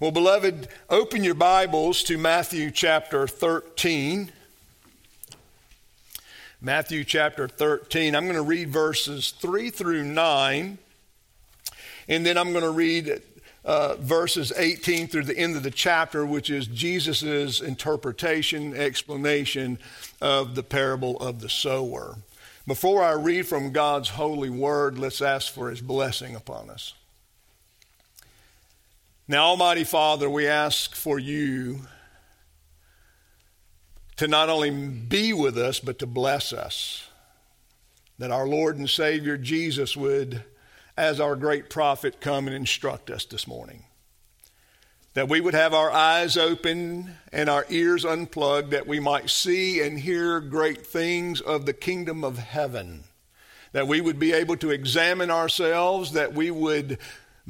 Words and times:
Well, 0.00 0.12
beloved, 0.12 0.68
open 0.88 1.24
your 1.24 1.34
Bibles 1.34 2.04
to 2.04 2.18
Matthew 2.18 2.70
chapter 2.70 3.26
13. 3.26 4.30
Matthew 6.60 7.02
chapter 7.02 7.48
13. 7.48 8.14
I'm 8.14 8.26
going 8.26 8.36
to 8.36 8.42
read 8.42 8.68
verses 8.68 9.32
3 9.32 9.70
through 9.70 10.04
9, 10.04 10.78
and 12.06 12.24
then 12.24 12.38
I'm 12.38 12.52
going 12.52 12.62
to 12.62 12.70
read 12.70 13.22
uh, 13.64 13.96
verses 13.96 14.52
18 14.56 15.08
through 15.08 15.24
the 15.24 15.36
end 15.36 15.56
of 15.56 15.64
the 15.64 15.70
chapter, 15.72 16.24
which 16.24 16.48
is 16.48 16.68
Jesus' 16.68 17.60
interpretation, 17.60 18.76
explanation 18.76 19.80
of 20.20 20.54
the 20.54 20.62
parable 20.62 21.16
of 21.16 21.40
the 21.40 21.48
sower. 21.48 22.18
Before 22.68 23.02
I 23.02 23.14
read 23.14 23.48
from 23.48 23.72
God's 23.72 24.10
holy 24.10 24.48
word, 24.48 24.96
let's 24.96 25.20
ask 25.20 25.52
for 25.52 25.70
his 25.70 25.80
blessing 25.80 26.36
upon 26.36 26.70
us. 26.70 26.94
Now, 29.30 29.48
Almighty 29.48 29.84
Father, 29.84 30.30
we 30.30 30.46
ask 30.46 30.94
for 30.94 31.18
you 31.18 31.80
to 34.16 34.26
not 34.26 34.48
only 34.48 34.70
be 34.70 35.34
with 35.34 35.58
us, 35.58 35.80
but 35.80 35.98
to 35.98 36.06
bless 36.06 36.50
us. 36.50 37.06
That 38.18 38.30
our 38.30 38.48
Lord 38.48 38.78
and 38.78 38.88
Savior 38.88 39.36
Jesus 39.36 39.94
would, 39.98 40.44
as 40.96 41.20
our 41.20 41.36
great 41.36 41.68
prophet, 41.68 42.22
come 42.22 42.46
and 42.46 42.56
instruct 42.56 43.10
us 43.10 43.26
this 43.26 43.46
morning. 43.46 43.84
That 45.12 45.28
we 45.28 45.42
would 45.42 45.52
have 45.52 45.74
our 45.74 45.90
eyes 45.90 46.38
open 46.38 47.10
and 47.30 47.50
our 47.50 47.66
ears 47.68 48.06
unplugged, 48.06 48.70
that 48.70 48.86
we 48.86 48.98
might 48.98 49.28
see 49.28 49.82
and 49.82 50.00
hear 50.00 50.40
great 50.40 50.86
things 50.86 51.42
of 51.42 51.66
the 51.66 51.74
kingdom 51.74 52.24
of 52.24 52.38
heaven. 52.38 53.04
That 53.72 53.88
we 53.88 54.00
would 54.00 54.18
be 54.18 54.32
able 54.32 54.56
to 54.56 54.70
examine 54.70 55.30
ourselves, 55.30 56.12
that 56.12 56.32
we 56.32 56.50
would 56.50 56.96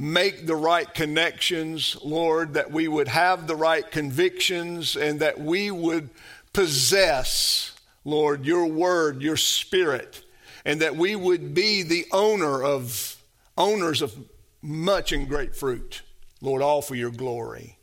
make 0.01 0.47
the 0.47 0.55
right 0.55 0.95
connections, 0.95 1.97
Lord, 2.05 2.55
that 2.55 2.71
we 2.71 2.87
would 2.87 3.09
have 3.09 3.49
the 3.49 3.57
right 3.57 3.91
convictions, 3.91 4.97
and 4.97 5.19
that 5.19 5.41
we 5.41 5.73
would 5.73 6.09
possess, 6.53 7.75
Lord, 8.05 8.47
your 8.47 8.67
word, 8.67 9.23
your 9.23 9.37
spirit, 9.37 10.23
and 10.65 10.81
that 10.81 10.95
we 10.95 11.17
would 11.17 11.53
be 11.53 11.83
the 11.83 12.07
owner 12.13 12.63
of 12.63 13.17
owners 13.57 14.01
of 14.01 14.15
much 14.63 15.11
and 15.11 15.29
great 15.29 15.57
fruit. 15.57 16.03
Lord, 16.41 16.63
all 16.63 16.81
for 16.81 16.95
your 16.95 17.11
glory. 17.11 17.77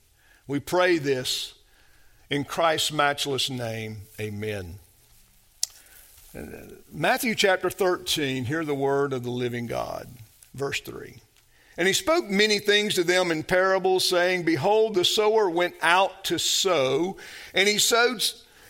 We 0.48 0.62
pray 0.62 0.98
this 1.00 1.54
in 2.30 2.46
Christ's 2.46 2.94
matchless 2.94 3.50
name. 3.50 4.04
Amen. 4.22 4.80
Matthew 6.90 7.36
chapter 7.36 7.70
13, 7.70 8.46
hear 8.46 8.64
the 8.64 8.74
word 8.74 9.12
of 9.12 9.24
the 9.24 9.32
living 9.32 9.68
God. 9.68 10.08
Verse 10.54 10.80
3. 10.80 11.22
And 11.78 11.88
he 11.88 11.94
spoke 11.94 12.30
many 12.30 12.60
things 12.60 12.94
to 12.96 13.04
them 13.04 13.32
in 13.32 13.44
parables, 13.44 14.08
saying, 14.08 14.44
Behold, 14.44 14.96
the 14.96 15.04
sower 15.04 15.50
went 15.50 15.76
out 15.82 16.24
to 16.26 16.40
sow, 16.40 17.18
and 17.54 17.68
he 17.68 17.78
sowed. 17.78 18.24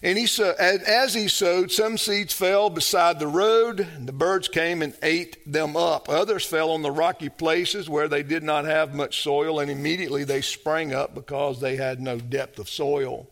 And 0.03 0.17
he 0.19 0.27
sowed, 0.27 0.55
as 0.57 1.15
he 1.15 1.27
sowed, 1.27 1.71
some 1.71 1.97
seeds 1.97 2.33
fell 2.33 2.69
beside 2.69 3.19
the 3.19 3.27
road, 3.27 3.79
and 3.79 4.07
the 4.07 4.13
birds 4.13 4.47
came 4.47 4.83
and 4.83 4.93
ate 5.01 5.51
them 5.51 5.75
up. 5.75 6.09
Others 6.09 6.45
fell 6.45 6.71
on 6.71 6.83
the 6.83 6.91
rocky 6.91 7.29
places 7.29 7.89
where 7.89 8.07
they 8.07 8.21
did 8.21 8.43
not 8.43 8.65
have 8.65 8.93
much 8.93 9.23
soil, 9.23 9.59
and 9.59 9.71
immediately 9.71 10.23
they 10.23 10.41
sprang 10.41 10.93
up 10.93 11.15
because 11.15 11.59
they 11.59 11.75
had 11.75 12.01
no 12.01 12.19
depth 12.19 12.59
of 12.59 12.69
soil. 12.69 13.27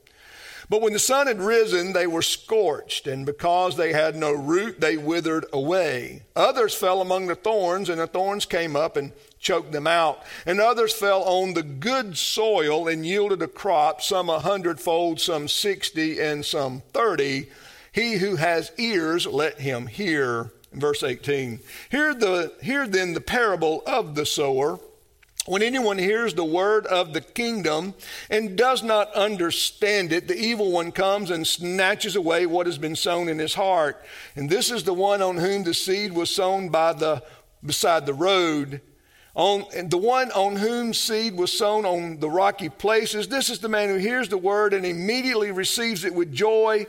But 0.70 0.82
when 0.82 0.94
the 0.94 1.00
sun 1.00 1.28
had 1.28 1.42
risen, 1.42 1.94
they 1.94 2.08
were 2.08 2.22
scorched, 2.22 3.06
and 3.06 3.26
because 3.26 3.76
they 3.76 3.94
had 3.94 4.16
no 4.16 4.32
root, 4.32 4.80
they 4.80 4.98
withered 4.98 5.46
away. 5.54 6.24
Others 6.36 6.74
fell 6.74 7.02
among 7.02 7.28
the 7.28 7.36
thorns, 7.36 7.90
and 7.90 8.00
the 8.00 8.08
thorns 8.08 8.46
came 8.46 8.76
up 8.76 8.98
and 8.98 9.12
choked 9.44 9.72
them 9.72 9.86
out. 9.86 10.24
And 10.48 10.60
others 10.60 10.94
fell 10.94 11.22
on 11.24 11.54
the 11.54 11.62
good 11.62 12.18
soil 12.18 12.88
and 12.88 13.06
yielded 13.06 13.44
a 13.44 13.48
crop, 13.48 14.02
some 14.02 14.30
a 14.30 14.40
hundredfold, 14.40 15.22
some 15.22 15.48
sixty, 15.48 16.20
and 16.20 16.44
some 16.44 16.82
thirty. 16.94 17.50
He 17.92 18.16
who 18.16 18.38
has 18.38 18.72
ears, 18.80 19.28
let 19.28 19.60
him 19.60 19.86
hear. 19.86 20.52
Verse 20.72 21.04
18. 21.04 21.60
Hear, 21.92 22.16
the, 22.16 22.54
hear 22.64 22.88
then 22.88 23.14
the 23.14 23.22
parable 23.22 23.84
of 23.86 24.16
the 24.16 24.26
sower. 24.26 24.80
When 25.46 25.62
anyone 25.62 25.98
hears 25.98 26.34
the 26.34 26.46
word 26.46 26.88
of 26.88 27.14
the 27.14 27.22
kingdom 27.22 27.94
and 28.30 28.58
does 28.58 28.82
not 28.82 29.14
understand 29.14 30.14
it, 30.14 30.28
the 30.28 30.38
evil 30.38 30.72
one 30.72 30.92
comes 30.92 31.30
and 31.30 31.46
snatches 31.46 32.16
away 32.16 32.46
what 32.46 32.66
has 32.66 32.78
been 32.78 32.96
sown 32.96 33.28
in 33.28 33.38
his 33.38 33.54
heart. 33.54 34.04
And 34.36 34.50
this 34.50 34.72
is 34.72 34.86
the 34.86 34.94
one 34.94 35.22
on 35.22 35.38
whom 35.38 35.64
the 35.64 35.74
seed 35.74 36.14
was 36.14 36.34
sown 36.34 36.70
by 36.70 36.94
the 36.94 37.22
beside 37.64 38.06
the 38.06 38.14
road. 38.14 38.82
On 39.36 39.66
the 39.90 39.98
one 39.98 40.32
on 40.32 40.56
whom 40.56 40.94
seed 40.94 41.36
was 41.36 41.52
sown 41.52 41.86
on 41.86 42.20
the 42.20 42.30
rocky 42.30 42.70
places, 42.70 43.28
this 43.28 43.50
is 43.50 43.60
the 43.60 43.70
man 43.70 43.90
who 43.90 43.98
hears 43.98 44.30
the 44.30 44.38
word 44.38 44.74
and 44.74 44.86
immediately 44.86 45.52
receives 45.52 46.06
it 46.06 46.14
with 46.14 46.32
joy. 46.32 46.86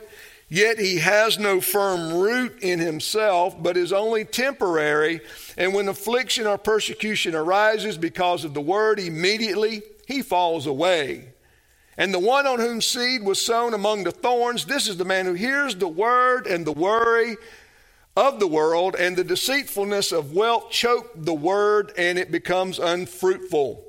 Yet 0.47 0.77
he 0.77 0.97
has 0.99 1.39
no 1.39 1.59
firm 1.59 2.13
root 2.13 2.59
in 2.61 2.77
himself, 2.77 3.61
but 3.61 3.77
is 3.77 3.91
only 3.91 4.25
temporary. 4.25 5.21
And 5.57 5.73
when 5.73 5.87
affliction 5.87 6.45
or 6.45 6.59
persecution 6.59 7.33
arises 7.33 7.97
because 7.97 8.45
of 8.45 8.53
the 8.53 8.61
word, 8.61 8.99
immediately 8.99 9.81
he 10.07 10.21
falls 10.21 10.67
away. 10.67 11.29
And 11.97 12.13
the 12.13 12.19
one 12.19 12.45
on 12.45 12.59
whom 12.59 12.79
seed 12.79 13.23
was 13.23 13.43
sown 13.43 13.73
among 13.73 14.03
the 14.03 14.11
thorns, 14.11 14.65
this 14.65 14.87
is 14.87 14.97
the 14.97 15.05
man 15.05 15.25
who 15.25 15.33
hears 15.33 15.75
the 15.75 15.87
word 15.87 16.45
and 16.45 16.63
the 16.63 16.73
worry 16.73 17.37
of 18.15 18.39
the 18.39 18.47
world 18.47 18.95
and 18.97 19.17
the 19.17 19.23
deceitfulness 19.23 20.11
of 20.11 20.33
wealth 20.33 20.71
choke 20.71 21.11
the 21.15 21.33
word 21.33 21.91
and 21.97 22.17
it 22.17 22.31
becomes 22.31 22.79
unfruitful. 22.79 23.81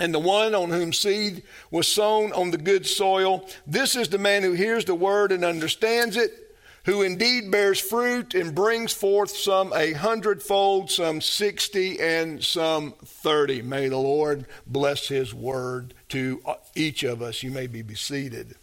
And 0.00 0.12
the 0.12 0.18
one 0.18 0.56
on 0.56 0.70
whom 0.70 0.92
seed 0.92 1.44
was 1.70 1.86
sown 1.86 2.32
on 2.32 2.50
the 2.50 2.58
good 2.58 2.84
soil, 2.84 3.48
this 3.64 3.94
is 3.94 4.08
the 4.08 4.18
man 4.18 4.42
who 4.42 4.52
hears 4.52 4.84
the 4.84 4.94
word 4.94 5.30
and 5.30 5.44
understands 5.44 6.16
it, 6.16 6.56
who 6.84 7.02
indeed 7.02 7.50
bears 7.50 7.80
fruit 7.80 8.34
and 8.34 8.54
brings 8.54 8.92
forth 8.92 9.30
some 9.30 9.72
a 9.72 9.92
hundredfold, 9.92 10.90
some 10.90 11.20
sixty, 11.20 12.00
and 12.00 12.42
some 12.42 12.94
thirty. 13.04 13.62
May 13.62 13.88
the 13.88 13.96
Lord 13.96 14.46
bless 14.66 15.06
his 15.06 15.32
word 15.32 15.94
to 16.08 16.42
each 16.74 17.04
of 17.04 17.22
us. 17.22 17.44
You 17.44 17.52
may 17.52 17.68
be 17.68 17.94
seated. 17.94 18.56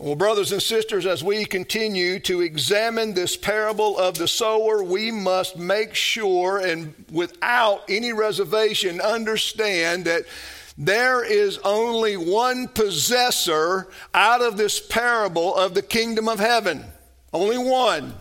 Well, 0.00 0.14
brothers 0.14 0.52
and 0.52 0.62
sisters, 0.62 1.06
as 1.06 1.24
we 1.24 1.44
continue 1.44 2.20
to 2.20 2.40
examine 2.40 3.14
this 3.14 3.36
parable 3.36 3.98
of 3.98 4.16
the 4.16 4.28
sower, 4.28 4.80
we 4.80 5.10
must 5.10 5.56
make 5.56 5.92
sure 5.96 6.58
and 6.58 6.94
without 7.10 7.82
any 7.88 8.12
reservation 8.12 9.00
understand 9.00 10.04
that 10.04 10.22
there 10.76 11.24
is 11.24 11.58
only 11.64 12.16
one 12.16 12.68
possessor 12.68 13.88
out 14.14 14.40
of 14.40 14.56
this 14.56 14.78
parable 14.78 15.56
of 15.56 15.74
the 15.74 15.82
kingdom 15.82 16.28
of 16.28 16.38
heaven. 16.38 16.84
Only 17.32 17.58
one. 17.58 18.14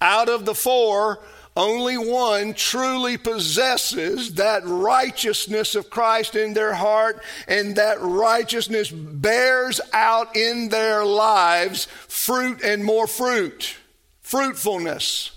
Out 0.00 0.28
of 0.28 0.44
the 0.44 0.56
four 0.56 1.20
only 1.56 1.98
one 1.98 2.54
truly 2.54 3.18
possesses 3.18 4.34
that 4.34 4.62
righteousness 4.64 5.74
of 5.74 5.90
Christ 5.90 6.34
in 6.34 6.54
their 6.54 6.74
heart, 6.74 7.22
and 7.46 7.76
that 7.76 8.00
righteousness 8.00 8.90
bears 8.90 9.80
out 9.92 10.34
in 10.34 10.70
their 10.70 11.04
lives 11.04 11.86
fruit 12.08 12.62
and 12.62 12.84
more 12.84 13.06
fruit, 13.06 13.76
fruitfulness. 14.22 15.32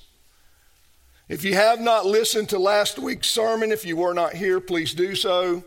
If 1.28 1.44
you 1.44 1.56
have 1.56 1.82
not 1.82 2.06
listened 2.06 2.50
to 2.50 2.60
last 2.60 3.00
week's 3.00 3.30
sermon, 3.30 3.72
if 3.72 3.84
you 3.84 3.98
were 3.98 4.14
not 4.14 4.34
here, 4.34 4.60
please 4.60 4.94
do 4.94 5.16
so. 5.16 5.64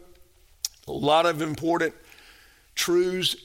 A 0.87 0.93
lot 0.93 1.27
of 1.27 1.43
important 1.43 1.95
truths 2.75 3.37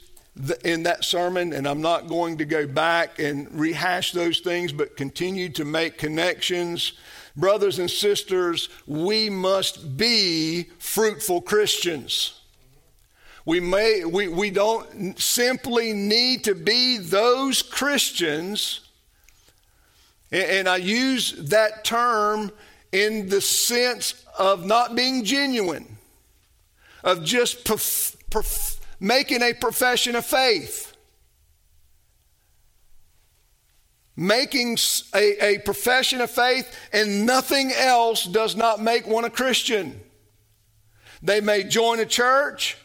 in 0.63 0.83
that 0.83 1.05
sermon, 1.05 1.53
and 1.53 1.67
I'm 1.67 1.81
not 1.81 2.07
going 2.07 2.39
to 2.39 2.45
go 2.45 2.65
back 2.65 3.19
and 3.19 3.47
rehash 3.51 4.13
those 4.13 4.39
things, 4.39 4.73
but 4.73 4.97
continue 4.97 5.49
to 5.49 5.65
make 5.65 5.97
connections. 5.97 6.93
Brothers 7.35 7.79
and 7.79 7.89
sisters, 7.89 8.69
we 8.87 9.29
must 9.29 9.95
be 9.95 10.63
fruitful 10.79 11.41
Christians. 11.41 12.39
We, 13.45 13.59
may, 13.59 14.05
we, 14.05 14.27
we 14.27 14.49
don't 14.49 15.19
simply 15.19 15.93
need 15.93 16.45
to 16.45 16.55
be 16.55 16.97
those 16.97 17.61
Christians, 17.61 18.81
and, 20.31 20.43
and 20.43 20.69
I 20.69 20.77
use 20.77 21.33
that 21.49 21.83
term 21.83 22.51
in 22.91 23.29
the 23.29 23.41
sense 23.41 24.23
of 24.39 24.65
not 24.65 24.95
being 24.95 25.25
genuine, 25.25 25.97
of 27.03 27.23
just 27.23 27.65
perf- 27.65 28.15
perf- 28.31 28.72
making 29.03 29.41
a 29.41 29.53
profession 29.53 30.15
of 30.15 30.25
faith. 30.25 30.95
Making 34.15 34.77
a, 35.13 35.55
a 35.55 35.57
profession 35.59 36.21
of 36.21 36.31
faith 36.31 36.73
and 36.93 37.25
nothing 37.25 37.73
else 37.73 38.23
does 38.23 38.55
not 38.55 38.81
make 38.81 39.05
one 39.05 39.25
a 39.25 39.29
Christian. 39.29 39.99
They 41.21 41.41
may 41.41 41.65
join 41.65 41.99
a 41.99 42.05
church, 42.05 42.77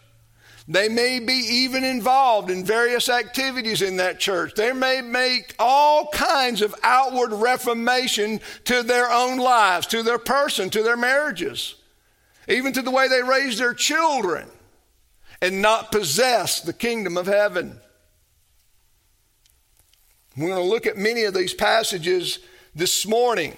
They 0.71 0.91
may 0.91 1.19
be 1.19 1.33
even 1.33 1.83
involved 1.83 2.51
in 2.51 2.63
various 2.63 3.09
activities 3.09 3.81
in 3.81 3.97
that 3.97 4.21
church. 4.21 4.53
They 4.55 4.75
may 4.75 5.01
make 5.01 5.55
all 5.59 6.09
kinds 6.09 6.61
of 6.61 6.75
outward 6.83 7.33
reformation 7.33 8.41
to 8.65 8.83
their 8.83 9.11
own 9.11 9.39
lives, 9.39 9.87
to 9.89 10.03
their 10.03 10.19
person, 10.19 10.69
to 10.71 10.83
their 10.83 10.97
marriages, 10.97 11.77
even 12.49 12.75
to 12.75 12.83
the 12.83 12.91
way 12.91 13.09
they 13.09 13.23
raise 13.23 13.57
their 13.57 13.73
children, 13.73 14.47
and 15.41 15.63
not 15.63 15.93
possess 15.93 16.61
the 16.61 16.73
kingdom 16.73 17.17
of 17.17 17.27
heaven. 17.27 17.81
We're 20.37 20.49
going 20.49 20.63
to 20.63 20.69
look 20.69 20.87
at 20.87 20.97
many 20.97 21.25
of 21.25 21.35
these 21.35 21.55
passages 21.55 22.39
this 22.75 23.07
morning. 23.07 23.57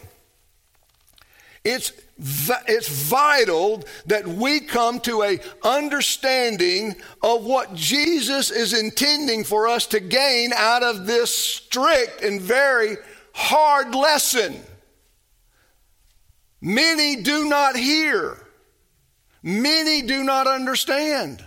It's 1.64 1.92
it's 2.22 2.88
vital 2.88 3.82
that 4.06 4.26
we 4.26 4.60
come 4.60 5.00
to 5.00 5.22
a 5.22 5.40
understanding 5.62 6.96
of 7.22 7.44
what 7.44 7.74
Jesus 7.74 8.50
is 8.50 8.78
intending 8.78 9.44
for 9.44 9.68
us 9.68 9.86
to 9.88 10.00
gain 10.00 10.52
out 10.54 10.82
of 10.82 11.06
this 11.06 11.34
strict 11.34 12.22
and 12.22 12.40
very 12.40 12.96
hard 13.34 13.94
lesson. 13.94 14.60
Many 16.60 17.22
do 17.22 17.48
not 17.48 17.76
hear. 17.76 18.36
Many 19.42 20.02
do 20.02 20.22
not 20.24 20.46
understand. 20.46 21.44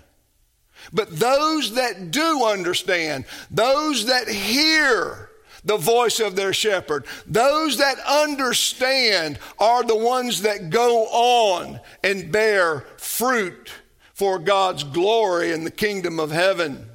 But 0.92 1.18
those 1.18 1.74
that 1.76 2.12
do 2.12 2.44
understand, 2.46 3.26
those 3.50 4.06
that 4.06 4.28
hear, 4.28 5.30
the 5.64 5.78
voice 5.78 6.20
of 6.20 6.36
their 6.36 6.54
shepherd. 6.54 7.06
Those 7.26 7.78
that 7.78 7.98
understand 8.00 9.40
are 9.60 9.84
the 9.84 9.96
ones 9.96 10.42
that 10.42 10.70
go 10.70 11.06
on 11.06 11.80
and 12.04 12.32
bear 12.32 12.82
fruit 12.98 13.72
for 14.14 14.40
God's 14.40 14.84
glory 14.84 15.52
in 15.52 15.64
the 15.64 15.72
kingdom 15.72 16.20
of 16.20 16.32
heaven. 16.32 16.90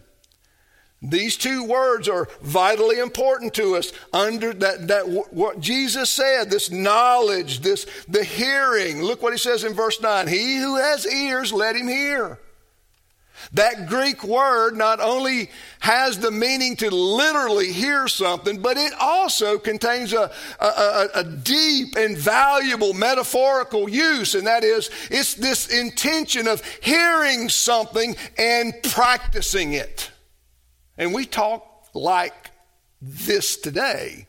These 1.01 1.37
two 1.37 1.63
words 1.65 2.09
are 2.09 2.29
vitally 2.43 2.99
important 2.99 3.55
to 3.55 3.77
us. 3.77 3.93
Under 4.13 4.53
that, 4.55 4.89
that 4.89 5.09
what 5.33 5.61
Jesus 5.61 6.11
said, 6.11 6.51
this 6.51 6.71
knowledge, 6.73 7.61
this 7.61 7.87
the 8.09 8.25
hearing. 8.25 9.03
Look 9.03 9.23
what 9.23 9.33
he 9.33 9.39
says 9.39 9.63
in 9.63 9.75
verse 9.75 10.01
9. 10.01 10.27
He 10.27 10.57
who 10.57 10.77
has 10.77 11.07
ears, 11.07 11.53
let 11.53 11.77
him 11.77 11.87
hear. 11.87 12.41
That 13.53 13.87
Greek 13.89 14.25
word 14.25 14.77
not 14.77 15.01
only 15.01 15.51
has 15.81 16.19
the 16.19 16.31
meaning 16.31 16.77
to 16.77 16.91
literally 16.91 17.73
hear 17.73 18.09
something, 18.09 18.61
but 18.61 18.77
it 18.77 18.93
also 19.01 19.59
contains 19.59 20.13
a, 20.13 20.31
a, 20.61 21.09
a, 21.15 21.25
deep 21.25 21.97
and 21.97 22.17
valuable 22.17 22.93
metaphorical 22.93 23.89
use, 23.89 24.35
and 24.35 24.47
that 24.47 24.65
is 24.65 24.91
it's 25.11 25.35
this 25.35 25.69
intention 25.69 26.47
of 26.49 26.65
hearing 26.83 27.49
something 27.49 28.17
and 28.37 28.75
practicing 28.83 29.73
it. 29.73 30.11
And 30.97 31.15
we 31.15 31.25
talk 31.25 31.87
like 31.95 32.51
this 33.01 33.57
today. 33.57 34.27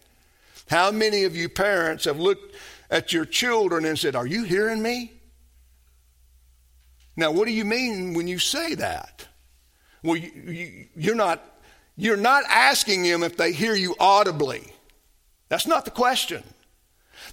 How 0.69 0.91
many 0.91 1.23
of 1.23 1.35
you 1.35 1.50
parents 1.50 2.06
have 2.06 2.19
looked 2.19 2.56
at 2.89 3.11
your 3.11 3.25
children 3.25 3.85
and 3.85 3.97
said, 3.97 4.15
Are 4.15 4.27
you 4.27 4.44
hearing 4.44 4.81
me? 4.81 5.13
Now, 7.19 7.31
what 7.31 7.48
do 7.48 7.51
you 7.54 7.66
mean 7.66 8.13
when 8.13 8.27
you 8.27 8.39
say 8.39 8.75
that? 8.75 9.27
Well, 10.04 10.16
you, 10.16 10.31
you, 10.31 10.86
you're 10.95 11.16
not 11.16 11.44
you're 11.98 12.16
not 12.16 12.45
asking 12.48 13.04
them 13.04 13.24
if 13.24 13.36
they 13.36 13.51
hear 13.51 13.75
you 13.75 13.94
audibly. 14.00 14.71
That's 15.50 15.68
not 15.68 15.83
the 15.83 15.92
question. 15.92 16.44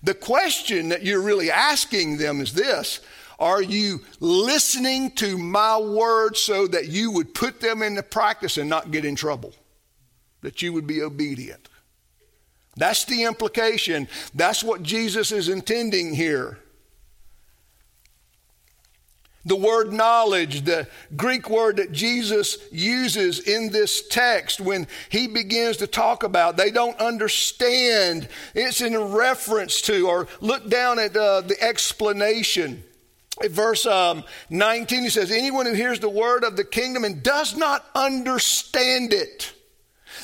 The 0.02 0.14
question 0.14 0.88
that 0.88 1.04
you're 1.04 1.20
really 1.22 1.52
asking 1.52 2.16
them 2.16 2.40
is 2.40 2.52
this 2.52 2.98
Are 3.38 3.62
you 3.62 4.00
listening 4.18 5.12
to 5.12 5.38
my 5.38 5.78
words 5.78 6.40
so 6.40 6.66
that 6.66 6.88
you 6.88 7.12
would 7.12 7.32
put 7.32 7.60
them 7.60 7.80
into 7.80 8.02
practice 8.02 8.58
and 8.58 8.68
not 8.68 8.90
get 8.90 9.04
in 9.04 9.14
trouble? 9.14 9.54
That 10.40 10.62
you 10.62 10.72
would 10.72 10.88
be 10.88 11.00
obedient. 11.00 11.68
That's 12.76 13.04
the 13.04 13.22
implication. 13.22 14.08
That's 14.34 14.64
what 14.64 14.82
Jesus 14.82 15.30
is 15.30 15.48
intending 15.48 16.12
here. 16.12 16.58
The 19.46 19.56
word 19.56 19.92
knowledge, 19.92 20.64
the 20.64 20.88
Greek 21.16 21.48
word 21.48 21.76
that 21.76 21.92
Jesus 21.92 22.58
uses 22.70 23.38
in 23.38 23.70
this 23.70 24.06
text 24.08 24.60
when 24.60 24.86
he 25.08 25.28
begins 25.28 25.78
to 25.78 25.86
talk 25.86 26.24
about, 26.24 26.56
they 26.56 26.70
don't 26.70 26.98
understand. 26.98 28.28
It's 28.54 28.80
in 28.80 28.96
reference 29.12 29.80
to, 29.82 30.08
or 30.08 30.28
look 30.40 30.68
down 30.68 30.98
at 30.98 31.16
uh, 31.16 31.40
the 31.42 31.56
explanation. 31.62 32.82
At 33.42 33.50
verse 33.52 33.86
um, 33.86 34.24
19, 34.50 35.04
he 35.04 35.10
says, 35.10 35.30
Anyone 35.30 35.66
who 35.66 35.74
hears 35.74 36.00
the 36.00 36.08
word 36.08 36.42
of 36.42 36.56
the 36.56 36.64
kingdom 36.64 37.04
and 37.04 37.22
does 37.22 37.56
not 37.56 37.84
understand 37.94 39.12
it. 39.12 39.52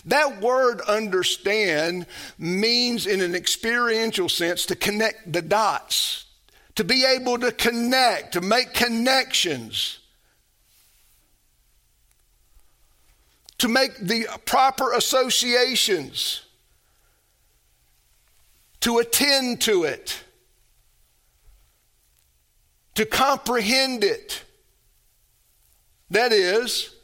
That 0.06 0.40
word 0.40 0.80
understand 0.80 2.06
means, 2.38 3.06
in 3.06 3.20
an 3.20 3.34
experiential 3.34 4.28
sense, 4.28 4.66
to 4.66 4.76
connect 4.76 5.32
the 5.32 5.42
dots, 5.42 6.21
to 6.74 6.84
be 6.84 7.04
able 7.04 7.38
to 7.38 7.52
connect, 7.52 8.32
to 8.32 8.40
make 8.40 8.72
connections, 8.72 9.98
to 13.58 13.68
make 13.68 13.96
the 13.98 14.26
proper 14.44 14.92
associations, 14.92 16.42
to 18.80 18.98
attend 18.98 19.60
to 19.60 19.84
it, 19.84 20.22
to 22.94 23.06
comprehend 23.06 24.02
it. 24.02 24.42
That 26.10 26.32
is, 26.32 26.94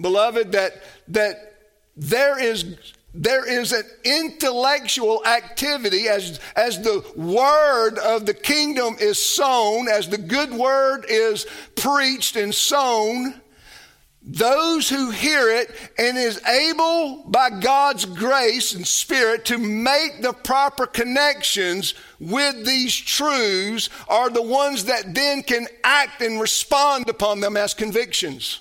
beloved, 0.00 0.52
that, 0.52 0.82
that 1.08 1.54
there 1.96 2.42
is 2.42 2.64
there 3.14 3.48
is 3.48 3.72
an 3.72 3.84
intellectual 4.04 5.24
activity 5.24 6.08
as, 6.08 6.40
as 6.54 6.80
the 6.80 7.04
word 7.16 7.98
of 7.98 8.26
the 8.26 8.34
kingdom 8.34 8.96
is 9.00 9.20
sown, 9.20 9.88
as 9.88 10.08
the 10.08 10.18
good 10.18 10.52
word 10.52 11.06
is 11.08 11.46
preached 11.74 12.36
and 12.36 12.54
sown. 12.54 13.40
Those 14.22 14.90
who 14.90 15.10
hear 15.10 15.48
it 15.48 15.74
and 15.96 16.18
is 16.18 16.44
able 16.44 17.24
by 17.28 17.48
God's 17.48 18.04
grace 18.04 18.74
and 18.74 18.86
spirit 18.86 19.46
to 19.46 19.56
make 19.56 20.20
the 20.20 20.34
proper 20.34 20.86
connections 20.86 21.94
with 22.20 22.66
these 22.66 22.94
truths 22.94 23.88
are 24.06 24.28
the 24.28 24.42
ones 24.42 24.84
that 24.84 25.14
then 25.14 25.42
can 25.42 25.66
act 25.82 26.20
and 26.20 26.42
respond 26.42 27.08
upon 27.08 27.40
them 27.40 27.56
as 27.56 27.72
convictions. 27.72 28.60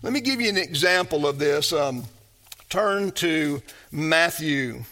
Let 0.00 0.12
me 0.12 0.20
give 0.20 0.40
you 0.40 0.48
an 0.48 0.56
example 0.56 1.26
of 1.26 1.40
this. 1.40 1.72
Um, 1.72 2.04
turn 2.68 3.10
to 3.12 3.60
Matthew 3.90 4.84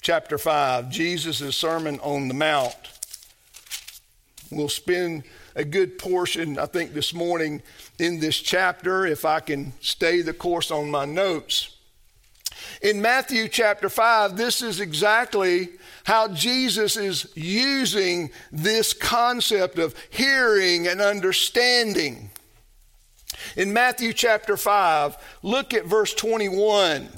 chapter 0.00 0.38
5, 0.38 0.88
Jesus' 0.88 1.54
Sermon 1.54 2.00
on 2.00 2.28
the 2.28 2.34
Mount. 2.34 2.74
We'll 4.50 4.70
spend 4.70 5.24
a 5.54 5.66
good 5.66 5.98
portion, 5.98 6.58
I 6.58 6.64
think, 6.64 6.94
this 6.94 7.12
morning 7.12 7.60
in 7.98 8.20
this 8.20 8.38
chapter, 8.38 9.04
if 9.04 9.26
I 9.26 9.40
can 9.40 9.74
stay 9.80 10.22
the 10.22 10.32
course 10.32 10.70
on 10.70 10.90
my 10.90 11.04
notes. 11.04 11.76
In 12.80 13.02
Matthew 13.02 13.48
chapter 13.48 13.90
5, 13.90 14.34
this 14.34 14.62
is 14.62 14.80
exactly 14.80 15.68
how 16.04 16.28
Jesus 16.28 16.96
is 16.96 17.30
using 17.34 18.30
this 18.50 18.94
concept 18.94 19.78
of 19.78 19.94
hearing 20.08 20.88
and 20.88 21.02
understanding. 21.02 22.30
In 23.56 23.72
Matthew 23.72 24.12
chapter 24.12 24.56
5, 24.56 25.16
look 25.42 25.74
at 25.74 25.86
verse 25.86 26.12
21. 26.14 27.08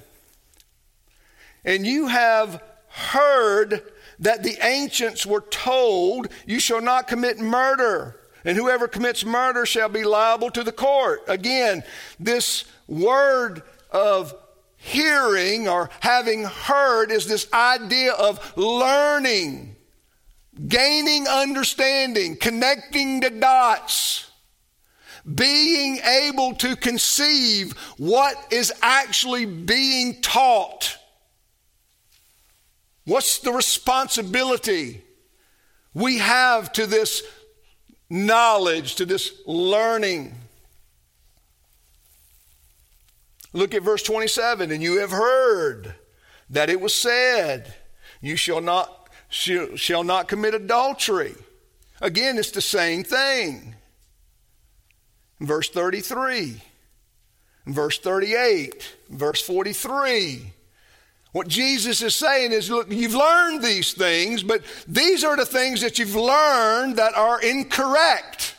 And 1.64 1.86
you 1.86 2.08
have 2.08 2.62
heard 2.88 3.82
that 4.18 4.42
the 4.42 4.56
ancients 4.62 5.26
were 5.26 5.40
told, 5.40 6.28
You 6.46 6.60
shall 6.60 6.80
not 6.80 7.08
commit 7.08 7.38
murder, 7.38 8.16
and 8.44 8.56
whoever 8.56 8.86
commits 8.86 9.24
murder 9.24 9.66
shall 9.66 9.88
be 9.88 10.04
liable 10.04 10.50
to 10.50 10.62
the 10.62 10.72
court. 10.72 11.22
Again, 11.26 11.82
this 12.20 12.64
word 12.86 13.62
of 13.90 14.34
hearing 14.76 15.68
or 15.68 15.90
having 16.00 16.44
heard 16.44 17.10
is 17.10 17.26
this 17.26 17.50
idea 17.52 18.12
of 18.12 18.56
learning, 18.56 19.74
gaining 20.68 21.26
understanding, 21.26 22.36
connecting 22.36 23.20
the 23.20 23.30
dots 23.30 24.25
being 25.34 25.98
able 25.98 26.54
to 26.54 26.76
conceive 26.76 27.72
what 27.96 28.36
is 28.50 28.72
actually 28.82 29.44
being 29.44 30.20
taught. 30.20 30.98
What's 33.04 33.38
the 33.38 33.52
responsibility 33.52 35.02
we 35.94 36.18
have 36.18 36.72
to 36.72 36.86
this 36.86 37.22
knowledge, 38.10 38.96
to 38.96 39.06
this 39.06 39.32
learning? 39.46 40.34
Look 43.52 43.74
at 43.74 43.82
verse 43.82 44.02
27 44.02 44.70
and 44.70 44.82
you 44.82 44.98
have 44.98 45.12
heard 45.12 45.94
that 46.50 46.68
it 46.68 46.80
was 46.80 46.94
said, 46.94 47.74
You 48.20 48.36
shall 48.36 48.60
not, 48.60 49.08
shall 49.28 50.04
not 50.04 50.28
commit 50.28 50.54
adultery. 50.54 51.34
Again, 52.00 52.38
it's 52.38 52.50
the 52.50 52.60
same 52.60 53.02
thing. 53.02 53.75
Verse 55.40 55.68
33, 55.68 56.62
verse 57.66 57.98
38, 57.98 58.96
verse 59.10 59.42
43. 59.42 60.52
What 61.32 61.48
Jesus 61.48 62.00
is 62.00 62.14
saying 62.14 62.52
is, 62.52 62.70
look, 62.70 62.90
you've 62.90 63.14
learned 63.14 63.62
these 63.62 63.92
things, 63.92 64.42
but 64.42 64.62
these 64.88 65.22
are 65.22 65.36
the 65.36 65.44
things 65.44 65.82
that 65.82 65.98
you've 65.98 66.14
learned 66.14 66.96
that 66.96 67.14
are 67.14 67.40
incorrect. 67.42 68.54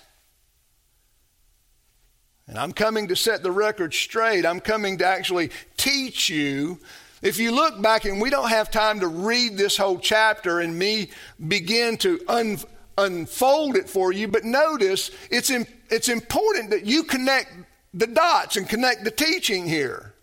And 2.48 2.58
I'm 2.58 2.72
coming 2.72 3.08
to 3.10 3.16
set 3.16 3.44
the 3.44 3.52
record 3.52 3.94
straight. 3.94 4.46
I'm 4.46 4.60
coming 4.60 5.00
to 5.00 5.06
actually 5.06 5.50
teach 5.76 6.30
you. 6.30 6.80
If 7.22 7.40
you 7.40 7.52
look 7.52 7.82
back, 7.82 8.06
and 8.06 8.22
we 8.22 8.30
don't 8.30 8.50
have 8.50 8.70
time 8.70 9.00
to 9.00 9.08
read 9.08 9.58
this 9.58 9.76
whole 9.76 9.98
chapter 9.98 10.60
and 10.60 10.78
me 10.78 11.10
begin 11.48 11.98
to 11.98 12.20
un, 12.28 12.60
unfold 12.98 13.76
it 13.76 13.90
for 13.90 14.12
you, 14.12 14.28
but 14.28 14.44
notice 14.44 15.12
it's, 15.30 15.50
in, 15.50 15.68
it's 15.90 16.10
important 16.10 16.72
that 16.72 16.86
you 16.86 17.04
connect 17.04 17.54
the 17.94 18.08
dots 18.08 18.58
and 18.58 18.68
connect 18.68 19.04
the 19.04 19.12
teaching 19.12 19.68
here. 19.68 20.14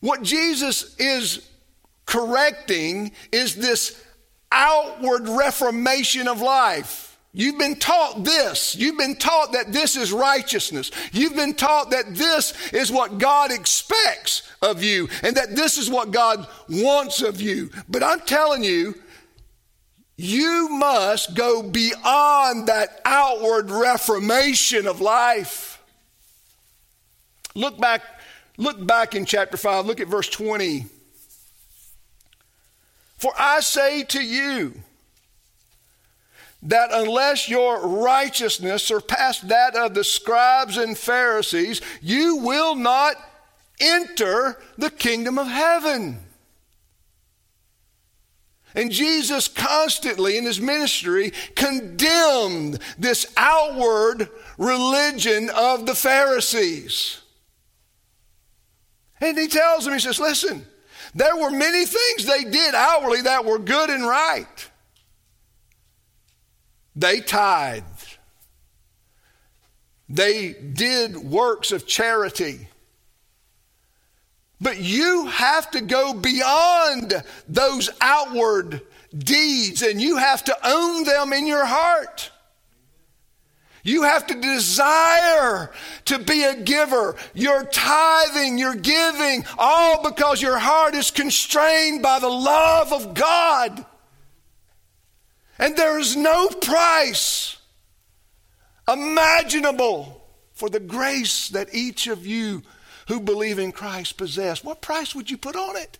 What 0.00 0.22
Jesus 0.22 0.94
is 0.98 1.48
correcting 2.06 3.12
is 3.32 3.56
this 3.56 4.02
outward 4.52 5.28
reformation 5.28 6.28
of 6.28 6.40
life. 6.40 7.18
You've 7.32 7.58
been 7.58 7.76
taught 7.76 8.22
this. 8.22 8.76
You've 8.76 8.96
been 8.96 9.16
taught 9.16 9.52
that 9.52 9.72
this 9.72 9.96
is 9.96 10.12
righteousness. 10.12 10.92
You've 11.10 11.34
been 11.34 11.54
taught 11.54 11.90
that 11.90 12.14
this 12.14 12.72
is 12.72 12.92
what 12.92 13.18
God 13.18 13.50
expects 13.50 14.48
of 14.62 14.84
you 14.84 15.08
and 15.24 15.36
that 15.36 15.56
this 15.56 15.76
is 15.76 15.90
what 15.90 16.12
God 16.12 16.46
wants 16.68 17.22
of 17.22 17.40
you. 17.40 17.70
But 17.88 18.04
I'm 18.04 18.20
telling 18.20 18.62
you, 18.62 18.94
you 20.16 20.68
must 20.70 21.34
go 21.34 21.62
beyond 21.62 22.68
that 22.68 23.00
outward 23.04 23.70
reformation 23.70 24.86
of 24.86 25.00
life. 25.00 25.82
Look 27.54 27.78
back, 27.78 28.02
look 28.56 28.84
back 28.84 29.14
in 29.14 29.24
chapter 29.24 29.56
5, 29.56 29.86
look 29.86 30.00
at 30.00 30.08
verse 30.08 30.28
20. 30.28 30.86
For 33.16 33.32
I 33.38 33.60
say 33.60 34.04
to 34.04 34.20
you, 34.20 34.74
that 36.64 36.90
unless 36.92 37.48
your 37.48 37.86
righteousness 37.86 38.82
surpass 38.82 39.40
that 39.40 39.76
of 39.76 39.94
the 39.94 40.02
scribes 40.02 40.78
and 40.78 40.96
Pharisees, 40.96 41.80
you 42.00 42.36
will 42.36 42.74
not 42.74 43.16
enter 43.80 44.58
the 44.78 44.90
kingdom 44.90 45.38
of 45.38 45.46
heaven. 45.46 46.20
And 48.74 48.90
Jesus 48.90 49.46
constantly 49.46 50.36
in 50.36 50.44
his 50.44 50.60
ministry 50.60 51.32
condemned 51.54 52.80
this 52.98 53.32
outward 53.36 54.28
religion 54.58 55.48
of 55.54 55.86
the 55.86 55.94
Pharisees. 55.94 57.20
And 59.20 59.38
he 59.38 59.46
tells 59.46 59.84
them, 59.84 59.94
he 59.94 60.00
says, 60.00 60.18
listen, 60.18 60.66
there 61.14 61.36
were 61.36 61.50
many 61.50 61.86
things 61.86 62.26
they 62.26 62.44
did 62.44 62.74
outwardly 62.74 63.22
that 63.22 63.44
were 63.44 63.58
good 63.58 63.90
and 63.90 64.06
right. 64.06 64.70
They 66.96 67.20
tithed. 67.20 68.18
They 70.08 70.52
did 70.52 71.16
works 71.16 71.72
of 71.72 71.86
charity. 71.86 72.68
But 74.60 74.78
you 74.78 75.26
have 75.26 75.70
to 75.72 75.80
go 75.80 76.14
beyond 76.14 77.22
those 77.48 77.90
outward 78.00 78.80
deeds 79.16 79.82
and 79.82 80.00
you 80.00 80.16
have 80.16 80.44
to 80.44 80.56
own 80.64 81.04
them 81.04 81.32
in 81.32 81.46
your 81.46 81.64
heart. 81.64 82.30
You 83.82 84.04
have 84.04 84.26
to 84.28 84.40
desire 84.40 85.70
to 86.06 86.18
be 86.18 86.42
a 86.42 86.56
giver. 86.56 87.16
Your 87.34 87.64
tithing, 87.64 88.56
your 88.56 88.74
giving, 88.74 89.44
all 89.58 90.02
because 90.02 90.40
your 90.40 90.58
heart 90.58 90.94
is 90.94 91.10
constrained 91.10 92.02
by 92.02 92.18
the 92.18 92.30
love 92.30 92.94
of 92.94 93.12
God. 93.12 93.84
And 95.58 95.76
there 95.76 95.98
is 95.98 96.16
no 96.16 96.48
price 96.48 97.58
imaginable 98.90 100.26
for 100.54 100.70
the 100.70 100.80
grace 100.80 101.48
that 101.50 101.74
each 101.74 102.06
of 102.06 102.26
you 102.26 102.62
who 103.08 103.20
believe 103.20 103.58
in 103.58 103.72
Christ 103.72 104.16
possess. 104.16 104.64
What 104.64 104.80
price 104.80 105.14
would 105.14 105.30
you 105.30 105.36
put 105.36 105.56
on 105.56 105.76
it? 105.76 105.98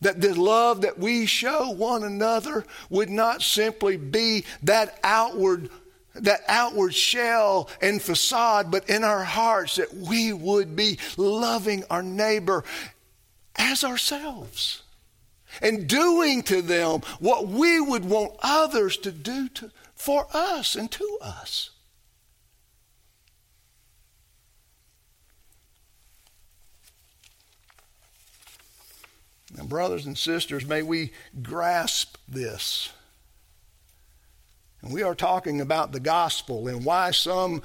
That 0.00 0.20
the 0.20 0.34
love 0.34 0.80
that 0.82 0.98
we 0.98 1.26
show 1.26 1.70
one 1.70 2.02
another 2.02 2.64
would 2.90 3.10
not 3.10 3.42
simply 3.42 3.96
be 3.96 4.44
that 4.62 4.98
outward 5.04 5.70
that 6.14 6.42
outward 6.46 6.94
shell 6.94 7.70
and 7.80 8.02
facade, 8.02 8.70
but 8.70 8.88
in 8.90 9.02
our 9.02 9.24
hearts 9.24 9.76
that 9.76 9.94
we 9.94 10.30
would 10.30 10.76
be 10.76 10.98
loving 11.16 11.84
our 11.88 12.02
neighbor 12.02 12.64
as 13.56 13.82
ourselves 13.82 14.82
and 15.60 15.88
doing 15.88 16.42
to 16.42 16.62
them 16.62 17.00
what 17.18 17.48
we 17.48 17.80
would 17.80 18.04
want 18.04 18.32
others 18.42 18.96
to 18.98 19.12
do 19.12 19.48
to, 19.50 19.70
for 19.94 20.26
us 20.32 20.76
and 20.76 20.90
to 20.90 21.18
us. 21.20 21.70
Now, 29.62 29.68
brothers 29.68 30.06
and 30.06 30.18
sisters, 30.18 30.66
may 30.66 30.82
we 30.82 31.12
grasp 31.40 32.16
this. 32.28 32.90
And 34.80 34.92
we 34.92 35.04
are 35.04 35.14
talking 35.14 35.60
about 35.60 35.92
the 35.92 36.00
gospel 36.00 36.66
and 36.66 36.84
why 36.84 37.12
some 37.12 37.62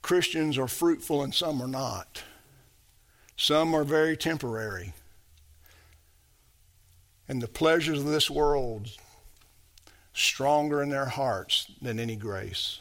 Christians 0.00 0.58
are 0.58 0.66
fruitful 0.66 1.22
and 1.22 1.32
some 1.32 1.62
are 1.62 1.68
not. 1.68 2.24
Some 3.36 3.72
are 3.72 3.84
very 3.84 4.16
temporary 4.16 4.94
and 7.28 7.40
the 7.40 7.48
pleasures 7.48 8.00
of 8.00 8.06
this 8.06 8.28
world 8.28 8.88
stronger 10.12 10.82
in 10.82 10.90
their 10.90 11.06
hearts 11.06 11.70
than 11.80 12.00
any 12.00 12.16
grace. 12.16 12.80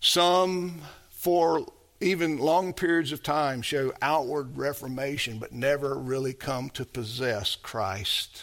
Some, 0.00 0.82
for 1.10 1.64
even 2.04 2.36
long 2.36 2.74
periods 2.74 3.12
of 3.12 3.22
time, 3.22 3.62
show 3.62 3.92
outward 4.02 4.58
reformation, 4.58 5.38
but 5.38 5.52
never 5.52 5.94
really 5.94 6.34
come 6.34 6.68
to 6.70 6.84
possess 6.84 7.56
Christ 7.56 8.42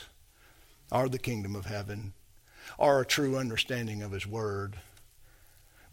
or 0.91 1.07
the 1.07 1.19
kingdom 1.19 1.55
of 1.55 1.65
heaven 1.65 2.13
or 2.79 3.01
a 3.01 3.05
true 3.05 3.37
understanding 3.37 4.01
of 4.01 4.11
His 4.11 4.25
Word. 4.25 4.77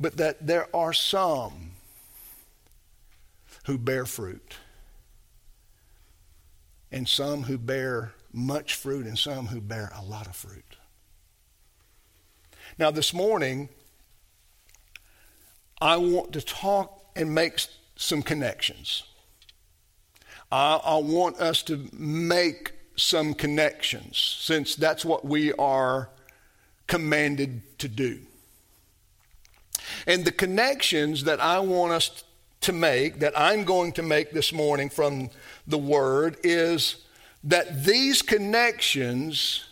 But 0.01 0.17
that 0.17 0.47
there 0.47 0.75
are 0.75 0.95
some 0.95 1.73
who 3.67 3.77
bear 3.77 4.07
fruit 4.07 4.57
and 6.91 7.07
some 7.07 7.43
who 7.43 7.59
bear 7.59 8.15
much 8.33 8.75
fruit 8.75 9.07
and 9.07 9.19
some 9.19 9.49
who 9.49 9.61
bear 9.61 9.93
a 9.95 10.03
lot 10.03 10.27
of 10.27 10.35
fruit. 10.35 10.77
Now, 12.79 12.91
this 12.91 13.13
morning, 13.13 13.69
I 15.81 15.99
want 15.99 16.33
to 16.33 16.41
talk 16.41 16.98
and 17.19 17.35
make 17.35 17.59
some 17.97 18.23
connections. 18.23 19.03
I, 20.51 20.81
I, 20.83 20.97
want 20.97 21.37
us 21.41 21.63
to 21.65 21.89
make 21.93 22.73
some 22.97 23.35
connections 23.35 24.39
since 24.41 24.75
that's 24.77 25.05
what 25.05 25.25
we 25.25 25.53
are 25.55 26.09
commanded 26.87 27.79
to 27.81 27.89
do. 27.89 28.21
And 30.07 30.25
the 30.25 30.33
connections 30.33 31.25
that 31.25 31.41
I 31.41 31.59
want 31.59 31.93
us 31.93 32.25
to 32.63 32.73
make, 32.73 33.19
that 33.21 33.39
I'm 33.39 33.65
going 33.65 33.93
to 33.93 34.03
make 34.03 34.31
this 34.31 34.53
morning 34.53 34.89
from 34.89 35.31
the 35.67 35.79
Word, 35.79 36.39
is 36.43 37.05
that 37.45 37.85
these 37.85 38.23
connections 38.23 39.68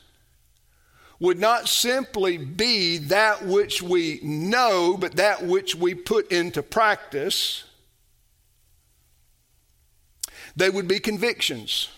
would 1.18 1.38
not 1.38 1.68
simply 1.68 2.36
be 2.36 2.98
that 2.98 3.44
which 3.44 3.80
we 3.80 4.20
know, 4.22 4.96
but 4.98 5.16
that 5.16 5.44
which 5.44 5.74
we 5.74 5.94
put 5.94 6.30
into 6.30 6.62
practice. 6.62 7.64
They 10.54 10.70
would 10.70 10.88
be 10.88 11.00
convictions. 11.00 11.88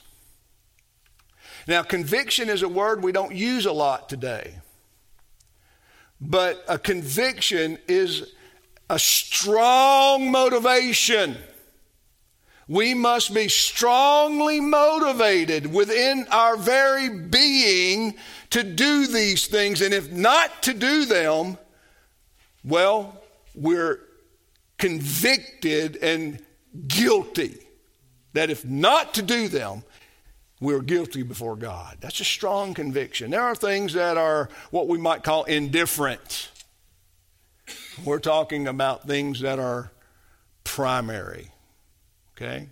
Now, 1.67 1.83
conviction 1.83 2.49
is 2.49 2.63
a 2.63 2.69
word 2.69 3.03
we 3.03 3.13
don't 3.13 3.35
use 3.35 3.67
a 3.67 3.73
lot 3.73 4.09
today, 4.09 4.55
but 6.21 6.65
a 6.69 6.79
conviction 6.79 7.79
is 7.87 8.33
a 8.89 8.99
strong 8.99 10.31
motivation 10.31 11.37
we 12.69 12.93
must 12.93 13.33
be 13.33 13.49
strongly 13.49 14.61
motivated 14.61 15.73
within 15.73 16.27
our 16.31 16.57
very 16.57 17.09
being 17.09 18.15
to 18.51 18.63
do 18.63 19.07
these 19.07 19.47
things. 19.47 19.81
And 19.81 19.93
if 19.93 20.11
not 20.11 20.63
to 20.65 20.75
do 20.75 21.05
them, 21.05 21.59
well, 22.65 23.23
we're 23.55 24.01
convicted 24.79 25.97
and 25.97 26.43
guilty. 26.87 27.59
That 28.33 28.51
if 28.51 28.65
not 28.65 29.15
to 29.15 29.23
do 29.23 29.49
them, 29.49 29.83
we're 30.61 30.81
guilty 30.81 31.23
before 31.23 31.57
God. 31.57 31.99
That's 32.01 32.21
a 32.21 32.25
strong 32.25 32.75
conviction. 32.75 33.31
There 33.31 33.43
are 33.43 33.55
things 33.55 33.95
that 33.95 34.17
are 34.17 34.49
what 34.71 34.89
we 34.89 34.99
might 34.99 35.23
call 35.23 35.45
indifferent. 35.45 36.51
We're 38.05 38.19
talking 38.19 38.67
about 38.67 39.07
things 39.07 39.41
that 39.41 39.59
are 39.59 39.91
primary. 40.65 41.51
Okay? 42.37 42.69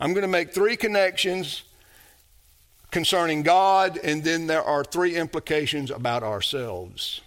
I'm 0.00 0.12
going 0.12 0.22
to 0.22 0.28
make 0.28 0.52
three 0.52 0.76
connections 0.76 1.62
concerning 2.90 3.42
God, 3.42 3.98
and 4.02 4.24
then 4.24 4.46
there 4.46 4.62
are 4.62 4.84
three 4.84 5.16
implications 5.16 5.90
about 5.90 6.22
ourselves. 6.22 7.20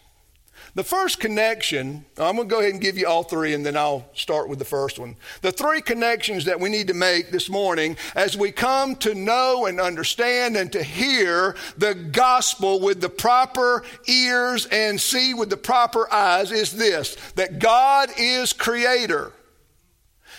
The 0.73 0.83
first 0.83 1.19
connection, 1.19 2.05
I'm 2.17 2.37
going 2.37 2.47
to 2.47 2.53
go 2.53 2.59
ahead 2.61 2.71
and 2.71 2.81
give 2.81 2.97
you 2.97 3.05
all 3.05 3.23
three 3.23 3.53
and 3.53 3.65
then 3.65 3.75
I'll 3.75 4.07
start 4.13 4.47
with 4.47 4.57
the 4.57 4.65
first 4.65 4.99
one. 4.99 5.17
The 5.41 5.51
three 5.51 5.81
connections 5.81 6.45
that 6.45 6.61
we 6.61 6.69
need 6.69 6.87
to 6.87 6.93
make 6.93 7.29
this 7.29 7.49
morning 7.49 7.97
as 8.15 8.37
we 8.37 8.53
come 8.53 8.95
to 8.97 9.13
know 9.13 9.65
and 9.65 9.81
understand 9.81 10.55
and 10.55 10.71
to 10.71 10.81
hear 10.81 11.57
the 11.77 11.93
gospel 11.93 12.79
with 12.79 13.01
the 13.01 13.09
proper 13.09 13.83
ears 14.07 14.65
and 14.67 14.99
see 14.99 15.33
with 15.33 15.49
the 15.49 15.57
proper 15.57 16.11
eyes 16.13 16.53
is 16.53 16.71
this 16.71 17.17
that 17.35 17.59
God 17.59 18.09
is 18.17 18.53
creator. 18.53 19.33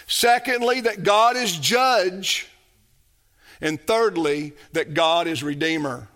Secondly, 0.06 0.80
that 0.80 1.02
God 1.02 1.36
is 1.36 1.56
judge. 1.56 2.48
And 3.62 3.80
thirdly, 3.80 4.52
that 4.72 4.92
God 4.92 5.26
is 5.26 5.42
redeemer. 5.42 6.08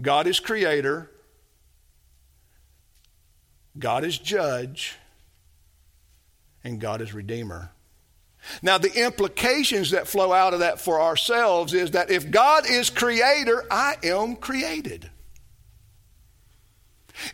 God 0.00 0.26
is 0.26 0.40
creator. 0.40 1.10
God 3.78 4.02
is 4.02 4.18
judge 4.18 4.96
and 6.64 6.80
God 6.80 7.02
is 7.02 7.12
redeemer. 7.12 7.70
Now, 8.62 8.78
the 8.78 8.92
implications 8.92 9.90
that 9.90 10.08
flow 10.08 10.32
out 10.32 10.54
of 10.54 10.60
that 10.60 10.80
for 10.80 11.00
ourselves 11.00 11.74
is 11.74 11.90
that 11.90 12.10
if 12.10 12.30
God 12.30 12.68
is 12.68 12.88
creator, 12.88 13.64
I 13.70 13.96
am 14.02 14.36
created. 14.36 15.10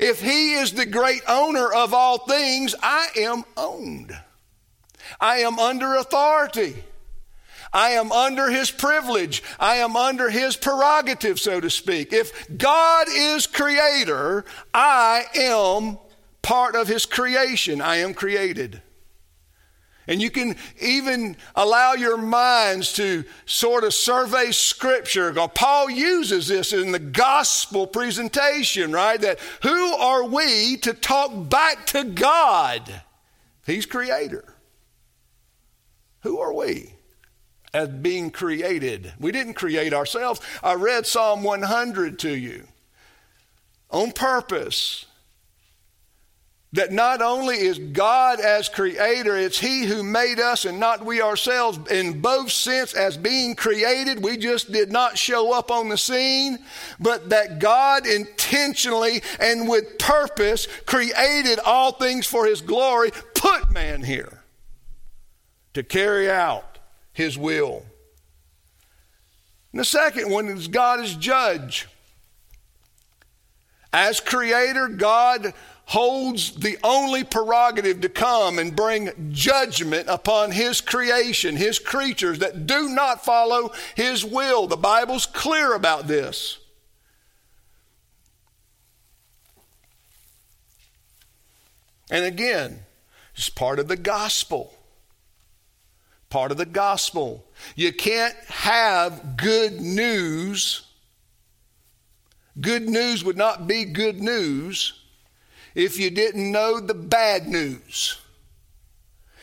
If 0.00 0.20
He 0.20 0.54
is 0.54 0.72
the 0.72 0.86
great 0.86 1.22
owner 1.28 1.72
of 1.72 1.94
all 1.94 2.18
things, 2.18 2.74
I 2.82 3.08
am 3.16 3.44
owned. 3.56 4.18
I 5.20 5.38
am 5.38 5.60
under 5.60 5.94
authority. 5.94 6.82
I 7.76 7.90
am 7.90 8.10
under 8.10 8.50
His 8.50 8.70
privilege. 8.70 9.42
I 9.60 9.76
am 9.76 9.96
under 9.96 10.30
His 10.30 10.56
prerogative, 10.56 11.38
so 11.38 11.60
to 11.60 11.68
speak. 11.68 12.12
If 12.14 12.48
God 12.56 13.06
is 13.10 13.46
creator, 13.46 14.46
I 14.72 15.26
am 15.34 15.98
part 16.46 16.76
of 16.76 16.86
his 16.86 17.04
creation. 17.06 17.80
I 17.80 17.96
am 17.96 18.14
created. 18.14 18.80
And 20.06 20.22
you 20.22 20.30
can 20.30 20.54
even 20.80 21.36
allow 21.56 21.94
your 21.94 22.16
minds 22.16 22.92
to 22.94 23.24
sort 23.44 23.82
of 23.82 23.92
survey 23.92 24.52
scripture. 24.52 25.32
Paul 25.32 25.90
uses 25.90 26.46
this 26.46 26.72
in 26.72 26.92
the 26.92 27.00
gospel 27.00 27.88
presentation, 27.88 28.92
right? 28.92 29.20
That 29.20 29.40
who 29.62 29.92
are 29.96 30.24
we 30.24 30.76
to 30.78 30.94
talk 30.94 31.50
back 31.50 31.84
to 31.86 32.04
God? 32.04 33.02
He's 33.66 33.84
creator. 33.84 34.54
Who 36.20 36.38
are 36.38 36.54
we 36.54 36.95
as 37.76 37.88
being 37.88 38.30
created? 38.30 39.12
We 39.20 39.30
didn't 39.32 39.54
create 39.54 39.92
ourselves. 39.92 40.40
I 40.62 40.74
read 40.74 41.06
Psalm 41.06 41.42
100 41.42 42.18
to 42.20 42.34
you 42.34 42.66
on 43.90 44.12
purpose 44.12 45.06
that 46.72 46.92
not 46.92 47.22
only 47.22 47.56
is 47.56 47.78
God 47.78 48.40
as 48.40 48.68
creator, 48.68 49.36
it's 49.36 49.58
He 49.58 49.84
who 49.84 50.02
made 50.02 50.40
us 50.40 50.64
and 50.64 50.80
not 50.80 51.04
we 51.04 51.22
ourselves 51.22 51.78
in 51.90 52.20
both 52.20 52.50
sense 52.50 52.92
as 52.94 53.16
being 53.16 53.54
created. 53.54 54.22
We 54.22 54.36
just 54.36 54.72
did 54.72 54.90
not 54.90 55.16
show 55.16 55.52
up 55.52 55.70
on 55.70 55.88
the 55.88 55.96
scene, 55.98 56.58
but 56.98 57.30
that 57.30 57.60
God 57.60 58.06
intentionally 58.06 59.22
and 59.40 59.68
with 59.68 59.98
purpose 59.98 60.66
created 60.86 61.58
all 61.60 61.92
things 61.92 62.26
for 62.26 62.46
His 62.46 62.60
glory, 62.60 63.10
put 63.34 63.70
man 63.70 64.02
here 64.02 64.42
to 65.74 65.82
carry 65.82 66.30
out 66.30 66.75
His 67.16 67.38
will. 67.38 67.82
And 69.72 69.80
the 69.80 69.86
second 69.86 70.30
one 70.30 70.48
is 70.48 70.68
God 70.68 71.00
as 71.00 71.16
judge. 71.16 71.88
As 73.90 74.20
creator, 74.20 74.88
God 74.88 75.54
holds 75.86 76.56
the 76.56 76.76
only 76.84 77.24
prerogative 77.24 78.02
to 78.02 78.10
come 78.10 78.58
and 78.58 78.76
bring 78.76 79.30
judgment 79.32 80.08
upon 80.10 80.50
his 80.50 80.82
creation, 80.82 81.56
his 81.56 81.78
creatures 81.78 82.40
that 82.40 82.66
do 82.66 82.90
not 82.90 83.24
follow 83.24 83.70
his 83.94 84.22
will. 84.22 84.66
The 84.66 84.76
Bible's 84.76 85.24
clear 85.24 85.72
about 85.74 86.08
this. 86.08 86.58
And 92.10 92.26
again, 92.26 92.80
it's 93.34 93.48
part 93.48 93.78
of 93.78 93.88
the 93.88 93.96
gospel. 93.96 94.75
Part 96.28 96.50
of 96.50 96.56
the 96.56 96.66
gospel. 96.66 97.44
You 97.74 97.92
can't 97.92 98.36
have 98.48 99.36
good 99.36 99.80
news. 99.80 100.82
Good 102.60 102.88
news 102.88 103.24
would 103.24 103.36
not 103.36 103.66
be 103.66 103.84
good 103.84 104.20
news 104.20 104.94
if 105.74 105.98
you 105.98 106.10
didn't 106.10 106.50
know 106.50 106.80
the 106.80 106.94
bad 106.94 107.46
news. 107.46 108.18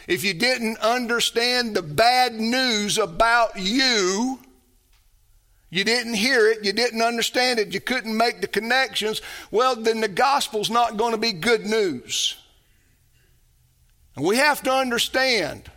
If 0.07 0.23
you 0.23 0.33
didn't 0.33 0.79
understand 0.79 1.75
the 1.75 1.81
bad 1.81 2.33
news 2.33 2.97
about 2.97 3.57
you, 3.57 4.39
you 5.69 5.83
didn't 5.83 6.15
hear 6.15 6.49
it, 6.49 6.65
you 6.65 6.73
didn't 6.73 7.01
understand 7.01 7.59
it, 7.59 7.73
you 7.73 7.79
couldn't 7.79 8.15
make 8.15 8.41
the 8.41 8.47
connections, 8.47 9.21
well, 9.49 9.75
then 9.75 10.01
the 10.01 10.07
gospel's 10.07 10.69
not 10.69 10.97
going 10.97 11.13
to 11.13 11.17
be 11.17 11.31
good 11.31 11.65
news. 11.65 12.35
And 14.15 14.25
we 14.25 14.37
have 14.37 14.61
to 14.63 14.71
understand 14.71 15.71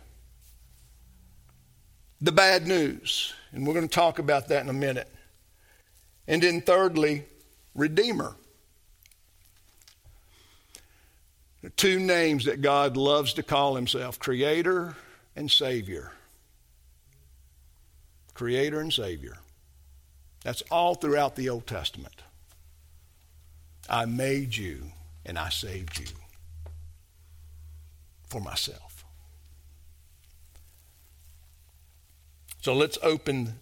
the 2.21 2.31
bad 2.31 2.67
news. 2.67 3.33
And 3.51 3.65
we're 3.65 3.73
going 3.73 3.87
to 3.87 3.93
talk 3.93 4.19
about 4.19 4.49
that 4.49 4.63
in 4.63 4.69
a 4.69 4.73
minute. 4.73 5.09
And 6.27 6.41
then, 6.43 6.61
thirdly, 6.61 7.23
Redeemer. 7.75 8.35
two 11.75 11.99
names 11.99 12.45
that 12.45 12.61
God 12.61 12.95
loves 12.95 13.33
to 13.33 13.43
call 13.43 13.75
himself 13.75 14.19
Creator 14.19 14.95
and 15.35 15.51
Savior. 15.51 16.13
Creator 18.33 18.79
and 18.79 18.93
Savior. 18.93 19.37
That's 20.43 20.61
all 20.71 20.95
throughout 20.95 21.35
the 21.35 21.49
Old 21.49 21.67
Testament. 21.67 22.21
I 23.89 24.05
made 24.05 24.55
you 24.55 24.91
and 25.25 25.37
I 25.37 25.49
saved 25.49 25.99
you 25.99 26.07
for 28.29 28.39
myself. 28.39 28.86
So 32.67 32.73
let's 32.73 32.97
open 33.01 33.53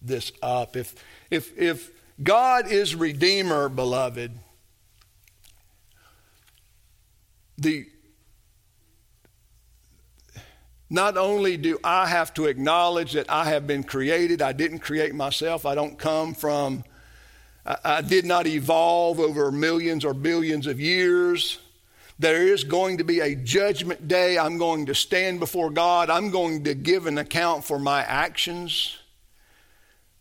this 0.00 0.30
up. 0.44 0.76
If, 0.76 0.94
if, 1.28 1.58
if 1.58 1.90
God 2.22 2.70
is 2.70 2.94
Redeemer, 2.94 3.68
beloved, 3.68 4.30
the 7.58 7.88
not 10.88 11.16
only 11.16 11.56
do 11.56 11.80
I 11.82 12.06
have 12.06 12.32
to 12.34 12.44
acknowledge 12.44 13.14
that 13.14 13.28
I 13.28 13.46
have 13.46 13.66
been 13.66 13.82
created, 13.82 14.40
I 14.40 14.52
didn't 14.52 14.78
create 14.78 15.16
myself, 15.16 15.66
I 15.66 15.74
don't 15.74 15.98
come 15.98 16.32
from, 16.32 16.84
I, 17.66 17.76
I, 17.84 18.02
did 18.02 18.24
not 18.24 18.46
evolve 18.46 19.18
over 19.18 19.50
millions 19.50 20.04
or 20.04 20.14
billions 20.14 20.68
of 20.68 20.78
years. 20.78 21.58
There 22.18 22.48
is 22.48 22.64
going 22.64 22.98
to 22.98 23.04
be 23.04 23.20
a 23.20 23.36
judgment 23.36 24.08
day. 24.08 24.38
I'm 24.38 24.58
going 24.58 24.86
to 24.86 24.94
stand 24.94 25.38
before 25.38 25.70
God. 25.70 26.10
I'm 26.10 26.30
going 26.30 26.64
to 26.64 26.74
give 26.74 27.06
an 27.06 27.18
account 27.18 27.64
for 27.64 27.78
my 27.78 28.02
actions, 28.02 28.98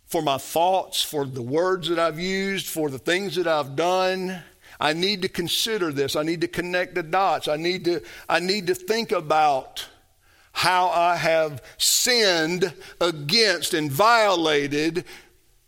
for 0.06 0.22
my 0.22 0.38
thoughts, 0.38 1.02
for 1.02 1.26
the 1.26 1.42
words 1.42 1.90
that 1.90 1.98
I've 1.98 2.20
used, 2.20 2.68
for 2.68 2.92
the 2.92 3.00
things 3.00 3.36
that 3.36 3.48
I've 3.48 3.76
done. 3.76 4.44
I 4.80 4.94
need 4.94 5.24
to 5.24 5.28
consider 5.28 5.92
this. 5.92 6.16
I 6.16 6.22
need 6.22 6.42
to 6.42 6.48
connect 6.48 6.94
the 6.94 7.02
dots. 7.02 7.48
I 7.48 7.56
need 7.56 7.86
to, 7.86 8.04
I 8.30 8.40
need 8.40 8.68
to 8.68 8.76
think 8.76 9.12
about 9.12 9.88
how 10.52 10.90
I 10.90 11.16
have 11.16 11.64
sinned 11.78 12.74
against 13.02 13.74
and 13.74 13.92
violated, 13.92 15.04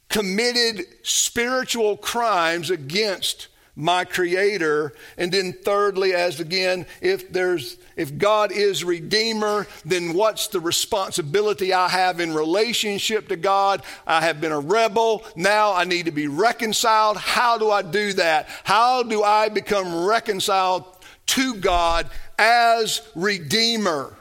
committed 0.10 0.86
spiritual 1.02 1.98
crimes 1.98 2.70
against 2.70 3.48
my 3.80 4.04
creator. 4.04 4.94
And 5.18 5.32
then 5.32 5.54
thirdly, 5.54 6.13
as 6.13 6.42
again, 6.42 6.86
if 7.02 7.32
there's 7.32 7.78
if 7.96 8.18
God 8.18 8.52
is 8.52 8.84
redeemer, 8.84 9.68
then 9.86 10.13
what's 10.13 10.48
the 10.48 10.60
responsibility 10.60 11.74
I 11.74 11.88
have 11.88 12.20
in 12.20 12.34
relationship 12.34 13.30
to 13.30 13.38
God? 13.38 13.82
I 14.06 14.22
have 14.22 14.42
been 14.42 14.52
a 14.52 14.60
rebel. 14.60 15.24
Now 15.36 15.74
I 15.74 15.86
need 15.86 16.06
to 16.06 16.12
be 16.12 16.28
reconciled. 16.28 17.18
How 17.18 17.58
do 17.58 17.72
I 17.72 17.82
do 17.82 18.13
that? 18.13 18.50
How 18.65 19.04
do 19.04 19.24
I 19.24 19.48
become 19.50 20.06
reconciled 20.06 20.86
to 21.28 21.56
God 21.56 22.10
as 22.38 23.02
redeemer? 23.15 24.13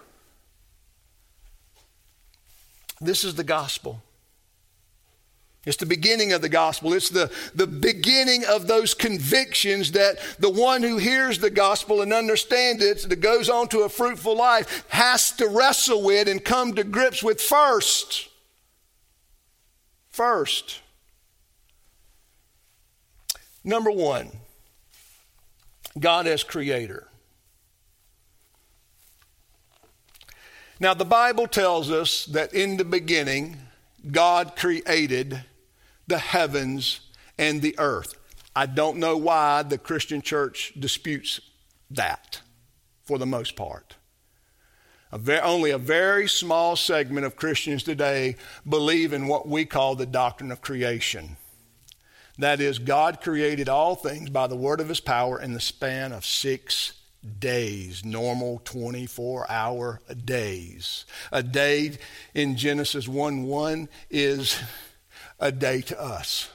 This 3.00 3.24
is 3.24 3.34
the 3.34 3.44
gospel. 3.44 4.02
It's 5.68 5.76
the 5.76 5.84
beginning 5.84 6.32
of 6.32 6.40
the 6.40 6.48
gospel. 6.48 6.94
It's 6.94 7.10
the, 7.10 7.30
the 7.54 7.66
beginning 7.66 8.42
of 8.46 8.66
those 8.66 8.94
convictions 8.94 9.92
that 9.92 10.18
the 10.38 10.48
one 10.48 10.82
who 10.82 10.96
hears 10.96 11.40
the 11.40 11.50
gospel 11.50 12.00
and 12.00 12.10
understands 12.10 12.82
it, 12.82 13.06
that 13.06 13.16
goes 13.16 13.50
on 13.50 13.68
to 13.68 13.80
a 13.80 13.90
fruitful 13.90 14.34
life, 14.34 14.86
has 14.88 15.30
to 15.32 15.46
wrestle 15.46 16.02
with 16.02 16.26
and 16.26 16.42
come 16.42 16.72
to 16.74 16.84
grips 16.84 17.22
with 17.22 17.38
first. 17.38 18.30
First. 20.08 20.80
Number 23.62 23.90
one, 23.90 24.30
God 25.98 26.26
as 26.26 26.44
creator. 26.44 27.08
Now, 30.80 30.94
the 30.94 31.04
Bible 31.04 31.46
tells 31.46 31.90
us 31.90 32.24
that 32.24 32.54
in 32.54 32.78
the 32.78 32.84
beginning, 32.86 33.58
God 34.10 34.56
created 34.56 35.44
the 36.08 36.18
heavens 36.18 37.00
and 37.38 37.62
the 37.62 37.78
earth. 37.78 38.14
I 38.56 38.66
don't 38.66 38.98
know 38.98 39.16
why 39.16 39.62
the 39.62 39.78
Christian 39.78 40.20
church 40.20 40.72
disputes 40.78 41.40
that 41.90 42.40
for 43.04 43.18
the 43.18 43.26
most 43.26 43.54
part. 43.54 43.94
A 45.10 45.18
very, 45.18 45.40
only 45.40 45.70
a 45.70 45.78
very 45.78 46.28
small 46.28 46.76
segment 46.76 47.24
of 47.24 47.36
Christians 47.36 47.82
today 47.82 48.36
believe 48.68 49.12
in 49.12 49.26
what 49.26 49.48
we 49.48 49.64
call 49.64 49.94
the 49.94 50.04
doctrine 50.04 50.50
of 50.50 50.60
creation. 50.60 51.36
That 52.38 52.60
is, 52.60 52.78
God 52.78 53.20
created 53.20 53.68
all 53.68 53.94
things 53.94 54.30
by 54.30 54.46
the 54.46 54.56
word 54.56 54.80
of 54.80 54.88
his 54.88 55.00
power 55.00 55.40
in 55.40 55.54
the 55.54 55.60
span 55.60 56.12
of 56.12 56.24
six 56.24 56.92
days, 57.40 58.04
normal 58.04 58.60
24 58.64 59.50
hour 59.50 60.00
days. 60.24 61.04
A 61.32 61.42
day 61.42 61.98
in 62.34 62.56
Genesis 62.56 63.08
1 63.08 63.44
1 63.44 63.88
is 64.10 64.60
a 65.38 65.52
day 65.52 65.80
to 65.82 66.00
us. 66.00 66.50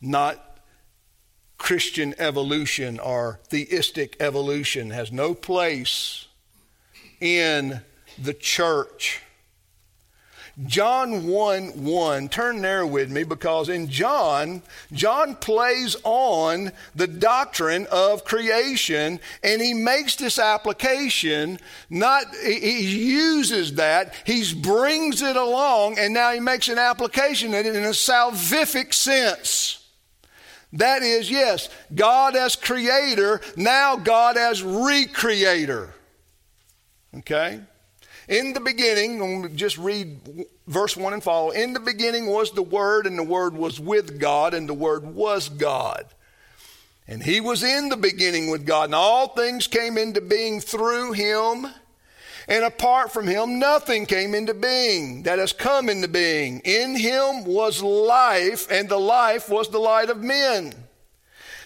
Not 0.00 0.58
Christian 1.58 2.14
evolution 2.18 2.98
or 2.98 3.40
theistic 3.44 4.16
evolution 4.18 4.90
has 4.90 5.12
no 5.12 5.34
place 5.34 6.26
in 7.20 7.82
the 8.18 8.32
church. 8.32 9.20
John 10.66 11.26
1 11.26 11.84
1, 11.84 12.28
turn 12.28 12.60
there 12.60 12.86
with 12.86 13.10
me 13.10 13.22
because 13.24 13.68
in 13.68 13.88
John, 13.88 14.62
John 14.92 15.34
plays 15.36 15.96
on 16.04 16.72
the 16.94 17.06
doctrine 17.06 17.86
of 17.90 18.24
creation 18.24 19.20
and 19.42 19.62
he 19.62 19.72
makes 19.72 20.16
this 20.16 20.38
application, 20.38 21.58
not, 21.88 22.24
he 22.44 22.80
uses 22.80 23.74
that, 23.74 24.14
he 24.24 24.52
brings 24.60 25.22
it 25.22 25.36
along, 25.36 25.98
and 25.98 26.12
now 26.12 26.32
he 26.32 26.40
makes 26.40 26.68
an 26.68 26.78
application 26.78 27.54
in 27.54 27.66
a 27.66 27.90
salvific 27.90 28.92
sense. 28.92 29.88
That 30.72 31.02
is, 31.02 31.30
yes, 31.30 31.68
God 31.94 32.36
as 32.36 32.54
creator, 32.54 33.40
now 33.56 33.96
God 33.96 34.36
as 34.36 34.62
recreator. 34.62 35.90
Okay? 37.16 37.60
In 38.30 38.52
the 38.52 38.60
beginning, 38.60 39.56
just 39.56 39.76
read 39.76 40.46
verse 40.68 40.96
1 40.96 41.12
and 41.12 41.22
follow. 41.22 41.50
In 41.50 41.72
the 41.72 41.80
beginning 41.80 42.26
was 42.26 42.52
the 42.52 42.62
Word, 42.62 43.06
and 43.06 43.18
the 43.18 43.24
Word 43.24 43.54
was 43.54 43.80
with 43.80 44.20
God, 44.20 44.54
and 44.54 44.68
the 44.68 44.74
Word 44.74 45.04
was 45.04 45.48
God. 45.48 46.06
And 47.08 47.24
He 47.24 47.40
was 47.40 47.64
in 47.64 47.88
the 47.88 47.96
beginning 47.96 48.48
with 48.48 48.64
God, 48.64 48.84
and 48.84 48.94
all 48.94 49.26
things 49.26 49.66
came 49.66 49.98
into 49.98 50.20
being 50.20 50.60
through 50.60 51.10
Him. 51.10 51.66
And 52.46 52.64
apart 52.64 53.12
from 53.12 53.26
Him, 53.26 53.58
nothing 53.58 54.06
came 54.06 54.36
into 54.36 54.54
being 54.54 55.24
that 55.24 55.40
has 55.40 55.52
come 55.52 55.88
into 55.88 56.06
being. 56.06 56.60
In 56.60 56.94
Him 56.94 57.44
was 57.44 57.82
life, 57.82 58.70
and 58.70 58.88
the 58.88 58.96
life 58.96 59.48
was 59.48 59.70
the 59.70 59.80
light 59.80 60.08
of 60.08 60.22
men. 60.22 60.72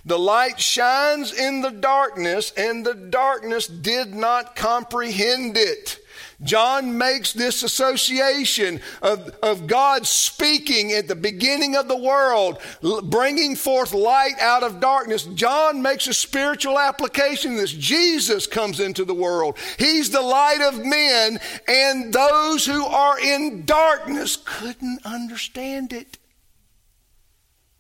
The 0.07 0.19
light 0.19 0.59
shines 0.59 1.31
in 1.31 1.61
the 1.61 1.73
darkness, 1.73 2.55
and 2.57 2.87
the 2.87 2.95
darkness 2.95 3.67
did 3.67 4.15
not 4.15 4.57
comprehend 4.57 5.59
it. 5.59 5.99
John 6.43 6.99
makes 6.99 7.33
this 7.33 7.63
association 7.63 8.81
of, 9.03 9.35
of 9.43 9.67
God 9.67 10.07
speaking 10.07 10.93
at 10.93 11.09
the 11.09 11.15
beginning 11.15 11.77
of 11.77 11.89
the 11.89 11.97
world, 11.97 12.59
bringing 13.05 13.57
forth 13.57 13.93
light 13.93 14.35
out 14.41 14.63
of 14.63 14.81
darkness. 14.81 15.25
John 15.25 15.83
makes 15.83 16.07
a 16.07 16.15
spiritual 16.15 16.79
application 16.79 17.57
this. 17.57 17.73
Jesus 17.73 18.47
comes 18.47 18.81
into 18.81 19.05
the 19.05 19.15
world. 19.15 19.57
He's 19.79 20.11
the 20.11 20.23
light 20.23 20.61
of 20.61 20.85
men, 20.85 21.39
and 21.69 22.13
those 22.13 22.67
who 22.67 22.85
are 22.85 23.19
in 23.19 23.65
darkness 23.65 24.37
couldn't 24.37 25.05
understand 25.05 25.93
it. 25.93 26.19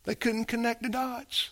They 0.04 0.14
couldn't 0.14 0.46
connect 0.46 0.82
the 0.82 0.90
dots. 0.90 1.50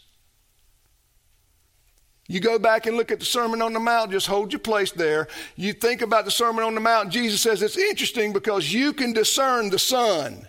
You 2.28 2.40
go 2.40 2.58
back 2.58 2.86
and 2.86 2.96
look 2.96 3.10
at 3.10 3.18
the 3.18 3.26
Sermon 3.26 3.60
on 3.60 3.72
the 3.72 3.80
Mount, 3.80 4.12
just 4.12 4.26
hold 4.26 4.52
your 4.52 4.60
place 4.60 4.92
there. 4.92 5.28
You 5.56 5.72
think 5.72 6.02
about 6.02 6.24
the 6.24 6.30
Sermon 6.30 6.64
on 6.64 6.74
the 6.74 6.80
Mount, 6.80 7.10
Jesus 7.10 7.40
says 7.40 7.62
it's 7.62 7.76
interesting 7.76 8.32
because 8.32 8.72
you 8.72 8.92
can 8.92 9.12
discern 9.12 9.70
the 9.70 9.78
sun. 9.78 10.48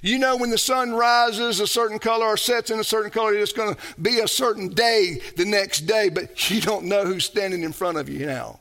You 0.00 0.18
know 0.18 0.36
when 0.36 0.50
the 0.50 0.58
sun 0.58 0.92
rises 0.92 1.60
a 1.60 1.66
certain 1.66 1.98
color 1.98 2.26
or 2.26 2.36
sets 2.36 2.70
in 2.70 2.78
a 2.78 2.84
certain 2.84 3.10
color, 3.10 3.34
it's 3.34 3.52
going 3.52 3.74
to 3.74 3.80
be 4.00 4.20
a 4.20 4.28
certain 4.28 4.68
day 4.68 5.20
the 5.36 5.44
next 5.44 5.82
day, 5.82 6.08
but 6.08 6.50
you 6.50 6.60
don't 6.60 6.84
know 6.84 7.04
who's 7.04 7.24
standing 7.24 7.62
in 7.62 7.72
front 7.72 7.98
of 7.98 8.08
you 8.08 8.26
now. 8.26 8.60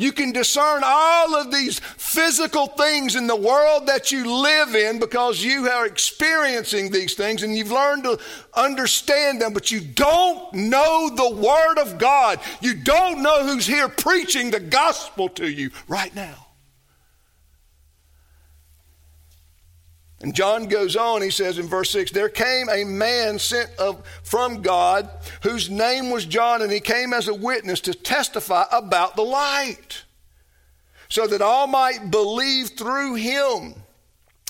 You 0.00 0.12
can 0.12 0.32
discern 0.32 0.80
all 0.82 1.34
of 1.34 1.52
these 1.52 1.78
physical 1.78 2.68
things 2.68 3.16
in 3.16 3.26
the 3.26 3.36
world 3.36 3.86
that 3.86 4.10
you 4.10 4.34
live 4.42 4.74
in 4.74 4.98
because 4.98 5.44
you 5.44 5.68
are 5.68 5.84
experiencing 5.84 6.90
these 6.90 7.12
things 7.12 7.42
and 7.42 7.54
you've 7.54 7.70
learned 7.70 8.04
to 8.04 8.18
understand 8.54 9.42
them, 9.42 9.52
but 9.52 9.70
you 9.70 9.82
don't 9.82 10.54
know 10.54 11.10
the 11.14 11.36
Word 11.36 11.78
of 11.78 11.98
God. 11.98 12.40
You 12.62 12.76
don't 12.82 13.22
know 13.22 13.44
who's 13.44 13.66
here 13.66 13.90
preaching 13.90 14.50
the 14.50 14.60
gospel 14.60 15.28
to 15.28 15.46
you 15.46 15.70
right 15.86 16.14
now. 16.14 16.46
And 20.22 20.34
John 20.34 20.66
goes 20.66 20.96
on, 20.96 21.22
he 21.22 21.30
says 21.30 21.58
in 21.58 21.66
verse 21.66 21.90
6 21.90 22.10
There 22.10 22.28
came 22.28 22.68
a 22.68 22.84
man 22.84 23.38
sent 23.38 23.70
of, 23.78 24.04
from 24.22 24.60
God 24.60 25.08
whose 25.42 25.70
name 25.70 26.10
was 26.10 26.26
John, 26.26 26.60
and 26.60 26.70
he 26.70 26.80
came 26.80 27.14
as 27.14 27.28
a 27.28 27.34
witness 27.34 27.80
to 27.82 27.94
testify 27.94 28.64
about 28.70 29.16
the 29.16 29.22
light, 29.22 30.04
so 31.08 31.26
that 31.26 31.40
all 31.40 31.66
might 31.66 32.10
believe 32.10 32.70
through 32.70 33.14
him. 33.14 33.74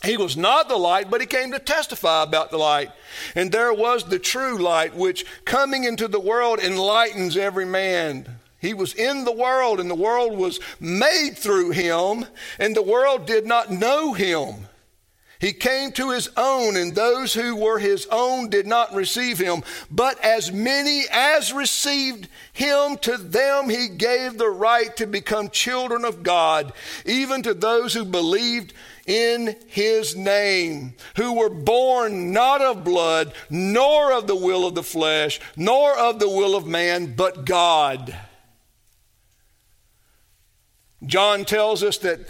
He 0.03 0.17
was 0.17 0.37
not 0.37 0.69
the 0.69 0.77
light, 0.77 1.11
but 1.11 1.21
he 1.21 1.27
came 1.27 1.53
to 1.53 1.59
testify 1.59 2.23
about 2.23 2.51
the 2.51 2.57
light. 2.57 2.91
And 3.35 3.53
there 3.53 3.73
was 3.73 4.05
the 4.05 4.19
true 4.19 4.59
light, 4.59 4.95
which 4.97 5.27
coming 5.45 5.85
into 5.85 6.09
the 6.09 6.21
world 6.21 6.59
enlightens 6.59 7.37
every 7.37 7.67
man. 7.67 8.27
He 8.59 8.75
was 8.75 8.95
in 8.95 9.25
the 9.25 9.33
world, 9.33 9.79
and 9.79 9.91
the 9.91 9.95
world 9.95 10.37
was 10.37 10.59
made 10.81 11.37
through 11.37 11.71
him, 11.71 12.25
and 12.59 12.75
the 12.75 12.83
world 12.83 13.27
did 13.27 13.47
not 13.47 13.71
know 13.71 14.15
him. 14.15 14.67
He 15.41 15.55
came 15.55 15.91
to 15.93 16.11
his 16.11 16.29
own, 16.37 16.77
and 16.77 16.95
those 16.95 17.33
who 17.33 17.57
were 17.57 17.79
his 17.79 18.07
own 18.13 18.51
did 18.51 18.67
not 18.67 18.95
receive 18.95 19.39
him. 19.39 19.63
But 19.91 20.23
as 20.23 20.53
many 20.53 21.05
as 21.11 21.51
received 21.51 22.29
him, 22.53 22.99
to 22.99 23.17
them 23.17 23.71
he 23.71 23.89
gave 23.89 24.37
the 24.37 24.51
right 24.51 24.95
to 24.99 25.07
become 25.07 25.49
children 25.49 26.05
of 26.05 26.23
God, 26.23 26.75
even 27.07 27.43
to 27.43 27.55
those 27.55 27.95
who 27.95 28.05
believed 28.05 28.75
in 29.07 29.57
his 29.67 30.15
name, 30.15 30.93
who 31.17 31.33
were 31.33 31.49
born 31.49 32.33
not 32.33 32.61
of 32.61 32.85
blood, 32.85 33.33
nor 33.49 34.13
of 34.13 34.27
the 34.27 34.37
will 34.37 34.67
of 34.67 34.75
the 34.75 34.83
flesh, 34.83 35.41
nor 35.57 35.97
of 35.97 36.19
the 36.19 36.29
will 36.29 36.55
of 36.55 36.67
man, 36.67 37.15
but 37.17 37.47
God. 37.47 38.15
John 41.07 41.47
tells 41.47 41.83
us 41.83 41.97
that 41.99 42.21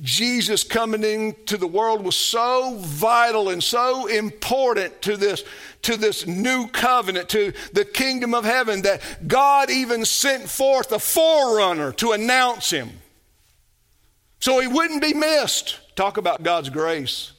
Jesus 0.00 0.64
coming 0.64 1.04
into 1.04 1.56
the 1.56 1.66
world 1.66 2.02
was 2.02 2.16
so 2.16 2.76
vital 2.78 3.50
and 3.50 3.62
so 3.62 4.06
important 4.06 5.00
to 5.02 5.16
this, 5.16 5.44
to 5.82 5.96
this 5.96 6.26
new 6.26 6.66
covenant, 6.68 7.28
to 7.28 7.52
the 7.72 7.84
kingdom 7.84 8.34
of 8.34 8.44
heaven, 8.44 8.82
that 8.82 9.28
God 9.28 9.70
even 9.70 10.04
sent 10.04 10.48
forth 10.48 10.90
a 10.90 10.98
forerunner 10.98 11.92
to 11.92 12.12
announce 12.12 12.70
him. 12.70 12.90
So 14.40 14.58
he 14.58 14.66
wouldn't 14.66 15.02
be 15.02 15.14
missed. 15.14 15.78
Talk 15.94 16.16
about 16.16 16.42
God's 16.42 16.70
grace. 16.70 17.32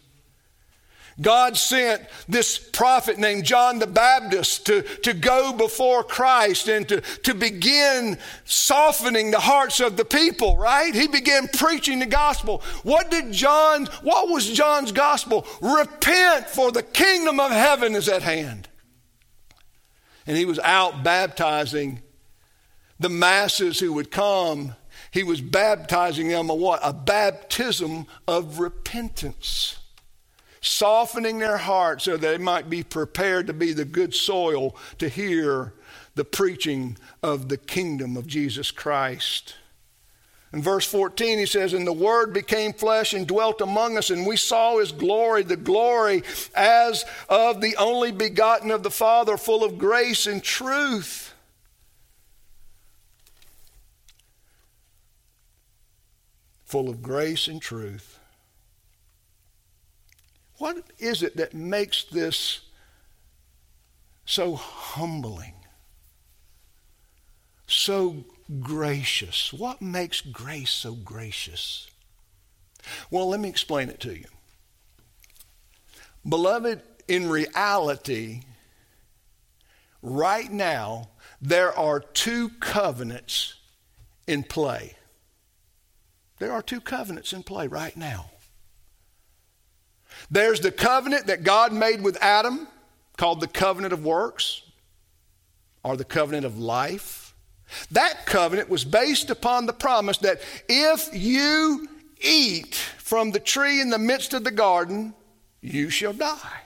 God 1.20 1.58
sent 1.58 2.04
this 2.28 2.58
prophet 2.58 3.18
named 3.18 3.44
John 3.44 3.80
the 3.80 3.88
Baptist 3.88 4.66
to, 4.68 4.84
to 5.04 5.14
go 5.14 5.54
before 5.54 6.04
Christ 6.04 6.70
and 6.70 6.88
to, 6.90 7.02
to 7.02 7.34
begin 7.34 8.18
softening 8.46 9.32
the 9.32 9.40
hearts 9.40 9.80
of 9.80 9.98
the 9.98 10.06
people, 10.06 10.58
right? 10.58 10.94
He 10.94 11.08
began 11.08 11.48
preaching 11.48 12.00
the 12.00 12.06
gospel. 12.06 12.64
What 12.84 13.12
did 13.12 13.32
John, 13.32 13.88
what 14.04 14.30
was 14.30 14.50
John's 14.50 14.92
gospel? 14.92 15.46
Repent, 15.62 16.48
for 16.48 16.72
the 16.72 16.84
kingdom 16.84 17.40
of 17.40 17.52
heaven 17.52 17.96
is 17.96 18.08
at 18.08 18.24
hand. 18.24 18.70
And 20.26 20.38
he 20.38 20.46
was 20.46 20.60
out 20.60 21.04
baptizing 21.04 22.02
the 23.00 23.10
masses 23.10 23.80
who 23.80 23.94
would 23.94 24.12
come, 24.12 24.76
he 25.10 25.24
was 25.24 25.42
baptizing 25.42 26.30
them 26.30 26.50
a 26.50 26.56
what? 26.56 26.80
A 26.84 26.94
baptism 26.94 28.06
of 28.28 28.60
repentance. 28.60 29.81
Softening 30.62 31.40
their 31.40 31.58
hearts 31.58 32.04
so 32.04 32.18
they 32.18 32.38
might 32.38 32.70
be 32.70 32.84
prepared 32.84 33.48
to 33.48 33.54
be 33.54 33.74
the 33.74 33.86
good 33.86 34.14
soil 34.14 34.76
to 35.00 35.10
hear 35.10 35.74
the 36.14 36.24
preaching 36.24 36.98
of 37.24 37.50
the 37.50 37.58
kingdom 37.58 38.16
of 38.16 38.28
Jesus 38.28 38.70
Christ. 38.70 39.56
In 40.54 40.62
verse 40.62 40.86
14, 40.86 41.40
he 41.40 41.46
says, 41.46 41.74
And 41.74 41.88
the 41.88 41.94
Word 41.94 42.34
became 42.34 42.74
flesh 42.74 43.14
and 43.14 43.26
dwelt 43.26 43.62
among 43.62 43.98
us, 43.98 44.10
and 44.10 44.28
we 44.28 44.36
saw 44.36 44.78
his 44.80 44.92
glory, 44.92 45.44
the 45.44 45.56
glory 45.56 46.24
as 46.54 47.06
of 47.30 47.62
the 47.62 47.76
only 47.78 48.12
begotten 48.12 48.70
of 48.70 48.84
the 48.84 48.92
Father, 48.92 49.38
full 49.38 49.64
of 49.64 49.78
grace 49.78 50.28
and 50.28 50.44
truth. 50.44 51.34
Full 56.66 56.90
of 56.90 57.02
grace 57.02 57.48
and 57.48 57.62
truth. 57.62 58.21
What 60.62 60.84
is 61.00 61.24
it 61.24 61.38
that 61.38 61.56
makes 61.56 62.04
this 62.04 62.60
so 64.26 64.54
humbling? 64.54 65.56
So 67.66 68.26
gracious. 68.60 69.52
What 69.52 69.82
makes 69.82 70.22
grace 70.22 70.70
so 70.70 70.94
gracious? 70.94 71.88
Well, 73.10 73.28
let 73.28 73.40
me 73.40 73.50
explain 73.50 73.90
it 73.90 74.00
to 74.02 74.16
you. 74.16 74.28
Beloved, 76.30 76.84
in 77.08 77.28
reality, 77.28 78.42
right 80.04 80.52
now, 80.52 81.10
there 81.42 81.76
are 81.76 82.00
two 82.00 82.50
covenants 82.60 83.56
in 84.28 84.44
play. 84.44 84.96
There 86.38 86.52
are 86.52 86.62
two 86.62 86.82
covenants 86.82 87.34
in 87.34 87.42
play 87.42 87.66
right 87.66 87.98
now. 87.98 88.30
There's 90.30 90.60
the 90.60 90.72
covenant 90.72 91.28
that 91.28 91.44
God 91.44 91.74
made 91.74 92.02
with 92.02 92.18
Adam, 92.22 92.68
called 93.18 93.42
the 93.42 93.48
covenant 93.48 93.94
of 93.94 94.06
works, 94.06 94.62
or 95.84 95.98
the 95.98 96.06
covenant 96.06 96.46
of 96.46 96.58
life. 96.58 97.34
That 97.92 98.26
covenant 98.26 98.70
was 98.70 98.84
based 98.84 99.30
upon 99.30 99.66
the 99.66 99.74
promise 99.74 100.18
that 100.20 100.42
if 100.68 101.10
you 101.14 101.88
eat 102.20 102.76
from 102.76 103.32
the 103.32 103.40
tree 103.40 103.82
in 103.82 103.90
the 103.90 103.98
midst 103.98 104.34
of 104.34 104.44
the 104.44 104.52
garden, 104.52 105.14
you 105.62 105.90
shall 105.90 106.14
die. 106.14 106.62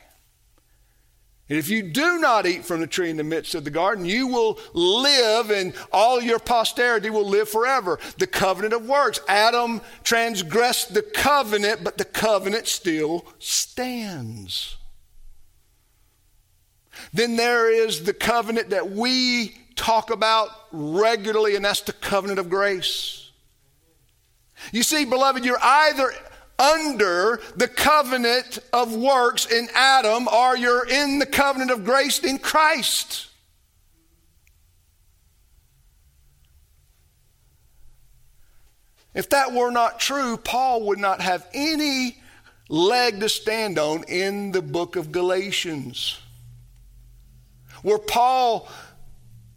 And 1.48 1.60
if 1.60 1.70
you 1.70 1.84
do 1.84 2.18
not 2.18 2.48
eat 2.48 2.66
from 2.66 2.80
the 2.80 2.88
tree 2.88 3.12
in 3.12 3.18
the 3.18 3.24
midst 3.24 3.54
of 3.54 3.64
the 3.64 3.70
garden, 3.70 4.04
you 4.04 4.26
will 4.26 4.60
live 4.74 5.52
and 5.52 5.74
all 5.92 6.20
your 6.20 6.40
posterity 6.40 7.12
will 7.12 7.28
live 7.28 7.48
forever. 7.48 8.00
The 8.18 8.26
covenant 8.26 8.74
of 8.74 8.88
works. 8.88 9.20
Adam 9.28 9.82
transgressed 10.04 10.96
the 10.96 11.04
covenant, 11.04 11.84
but 11.84 12.00
the 12.00 12.06
covenant 12.06 12.68
still 12.68 13.28
stands. 13.38 14.78
Then 17.14 17.36
there 17.36 17.72
is 17.72 18.04
the 18.04 18.14
covenant 18.14 18.72
that 18.72 18.90
we 18.92 19.56
talk 19.76 20.10
about 20.10 20.50
regularly, 20.72 21.56
and 21.56 21.66
that's 21.66 21.82
the 21.82 21.94
covenant 21.94 22.40
of 22.40 22.50
grace. 22.50 23.30
You 24.72 24.82
see, 24.82 25.06
beloved, 25.06 25.46
you're 25.46 25.62
either 25.62 26.12
under 26.58 27.42
the 27.56 27.68
covenant 27.68 28.60
of 28.72 28.96
works 28.96 29.46
in 29.46 29.68
Adam 29.74 30.28
or 30.28 30.56
you're 30.56 30.88
in 30.88 31.20
the 31.20 31.26
covenant 31.26 31.72
of 31.72 31.84
grace 31.84 32.20
in 32.20 32.38
Christ. 32.38 33.28
If 39.14 39.30
that 39.30 39.54
were 39.54 39.72
not 39.72 40.00
true, 40.00 40.36
Paul 40.38 40.88
would 40.88 41.00
not 41.00 41.22
have 41.22 41.48
any 41.54 42.18
leg 42.68 43.22
to 43.22 43.30
stand 43.30 43.80
on 43.80 44.04
in 44.04 44.52
the 44.52 44.62
book 44.62 44.98
of 44.98 45.12
Galatians, 45.12 46.20
where 47.82 47.98
Paul 47.98 48.68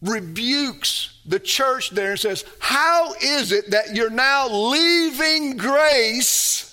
rebukes 0.00 1.18
the 1.26 1.40
church 1.40 1.90
there 1.90 2.12
and 2.12 2.20
says, 2.20 2.44
How 2.60 3.14
is 3.20 3.50
it 3.50 3.72
that 3.72 3.96
you're 3.96 4.10
now 4.10 4.48
leaving 4.48 5.56
grace? 5.56 6.67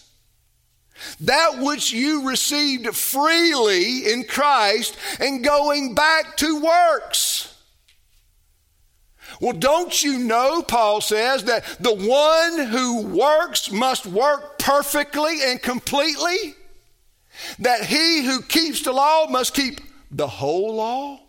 That 1.22 1.60
which 1.60 1.92
you 1.92 2.28
received 2.28 2.96
freely 2.96 4.12
in 4.12 4.24
Christ 4.24 4.98
and 5.20 5.44
going 5.44 5.96
back 5.96 6.38
to 6.38 6.62
works. 6.62 7.54
Well, 9.42 9.54
don't 9.54 10.02
you 10.04 10.20
know, 10.20 10.62
Paul 10.62 11.02
says, 11.02 11.44
that 11.46 11.66
the 11.80 11.94
one 11.94 12.68
who 12.68 13.02
works 13.08 13.72
must 13.72 14.06
work 14.06 14.60
perfectly 14.60 15.40
and 15.44 15.62
completely? 15.62 16.56
That 17.60 17.84
he 17.84 18.24
who 18.24 18.42
keeps 18.42 18.82
the 18.82 18.94
law 18.94 19.28
must 19.28 19.54
keep 19.54 19.82
the 20.12 20.28
whole 20.28 20.76
law? 20.76 21.20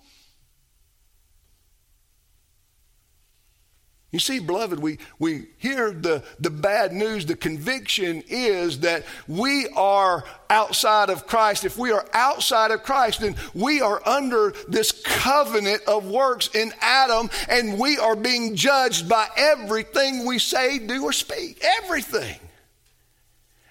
You 4.16 4.20
see, 4.20 4.38
beloved, 4.38 4.78
we, 4.78 4.96
we 5.18 5.48
hear 5.58 5.90
the, 5.90 6.24
the 6.40 6.48
bad 6.48 6.94
news. 6.94 7.26
The 7.26 7.36
conviction 7.36 8.24
is 8.28 8.80
that 8.80 9.04
we 9.28 9.68
are 9.76 10.24
outside 10.48 11.10
of 11.10 11.26
Christ. 11.26 11.66
If 11.66 11.76
we 11.76 11.92
are 11.92 12.06
outside 12.14 12.70
of 12.70 12.82
Christ, 12.82 13.20
then 13.20 13.36
we 13.52 13.82
are 13.82 14.00
under 14.08 14.54
this 14.68 15.02
covenant 15.04 15.82
of 15.86 16.06
works 16.06 16.48
in 16.54 16.72
Adam, 16.80 17.28
and 17.50 17.78
we 17.78 17.98
are 17.98 18.16
being 18.16 18.56
judged 18.56 19.06
by 19.06 19.28
everything 19.36 20.24
we 20.24 20.38
say, 20.38 20.78
do, 20.78 21.04
or 21.04 21.12
speak. 21.12 21.62
Everything. 21.82 22.40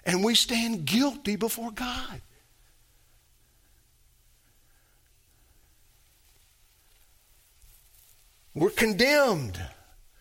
And 0.04 0.22
we 0.22 0.36
stand 0.36 0.84
guilty 0.84 1.34
before 1.34 1.72
God. 1.72 2.20
We're 8.54 8.70
condemned. 8.70 9.60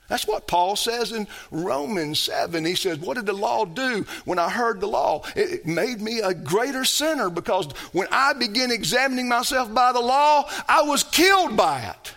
That's 0.08 0.28
what 0.28 0.48
Paul 0.48 0.76
says 0.76 1.12
in 1.12 1.28
Romans 1.50 2.20
7. 2.20 2.64
He 2.64 2.76
says, 2.76 3.00
What 3.00 3.16
did 3.16 3.26
the 3.26 3.34
law 3.34 3.66
do 3.66 4.06
when 4.26 4.38
I 4.38 4.50
heard 4.50 4.80
the 4.80 4.88
law? 4.88 5.24
It 5.36 5.66
made 5.66 6.00
me 6.00 6.20
a 6.20 6.34
greater 6.34 6.86
sinner 6.86 7.30
because 7.30 7.72
when 7.92 8.08
I 8.12 8.34
began 8.34 8.72
examining 8.72 9.28
myself 9.28 9.74
by 9.74 9.92
the 9.92 10.02
law, 10.02 10.48
I 10.68 10.84
was 10.84 11.04
killed 11.04 11.58
by 11.58 11.82
it. 11.82 12.14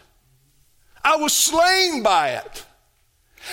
I 1.03 1.17
was 1.17 1.33
slain 1.33 2.03
by 2.03 2.31
it. 2.31 2.67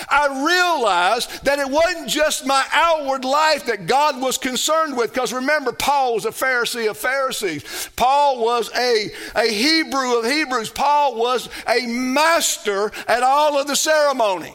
I 0.08 0.26
realized 0.44 1.44
that 1.44 1.58
it 1.58 1.68
wasn't 1.68 2.08
just 2.08 2.46
my 2.46 2.64
outward 2.72 3.24
life 3.24 3.66
that 3.66 3.86
God 3.86 4.20
was 4.20 4.38
concerned 4.38 4.96
with. 4.96 5.12
Because 5.12 5.32
remember, 5.32 5.72
Paul 5.72 6.14
was 6.14 6.24
a 6.24 6.30
Pharisee 6.30 6.88
of 6.90 6.96
Pharisees. 6.96 7.90
Paul 7.96 8.44
was 8.44 8.70
a, 8.76 9.10
a 9.34 9.46
Hebrew 9.48 10.18
of 10.18 10.24
Hebrews. 10.24 10.70
Paul 10.70 11.16
was 11.16 11.48
a 11.68 11.86
master 11.86 12.92
at 13.08 13.22
all 13.22 13.58
of 13.58 13.66
the 13.66 13.76
ceremony. 13.76 14.54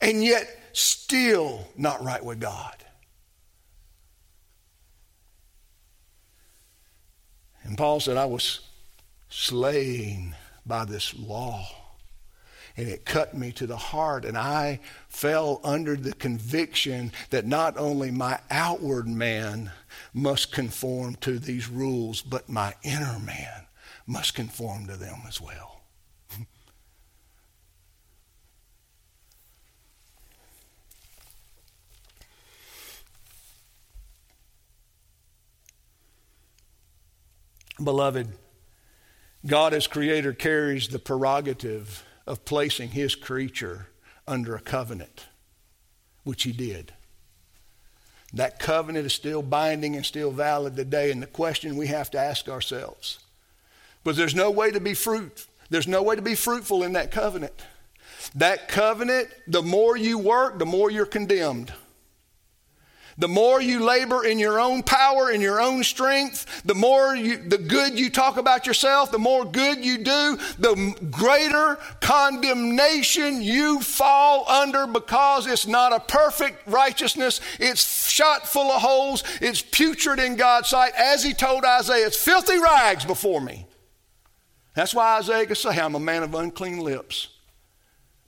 And 0.00 0.24
yet, 0.24 0.48
still 0.72 1.68
not 1.76 2.02
right 2.02 2.24
with 2.24 2.40
God. 2.40 2.76
And 7.62 7.76
Paul 7.76 8.00
said, 8.00 8.16
I 8.16 8.24
was 8.24 8.60
slain 9.28 10.34
by 10.66 10.84
this 10.84 11.14
law 11.14 11.68
and 12.80 12.88
it 12.88 13.04
cut 13.04 13.36
me 13.36 13.52
to 13.52 13.66
the 13.66 13.76
heart. 13.76 14.24
And 14.24 14.38
I 14.38 14.80
fell 15.10 15.60
under 15.62 15.96
the 15.96 16.14
conviction 16.14 17.12
that 17.28 17.44
not 17.44 17.76
only 17.76 18.10
my 18.10 18.38
outward 18.50 19.06
man 19.06 19.70
must 20.14 20.50
conform 20.50 21.16
to 21.16 21.38
these 21.38 21.68
rules, 21.68 22.22
but 22.22 22.48
my 22.48 22.72
inner 22.82 23.18
man 23.18 23.66
must 24.06 24.34
conform 24.34 24.86
to 24.86 24.96
them 24.96 25.20
as 25.28 25.42
well. 25.42 25.82
Beloved, 37.84 38.28
God 39.44 39.74
as 39.74 39.86
creator 39.86 40.32
carries 40.32 40.88
the 40.88 40.98
prerogative 40.98 42.04
of 42.30 42.44
placing 42.44 42.90
his 42.90 43.16
creature 43.16 43.88
under 44.28 44.54
a 44.54 44.60
covenant, 44.60 45.26
which 46.22 46.44
he 46.44 46.52
did. 46.52 46.92
That 48.32 48.60
covenant 48.60 49.04
is 49.04 49.12
still 49.12 49.42
binding 49.42 49.96
and 49.96 50.06
still 50.06 50.30
valid 50.30 50.76
today. 50.76 51.10
And 51.10 51.20
the 51.20 51.26
question 51.26 51.76
we 51.76 51.88
have 51.88 52.08
to 52.12 52.18
ask 52.20 52.48
ourselves, 52.48 53.18
but 54.04 54.14
there's 54.14 54.36
no 54.36 54.48
way 54.48 54.70
to 54.70 54.78
be 54.78 54.94
fruit. 54.94 55.44
There's 55.70 55.88
no 55.88 56.04
way 56.04 56.14
to 56.14 56.22
be 56.22 56.36
fruitful 56.36 56.84
in 56.84 56.92
that 56.92 57.10
covenant. 57.10 57.64
That 58.36 58.68
covenant, 58.68 59.26
the 59.48 59.62
more 59.62 59.96
you 59.96 60.16
work, 60.16 60.60
the 60.60 60.66
more 60.66 60.88
you're 60.88 61.06
condemned. 61.06 61.72
The 63.20 63.28
more 63.28 63.60
you 63.60 63.80
labor 63.80 64.24
in 64.24 64.38
your 64.38 64.58
own 64.58 64.82
power, 64.82 65.30
in 65.30 65.42
your 65.42 65.60
own 65.60 65.84
strength, 65.84 66.62
the 66.64 66.74
more 66.74 67.14
you, 67.14 67.36
the 67.36 67.58
good 67.58 67.98
you 67.98 68.08
talk 68.08 68.38
about 68.38 68.66
yourself, 68.66 69.12
the 69.12 69.18
more 69.18 69.44
good 69.44 69.84
you 69.84 69.98
do, 69.98 70.38
the 70.58 70.96
greater 71.10 71.76
condemnation 72.00 73.42
you 73.42 73.82
fall 73.82 74.48
under 74.48 74.86
because 74.86 75.46
it's 75.46 75.66
not 75.66 75.92
a 75.92 76.00
perfect 76.00 76.66
righteousness. 76.66 77.42
It's 77.58 78.08
shot 78.08 78.48
full 78.48 78.72
of 78.72 78.80
holes. 78.80 79.22
It's 79.42 79.60
putrid 79.60 80.18
in 80.18 80.36
God's 80.36 80.70
sight. 80.70 80.94
As 80.96 81.22
he 81.22 81.34
told 81.34 81.62
Isaiah, 81.62 82.06
it's 82.06 82.16
filthy 82.16 82.58
rags 82.58 83.04
before 83.04 83.42
me. 83.42 83.66
That's 84.72 84.94
why 84.94 85.18
Isaiah 85.18 85.44
could 85.44 85.58
say, 85.58 85.78
I'm 85.78 85.94
a 85.94 86.00
man 86.00 86.22
of 86.22 86.34
unclean 86.34 86.78
lips. 86.78 87.28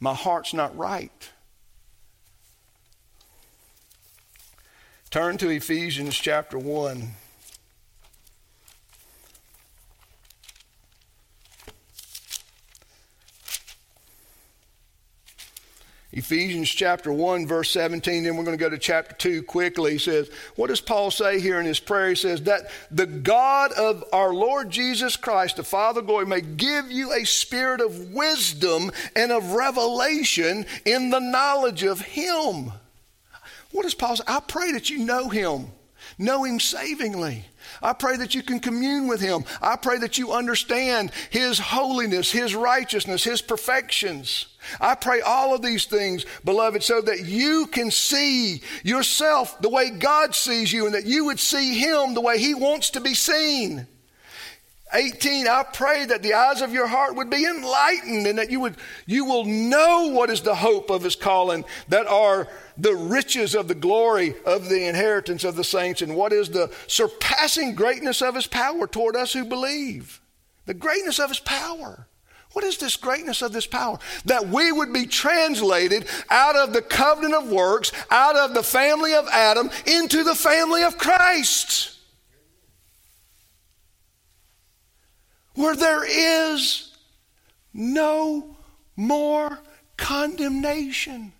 My 0.01 0.13
heart's 0.13 0.53
not 0.53 0.77
right. 0.77 1.31
Turn 5.12 5.37
to 5.37 5.51
Ephesians 5.51 6.16
chapter 6.16 6.59
1. 6.59 7.11
Ephesians 16.12 16.70
chapter 16.70 17.12
1, 17.12 17.46
verse 17.46 17.70
17, 17.72 18.25
then 18.25 18.38
we're 18.38 18.44
going 18.44 18.57
to 18.57 18.64
go 18.64 18.70
to 18.70 18.79
chapter 18.79 19.14
2 19.16 19.42
quickly. 19.42 19.92
He 19.92 19.98
says, 19.98 20.31
What 20.57 20.68
does 20.68 20.81
Paul 20.81 21.11
say 21.11 21.40
here 21.40 21.61
in 21.61 21.66
his 21.66 21.79
prayer? 21.79 22.09
He 22.09 22.14
says, 22.14 22.44
That 22.44 22.70
the 22.90 23.05
God 23.05 23.72
of 23.72 24.03
our 24.14 24.33
Lord 24.33 24.70
Jesus 24.70 25.16
Christ, 25.16 25.57
the 25.57 25.62
Father 25.62 26.01
glory, 26.01 26.25
may 26.25 26.40
give 26.40 26.90
you 26.90 27.12
a 27.12 27.27
spirit 27.27 27.83
of 27.83 28.14
wisdom 28.14 28.90
and 29.14 29.31
of 29.31 29.53
revelation 29.53 30.64
in 30.87 31.11
the 31.11 31.20
knowledge 31.20 31.83
of 31.83 32.01
Him 32.01 32.72
what 33.73 33.83
does 33.83 33.95
Paul 33.95 34.17
say? 34.17 34.25
I 34.27 34.41
pray 34.41 34.73
that 34.73 34.91
you 34.91 34.99
know 34.99 35.29
him, 35.29 35.67
know 36.19 36.45
him 36.45 36.61
savingly. 36.61 37.45
I 37.83 37.93
pray 37.93 38.17
that 38.19 38.35
you 38.35 38.43
can 38.43 38.61
commune 38.61 39.09
with 39.09 39.21
him. 39.21 39.45
I 39.61 39.77
pray 39.77 39.99
that 39.99 40.19
you 40.19 40.33
understand 40.33 41.11
his 41.31 41.59
holiness, 41.59 42.31
his 42.31 42.55
righteousness, 42.55 43.25
his 43.25 43.43
perfections. 43.43 44.47
I 44.81 44.95
pray 44.95 45.21
all 45.21 45.55
of 45.55 45.63
these 45.63 45.87
things, 45.87 46.25
beloved, 46.45 46.83
so 46.83 47.01
that 47.01 47.25
you 47.25 47.67
can 47.67 47.91
see 47.91 48.63
yourself 48.85 49.61
the 49.61 49.69
way 49.69 49.91
God 49.91 50.35
sees 50.35 50.73
you 50.73 50.87
and 50.87 50.95
that 50.95 51.07
you 51.07 51.25
would 51.27 51.41
see 51.41 51.79
him 51.79 52.15
the 52.15 52.21
way 52.21 52.39
he 52.39 52.55
wants 52.55 52.91
to 52.91 53.01
be 53.01 53.15
seen. 53.15 53.87
18 54.93 55.49
i 55.49 55.65
pray 55.73 56.05
that 56.05 56.23
the 56.23 56.35
eyes 56.35 56.61
of 56.61 56.73
your 56.73 56.87
heart 56.87 57.15
would 57.15 57.31
be 57.31 57.45
enlightened 57.45 58.27
and 58.27 58.39
that 58.39 58.51
you 58.51 58.61
would 58.61 58.77
you 59.07 59.25
will 59.25 59.45
know 59.45 60.09
what 60.09 60.31
is 60.31 60.43
the 60.43 60.55
hope 60.55 60.91
of 60.91 61.03
his 61.03 61.17
calling 61.17 61.65
that 61.89 62.07
are 62.07 62.49
the 62.77 62.95
riches 62.95 63.55
of 63.55 63.69
the 63.69 63.75
glory 63.75 64.35
of 64.45 64.69
the 64.69 64.87
inheritance 64.87 65.45
of 65.45 65.57
the 65.57 65.65
saints 65.65 66.03
and 66.03 66.15
what 66.15 66.33
is 66.33 66.51
the 66.51 66.73
surpassing 66.87 67.75
greatness 67.75 68.23
of 68.23 68.35
his 68.35 68.47
power 68.47 68.87
toward 68.87 69.17
us 69.17 69.33
who 69.33 69.45
believe 69.45 70.21
the 70.67 70.75
greatness 70.75 71.19
of 71.19 71.29
his 71.29 71.41
power 71.41 72.07
what 72.53 72.65
is 72.65 72.77
this 72.77 72.97
greatness 72.97 73.43
of 73.43 73.53
this 73.53 73.67
power? 73.67 73.99
That 74.27 74.49
we 74.49 74.73
would 74.73 74.93
be 74.93 75.07
translated 75.07 76.07
out 76.29 76.57
of 76.57 76.73
the 76.73 76.83
covenant 76.83 77.35
of 77.35 77.51
works, 77.51 77.93
out 78.11 78.37
of 78.37 78.55
the 78.55 78.63
family 78.63 79.15
of 79.15 79.27
Adam, 79.29 79.71
into 79.87 80.23
the 80.23 80.35
family 80.35 80.83
of 80.83 80.99
Christ. 80.99 81.99
Where 85.55 85.77
there 85.77 86.05
is 86.05 86.93
no 87.75 88.57
more 88.97 89.59
condemnation. 89.97 91.33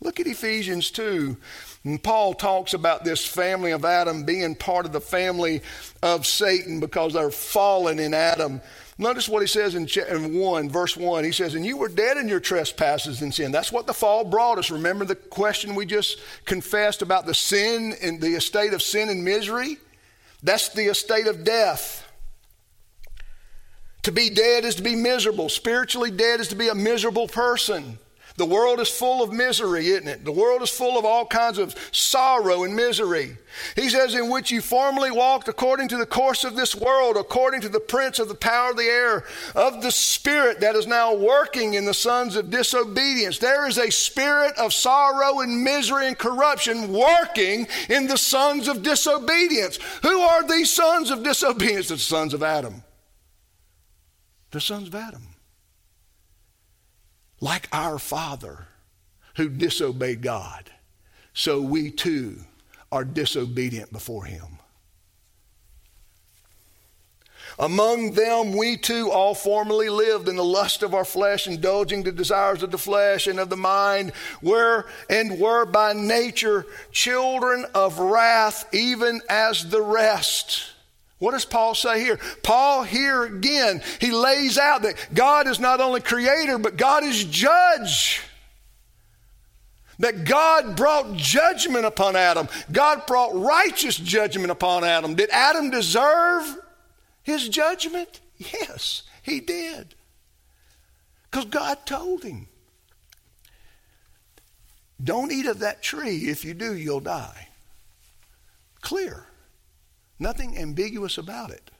Look 0.00 0.18
at 0.18 0.26
Ephesians 0.26 0.90
2. 0.90 1.36
And 1.84 2.02
Paul 2.02 2.34
talks 2.34 2.74
about 2.74 3.04
this 3.04 3.24
family 3.24 3.70
of 3.70 3.84
Adam 3.84 4.24
being 4.24 4.54
part 4.56 4.84
of 4.84 4.92
the 4.92 5.00
family 5.00 5.62
of 6.02 6.26
Satan 6.26 6.80
because 6.80 7.12
they're 7.12 7.30
fallen 7.30 8.00
in 8.00 8.12
Adam. 8.12 8.60
Notice 8.98 9.28
what 9.28 9.42
he 9.42 9.48
says 9.48 9.74
in, 9.74 9.88
in 10.08 10.38
1, 10.38 10.70
verse 10.70 10.96
1. 10.96 11.24
He 11.24 11.32
says, 11.32 11.54
And 11.54 11.64
you 11.64 11.76
were 11.76 11.88
dead 11.88 12.16
in 12.16 12.28
your 12.28 12.40
trespasses 12.40 13.22
and 13.22 13.32
sin. 13.32 13.52
That's 13.52 13.72
what 13.72 13.86
the 13.86 13.94
fall 13.94 14.24
brought 14.24 14.58
us. 14.58 14.70
Remember 14.70 15.04
the 15.04 15.14
question 15.14 15.74
we 15.74 15.86
just 15.86 16.20
confessed 16.44 17.02
about 17.02 17.26
the 17.26 17.34
sin 17.34 17.94
and 18.02 18.20
the 18.20 18.34
estate 18.34 18.72
of 18.74 18.82
sin 18.82 19.08
and 19.08 19.24
misery? 19.24 19.78
That's 20.42 20.68
the 20.70 20.86
estate 20.86 21.26
of 21.26 21.44
death. 21.44 22.06
To 24.02 24.10
be 24.10 24.30
dead 24.30 24.64
is 24.64 24.74
to 24.76 24.82
be 24.82 24.96
miserable. 24.96 25.48
Spiritually 25.48 26.10
dead 26.10 26.40
is 26.40 26.48
to 26.48 26.56
be 26.56 26.68
a 26.68 26.74
miserable 26.74 27.28
person. 27.28 27.98
The 28.42 28.46
world 28.46 28.80
is 28.80 28.88
full 28.88 29.22
of 29.22 29.32
misery, 29.32 29.86
isn't 29.90 30.08
it? 30.08 30.24
The 30.24 30.32
world 30.32 30.62
is 30.62 30.68
full 30.68 30.98
of 30.98 31.04
all 31.04 31.24
kinds 31.24 31.58
of 31.58 31.76
sorrow 31.92 32.64
and 32.64 32.74
misery. 32.74 33.36
He 33.76 33.88
says, 33.88 34.16
In 34.16 34.30
which 34.30 34.50
you 34.50 34.60
formerly 34.60 35.12
walked 35.12 35.46
according 35.46 35.86
to 35.90 35.96
the 35.96 36.06
course 36.06 36.42
of 36.42 36.56
this 36.56 36.74
world, 36.74 37.16
according 37.16 37.60
to 37.60 37.68
the 37.68 37.78
prince 37.78 38.18
of 38.18 38.26
the 38.26 38.34
power 38.34 38.70
of 38.70 38.76
the 38.76 38.82
air, 38.82 39.22
of 39.54 39.80
the 39.80 39.92
spirit 39.92 40.58
that 40.58 40.74
is 40.74 40.88
now 40.88 41.14
working 41.14 41.74
in 41.74 41.84
the 41.84 41.94
sons 41.94 42.34
of 42.34 42.50
disobedience. 42.50 43.38
There 43.38 43.68
is 43.68 43.78
a 43.78 43.92
spirit 43.92 44.58
of 44.58 44.72
sorrow 44.72 45.38
and 45.38 45.62
misery 45.62 46.08
and 46.08 46.18
corruption 46.18 46.92
working 46.92 47.68
in 47.88 48.08
the 48.08 48.18
sons 48.18 48.66
of 48.66 48.82
disobedience. 48.82 49.78
Who 50.02 50.18
are 50.18 50.42
these 50.48 50.72
sons 50.72 51.12
of 51.12 51.22
disobedience? 51.22 51.90
The 51.90 51.98
sons 51.98 52.34
of 52.34 52.42
Adam. 52.42 52.82
The 54.50 54.60
sons 54.60 54.88
of 54.88 54.96
Adam 54.96 55.31
like 57.42 57.68
our 57.72 57.98
father 57.98 58.68
who 59.36 59.48
disobeyed 59.48 60.22
God, 60.22 60.70
so 61.34 61.60
we 61.60 61.90
too 61.90 62.36
are 62.92 63.04
disobedient 63.04 63.92
before 63.92 64.24
him. 64.24 64.60
Among 67.58 68.12
them, 68.12 68.56
we 68.56 68.76
too 68.76 69.10
all 69.10 69.34
formerly 69.34 69.88
lived 69.88 70.28
in 70.28 70.36
the 70.36 70.44
lust 70.44 70.82
of 70.82 70.94
our 70.94 71.04
flesh, 71.04 71.48
indulging 71.48 72.04
the 72.04 72.12
desires 72.12 72.62
of 72.62 72.70
the 72.70 72.78
flesh 72.78 73.26
and 73.26 73.40
of 73.40 73.50
the 73.50 73.56
mind, 73.56 74.12
were 74.40 74.86
and 75.10 75.40
were 75.40 75.66
by 75.66 75.92
nature 75.92 76.64
children 76.92 77.66
of 77.74 77.98
wrath, 77.98 78.72
even 78.72 79.20
as 79.28 79.68
the 79.68 79.82
rest. 79.82 80.71
What 81.22 81.34
does 81.34 81.44
Paul 81.44 81.76
say 81.76 82.00
here? 82.00 82.18
Paul 82.42 82.82
here 82.82 83.22
again, 83.22 83.80
he 84.00 84.10
lays 84.10 84.58
out 84.58 84.82
that 84.82 84.96
God 85.14 85.46
is 85.46 85.60
not 85.60 85.80
only 85.80 86.00
creator, 86.00 86.58
but 86.58 86.76
God 86.76 87.04
is 87.04 87.22
judge. 87.22 88.22
That 90.00 90.24
God 90.24 90.74
brought 90.74 91.14
judgment 91.14 91.84
upon 91.84 92.16
Adam. 92.16 92.48
God 92.72 93.06
brought 93.06 93.36
righteous 93.36 93.96
judgment 93.96 94.50
upon 94.50 94.82
Adam. 94.82 95.14
Did 95.14 95.30
Adam 95.30 95.70
deserve 95.70 96.56
his 97.22 97.48
judgment? 97.48 98.18
Yes, 98.36 99.04
he 99.22 99.38
did. 99.38 99.94
Because 101.30 101.44
God 101.44 101.86
told 101.86 102.24
him. 102.24 102.48
Don't 105.00 105.30
eat 105.30 105.46
of 105.46 105.60
that 105.60 105.84
tree. 105.84 106.22
If 106.22 106.44
you 106.44 106.52
do, 106.52 106.74
you'll 106.74 106.98
die. 106.98 107.46
Clear. 108.80 109.28
Nothing 110.22 110.56
ambiguous 110.56 111.18
about 111.18 111.50
it. 111.50 111.72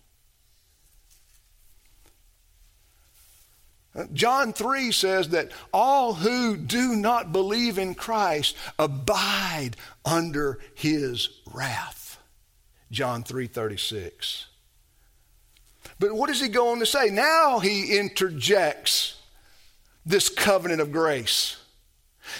Uh, 3.95 4.07
John 4.13 4.53
3 4.53 4.91
says 4.91 5.29
that 5.29 5.53
all 5.73 6.15
who 6.15 6.57
do 6.57 6.97
not 6.97 7.31
believe 7.31 7.79
in 7.79 7.95
Christ 7.95 8.57
abide 8.81 9.77
under 10.05 10.59
his 10.75 11.29
wrath. 11.53 12.19
John 12.91 13.23
3:36. 13.23 14.47
But 16.01 16.13
what 16.15 16.27
does 16.27 16.41
he 16.41 16.49
go 16.49 16.73
on 16.73 16.81
to 16.81 16.87
say? 16.87 17.11
Now 17.11 17.61
he 17.61 17.97
interjects 17.97 19.21
this 20.05 20.29
covenant 20.29 20.81
of 20.81 20.91
grace. 20.91 21.62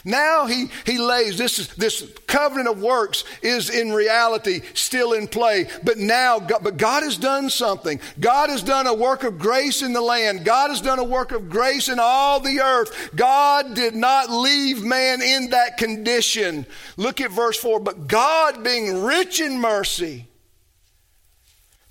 Now 0.05 0.47
he, 0.47 0.69
he 0.87 0.99
lays 0.99 1.37
this, 1.39 1.67
this 1.75 2.09
covenant 2.27 2.69
of 2.69 2.81
works 2.81 3.25
is 3.43 3.69
in 3.69 3.93
reality 3.93 4.63
still 4.75 5.13
in 5.13 5.29
play, 5.29 5.69
but 5.83 5.99
now, 5.99 6.39
but 6.41 6.77
God 6.77 7.03
has 7.03 7.17
done 7.17 7.51
something. 7.51 8.01
God 8.21 8.49
has 8.51 8.63
done 8.63 8.87
a 8.87 8.95
work 8.95 9.25
of 9.25 9.39
grace 9.39 9.83
in 9.83 9.93
the 9.93 10.01
land. 10.01 10.45
God 10.45 10.71
has 10.71 10.81
done 10.81 10.99
a 10.99 11.05
work 11.05 11.33
of 11.33 11.51
grace 11.51 11.89
in 11.89 11.99
all 12.01 12.41
the 12.41 12.61
earth. 12.61 13.11
God 13.15 13.75
did 13.75 13.95
not 13.95 14.31
leave 14.31 14.83
man 14.83 15.21
in 15.21 15.51
that 15.51 15.79
condition. 15.79 16.67
Look 16.97 17.21
at 17.21 17.31
verse 17.31 17.59
4. 17.59 17.81
But 17.81 18.07
God, 18.07 18.63
being 18.63 19.03
rich 19.03 19.41
in 19.41 19.61
mercy, 19.61 20.27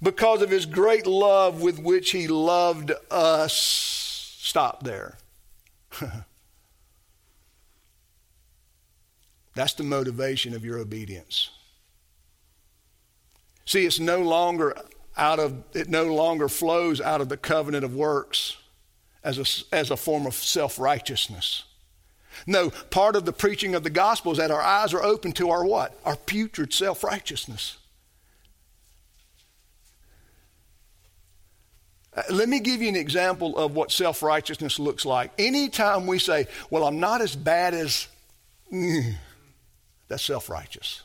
because 0.02 0.42
of 0.42 0.50
his 0.50 0.66
great 0.66 1.06
love 1.06 1.62
with 1.62 1.78
which 1.78 2.12
he 2.12 2.28
loved 2.28 2.92
us, 3.10 3.54
stop 4.40 4.84
there. 4.84 5.18
That's 9.54 9.74
the 9.74 9.84
motivation 9.84 10.54
of 10.54 10.64
your 10.64 10.78
obedience. 10.78 11.50
See, 13.66 13.86
it's 13.86 14.00
no 14.00 14.20
longer 14.20 14.76
out 15.18 15.40
of 15.40 15.64
it 15.74 15.90
no 15.90 16.06
longer 16.14 16.48
flows 16.48 17.02
out 17.02 17.20
of 17.20 17.30
the 17.30 17.38
covenant 17.38 17.84
of 17.84 17.94
works 17.94 18.58
as 19.24 19.38
a, 19.38 19.76
as 19.76 19.92
a 19.92 19.98
form 19.98 20.26
of 20.26 20.34
self-righteousness. 20.34 21.64
No, 22.48 22.70
part 22.70 23.16
of 23.16 23.26
the 23.26 23.34
preaching 23.34 23.76
of 23.76 23.84
the 23.84 23.90
gospel 23.90 24.32
is 24.32 24.38
that 24.38 24.52
our 24.52 24.62
eyes 24.62 24.94
are 24.94 25.04
open 25.04 25.32
to 25.34 25.50
our 25.50 25.66
what? 25.66 26.00
Our 26.06 26.16
putrid 26.16 26.74
self 26.74 27.04
righteousness. 27.04 27.78
Uh, 32.14 32.24
let 32.30 32.50
me 32.50 32.60
give 32.60 32.82
you 32.82 32.90
an 32.90 32.96
example 32.96 33.58
of 33.58 33.76
what 33.76 33.92
self 33.92 34.24
righteousness 34.24 34.80
looks 34.80 35.06
like. 35.06 35.32
Anytime 35.38 36.08
we 36.08 36.20
say, 36.20 36.48
Well, 36.70 36.86
I'm 36.86 37.00
not 37.00 37.22
as 37.22 37.36
bad 37.36 37.74
as, 37.74 38.08
mm, 38.72 39.14
that's 40.12 40.24
self 40.24 40.50
righteous. 40.50 41.04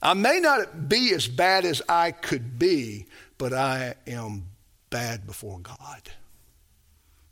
I 0.00 0.14
may 0.14 0.38
not 0.38 0.88
be 0.88 1.12
as 1.12 1.26
bad 1.26 1.64
as 1.64 1.82
I 1.88 2.12
could 2.12 2.56
be, 2.56 3.06
but 3.36 3.52
I 3.52 3.94
am 4.06 4.44
bad 4.90 5.26
before 5.26 5.58
God. 5.58 6.02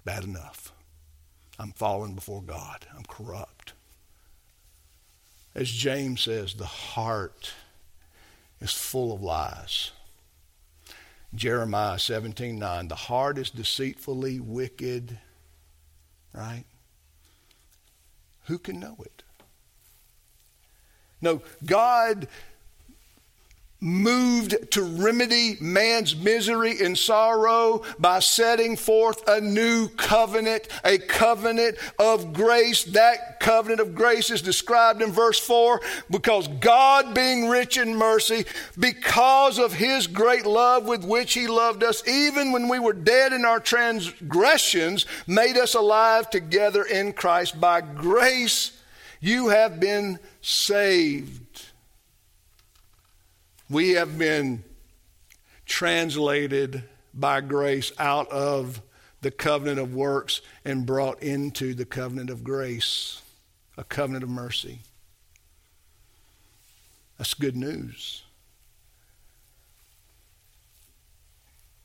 Bad 0.04 0.24
enough. 0.24 0.72
I'm 1.60 1.70
fallen 1.70 2.14
before 2.14 2.42
God. 2.42 2.84
I'm 2.96 3.04
corrupt. 3.04 3.74
As 5.54 5.70
James 5.70 6.22
says, 6.22 6.54
the 6.54 6.66
heart 6.66 7.52
is 8.60 8.72
full 8.72 9.14
of 9.14 9.22
lies. 9.22 9.92
Jeremiah 11.32 12.00
17 12.00 12.58
9, 12.58 12.88
the 12.88 12.96
heart 12.96 13.38
is 13.38 13.50
deceitfully 13.50 14.40
wicked, 14.40 15.20
right? 16.32 16.64
Who 18.46 18.58
can 18.58 18.80
know 18.80 18.96
it? 18.98 19.13
No, 21.24 21.40
God 21.64 22.28
moved 23.84 24.54
to 24.70 24.82
remedy 24.82 25.58
man's 25.60 26.16
misery 26.16 26.80
and 26.80 26.96
sorrow 26.96 27.82
by 27.98 28.18
setting 28.18 28.76
forth 28.76 29.26
a 29.28 29.40
new 29.40 29.88
covenant, 29.88 30.68
a 30.84 30.96
covenant 30.96 31.76
of 31.98 32.32
grace. 32.32 32.84
That 32.84 33.40
covenant 33.40 33.80
of 33.80 33.94
grace 33.94 34.30
is 34.30 34.40
described 34.40 35.02
in 35.02 35.12
verse 35.12 35.38
4 35.38 35.82
because 36.10 36.48
God, 36.48 37.14
being 37.14 37.48
rich 37.48 37.76
in 37.76 37.94
mercy, 37.94 38.46
because 38.78 39.58
of 39.58 39.74
his 39.74 40.06
great 40.06 40.46
love 40.46 40.86
with 40.86 41.04
which 41.04 41.34
he 41.34 41.46
loved 41.46 41.84
us, 41.84 42.06
even 42.08 42.52
when 42.52 42.68
we 42.68 42.78
were 42.78 42.94
dead 42.94 43.34
in 43.34 43.44
our 43.44 43.60
transgressions, 43.60 45.04
made 45.26 45.58
us 45.58 45.74
alive 45.74 46.30
together 46.30 46.84
in 46.84 47.12
Christ. 47.12 47.60
By 47.60 47.82
grace, 47.82 48.72
you 49.24 49.48
have 49.48 49.80
been 49.80 50.18
saved 50.40 51.44
we 53.70 53.92
have 53.92 54.18
been 54.18 54.62
translated 55.66 56.82
by 57.14 57.40
grace 57.40 57.92
out 57.98 58.30
of 58.30 58.82
the 59.22 59.30
covenant 59.30 59.78
of 59.78 59.94
works 59.94 60.42
and 60.64 60.84
brought 60.84 61.22
into 61.22 61.74
the 61.74 61.86
covenant 61.86 62.28
of 62.28 62.44
grace, 62.44 63.22
a 63.78 63.84
covenant 63.84 64.22
of 64.22 64.28
mercy. 64.28 64.80
That's 67.16 67.32
good 67.32 67.56
news. 67.56 68.23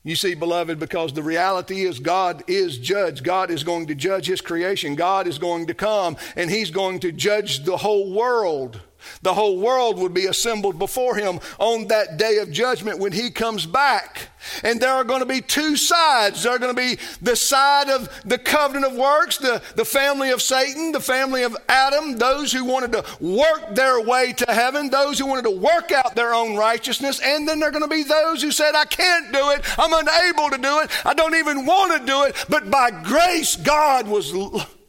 You 0.02 0.16
see, 0.16 0.34
beloved, 0.34 0.78
because 0.78 1.12
the 1.12 1.22
reality 1.22 1.82
is 1.82 1.98
God 1.98 2.42
is 2.46 2.78
judge. 2.78 3.22
God 3.22 3.50
is 3.50 3.62
going 3.62 3.86
to 3.88 3.94
judge 3.94 4.26
His 4.26 4.40
creation. 4.40 4.94
God 4.94 5.26
is 5.26 5.38
going 5.38 5.66
to 5.66 5.74
come 5.74 6.16
and 6.36 6.50
He's 6.50 6.70
going 6.70 7.00
to 7.00 7.12
judge 7.12 7.64
the 7.64 7.76
whole 7.76 8.10
world. 8.10 8.80
The 9.22 9.34
whole 9.34 9.58
world 9.58 9.98
would 9.98 10.14
be 10.14 10.26
assembled 10.26 10.78
before 10.78 11.16
him 11.16 11.40
on 11.58 11.88
that 11.88 12.16
day 12.16 12.38
of 12.38 12.50
judgment 12.50 12.98
when 12.98 13.12
he 13.12 13.30
comes 13.30 13.66
back. 13.66 14.28
And 14.64 14.80
there 14.80 14.92
are 14.92 15.04
going 15.04 15.20
to 15.20 15.26
be 15.26 15.40
two 15.40 15.76
sides. 15.76 16.42
There 16.42 16.52
are 16.52 16.58
going 16.58 16.74
to 16.74 16.80
be 16.80 16.98
the 17.20 17.36
side 17.36 17.88
of 17.88 18.08
the 18.24 18.38
covenant 18.38 18.92
of 18.92 18.98
works, 18.98 19.38
the, 19.38 19.62
the 19.76 19.84
family 19.84 20.30
of 20.30 20.40
Satan, 20.40 20.92
the 20.92 21.00
family 21.00 21.42
of 21.42 21.56
Adam, 21.68 22.16
those 22.16 22.52
who 22.52 22.64
wanted 22.64 22.92
to 22.92 23.04
work 23.20 23.74
their 23.74 24.00
way 24.00 24.32
to 24.32 24.46
heaven, 24.48 24.90
those 24.90 25.18
who 25.18 25.26
wanted 25.26 25.44
to 25.44 25.50
work 25.50 25.92
out 25.92 26.14
their 26.14 26.32
own 26.32 26.56
righteousness. 26.56 27.20
And 27.22 27.46
then 27.46 27.60
there 27.60 27.68
are 27.68 27.72
going 27.72 27.82
to 27.82 27.88
be 27.88 28.02
those 28.02 28.42
who 28.42 28.50
said, 28.50 28.74
I 28.74 28.84
can't 28.84 29.32
do 29.32 29.50
it. 29.50 29.64
I'm 29.78 29.92
unable 29.92 30.50
to 30.50 30.58
do 30.58 30.80
it. 30.80 31.06
I 31.06 31.14
don't 31.14 31.34
even 31.34 31.66
want 31.66 32.00
to 32.00 32.06
do 32.06 32.24
it. 32.24 32.36
But 32.48 32.70
by 32.70 32.90
grace, 32.90 33.56
God 33.56 34.08
was, 34.08 34.32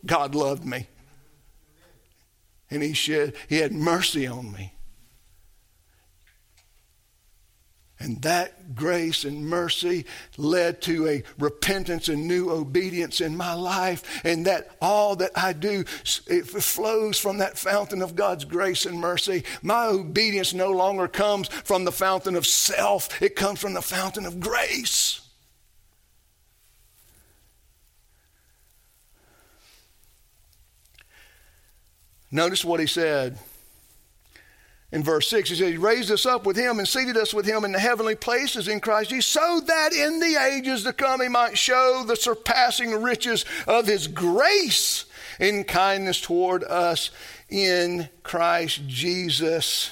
God 0.05 0.36
loved 0.36 0.66
me 0.66 0.88
and 2.72 2.82
he 2.82 2.93
shed 2.93 3.34
he 3.47 3.57
had 3.57 3.72
mercy 3.72 4.26
on 4.26 4.51
me. 4.51 4.74
And 7.99 8.19
that 8.24 8.74
grace 8.74 9.26
and 9.26 9.45
mercy 9.45 10.05
led 10.36 10.82
to 10.84 11.07
a 11.07 11.24
repentance 11.38 12.09
and 12.09 12.28
new 12.28 12.49
obedience 12.49 13.22
in 13.22 13.38
my 13.38 13.53
life. 13.53 14.22
And 14.26 14.47
that 14.47 14.76
all 14.82 15.15
that 15.17 15.32
i 15.36 15.53
do 15.53 15.84
it 16.28 16.47
flows 16.47 17.19
from 17.19 17.38
that 17.38 17.59
fountain 17.59 18.01
of 18.01 18.15
god's 18.15 18.45
grace 18.45 18.88
and 18.88 18.99
mercy. 18.99 19.43
My 19.61 19.86
obedience 19.86 20.51
no 20.53 20.72
longer 20.72 21.07
comes 21.07 21.49
from 21.49 21.86
the 21.86 21.91
fountain 21.91 22.36
of 22.36 22.47
self. 22.47 23.22
It 23.22 23.36
comes 23.36 23.59
from 23.59 23.74
the 23.74 23.84
fountain 23.84 24.26
of 24.26 24.39
grace 24.39 25.20
Notice 32.32 32.63
what 32.63 32.79
he 32.79 32.88
said 32.88 33.38
in 34.91 35.03
verse 35.03 35.27
6. 35.27 35.49
He 35.49 35.55
said, 35.55 35.71
He 35.71 35.77
raised 35.77 36.11
us 36.11 36.25
up 36.25 36.45
with 36.45 36.55
him 36.55 36.79
and 36.79 36.88
seated 36.88 37.17
us 37.17 37.34
with 37.34 37.45
him 37.45 37.63
in 37.63 37.71
the 37.71 37.79
heavenly 37.79 38.15
places 38.15 38.67
in 38.67 38.79
Christ 38.79 39.09
Jesus, 39.09 39.27
so 39.27 39.61
that 39.65 39.93
in 39.93 40.19
the 40.19 40.38
ages 40.53 40.84
to 40.84 40.93
come 40.93 41.21
he 41.21 41.27
might 41.27 41.57
show 41.57 42.03
the 42.05 42.15
surpassing 42.15 43.01
riches 43.01 43.45
of 43.67 43.88
his 43.88 44.07
grace 44.07 45.05
in 45.39 45.63
kindness 45.63 46.21
toward 46.21 46.63
us 46.63 47.11
in 47.49 48.09
Christ 48.23 48.82
Jesus. 48.88 49.91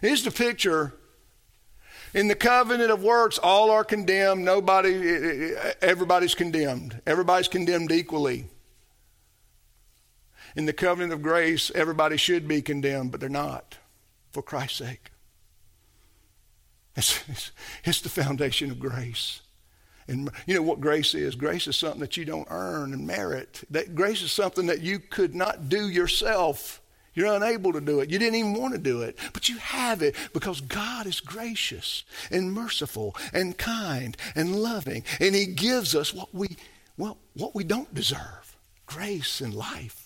Here's 0.00 0.24
the 0.24 0.30
picture. 0.30 0.94
In 2.14 2.28
the 2.28 2.34
covenant 2.34 2.90
of 2.90 3.02
works, 3.02 3.38
all 3.38 3.70
are 3.70 3.84
condemned. 3.84 4.44
Nobody, 4.44 5.54
everybody's 5.80 6.34
condemned. 6.34 7.00
Everybody's 7.06 7.48
condemned 7.48 7.90
equally. 7.90 8.44
In 10.56 10.66
the 10.66 10.72
covenant 10.72 11.12
of 11.12 11.22
grace, 11.22 11.70
everybody 11.74 12.16
should 12.16 12.46
be 12.46 12.62
condemned, 12.62 13.10
but 13.10 13.20
they're 13.20 13.28
not 13.28 13.76
for 14.32 14.42
Christ's 14.42 14.78
sake. 14.78 15.10
It's, 16.96 17.22
it's, 17.28 17.52
it's, 17.84 18.00
the 18.00 18.08
foundation 18.08 18.70
of 18.70 18.78
grace. 18.78 19.40
And 20.08 20.30
you 20.46 20.54
know 20.54 20.62
what 20.62 20.80
grace 20.80 21.14
is? 21.14 21.34
Grace 21.34 21.66
is 21.66 21.76
something 21.76 22.00
that 22.00 22.16
you 22.16 22.24
don't 22.24 22.48
earn 22.50 22.92
and 22.92 23.06
merit. 23.06 23.62
That 23.70 23.94
grace 23.94 24.20
is 24.20 24.32
something 24.32 24.66
that 24.66 24.82
you 24.82 24.98
could 24.98 25.34
not 25.34 25.68
do 25.68 25.88
yourself. 25.88 26.82
You're 27.14 27.34
unable 27.34 27.72
to 27.72 27.80
do 27.80 28.00
it. 28.00 28.10
You 28.10 28.18
didn't 28.18 28.36
even 28.36 28.54
want 28.54 28.72
to 28.74 28.80
do 28.80 29.02
it, 29.02 29.18
but 29.32 29.48
you 29.48 29.58
have 29.58 30.02
it 30.02 30.16
because 30.32 30.60
God 30.60 31.06
is 31.06 31.20
gracious 31.20 32.04
and 32.30 32.52
merciful 32.52 33.14
and 33.32 33.56
kind 33.56 34.16
and 34.34 34.56
loving, 34.56 35.04
and 35.20 35.34
He 35.34 35.46
gives 35.46 35.94
us 35.94 36.14
what 36.14 36.34
we 36.34 36.56
well 36.96 37.18
what 37.34 37.54
we 37.54 37.64
don't 37.64 37.92
deserve: 37.92 38.56
grace 38.86 39.42
and 39.42 39.54
life. 39.54 40.01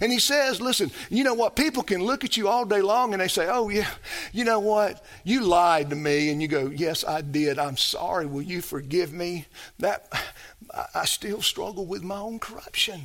And 0.00 0.12
he 0.12 0.18
says, 0.18 0.60
listen, 0.60 0.90
you 1.10 1.24
know 1.24 1.34
what? 1.34 1.56
People 1.56 1.82
can 1.82 2.02
look 2.02 2.24
at 2.24 2.36
you 2.36 2.48
all 2.48 2.64
day 2.64 2.82
long 2.82 3.12
and 3.12 3.20
they 3.20 3.28
say, 3.28 3.46
oh, 3.48 3.68
yeah, 3.68 3.88
you 4.32 4.44
know 4.44 4.60
what? 4.60 5.04
You 5.24 5.42
lied 5.42 5.90
to 5.90 5.96
me. 5.96 6.30
And 6.30 6.40
you 6.40 6.48
go, 6.48 6.68
yes, 6.68 7.04
I 7.04 7.20
did. 7.20 7.58
I'm 7.58 7.76
sorry. 7.76 8.26
Will 8.26 8.42
you 8.42 8.60
forgive 8.60 9.12
me? 9.12 9.46
That 9.78 10.12
I 10.94 11.04
still 11.04 11.42
struggle 11.42 11.86
with 11.86 12.02
my 12.02 12.18
own 12.18 12.38
corruption. 12.38 13.02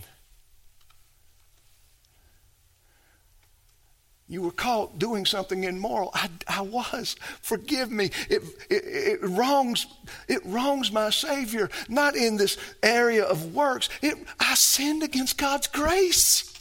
You 4.27 4.41
were 4.41 4.51
caught 4.51 4.97
doing 4.99 5.25
something 5.25 5.63
immoral. 5.63 6.09
I, 6.13 6.29
I 6.47 6.61
was. 6.61 7.15
Forgive 7.41 7.91
me. 7.91 8.05
It, 8.29 8.41
it, 8.69 8.83
it, 8.85 9.19
wrongs, 9.21 9.85
it 10.27 10.41
wrongs 10.45 10.91
my 10.91 11.09
Savior, 11.09 11.69
not 11.89 12.15
in 12.15 12.37
this 12.37 12.57
area 12.81 13.25
of 13.25 13.53
works. 13.53 13.89
It, 14.01 14.15
I 14.39 14.55
sinned 14.55 15.03
against 15.03 15.37
God's 15.37 15.67
grace. 15.67 16.52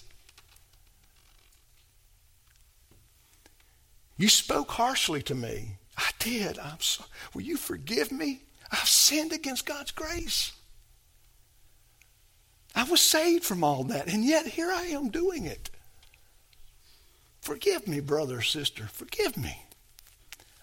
You 4.22 4.28
spoke 4.28 4.70
harshly 4.70 5.20
to 5.24 5.34
me. 5.34 5.78
I 5.98 6.10
did. 6.20 6.56
I'm 6.56 6.78
sorry. 6.78 7.08
Will 7.34 7.40
you 7.40 7.56
forgive 7.56 8.12
me? 8.12 8.42
I've 8.70 8.86
sinned 8.86 9.32
against 9.32 9.66
God's 9.66 9.90
grace. 9.90 10.52
I 12.72 12.84
was 12.84 13.00
saved 13.00 13.42
from 13.42 13.64
all 13.64 13.82
that, 13.82 14.06
and 14.06 14.24
yet 14.24 14.46
here 14.46 14.70
I 14.70 14.84
am 14.84 15.08
doing 15.08 15.44
it. 15.44 15.70
Forgive 17.40 17.88
me, 17.88 17.98
brother 17.98 18.42
sister. 18.42 18.88
Forgive 18.92 19.36
me. 19.36 19.64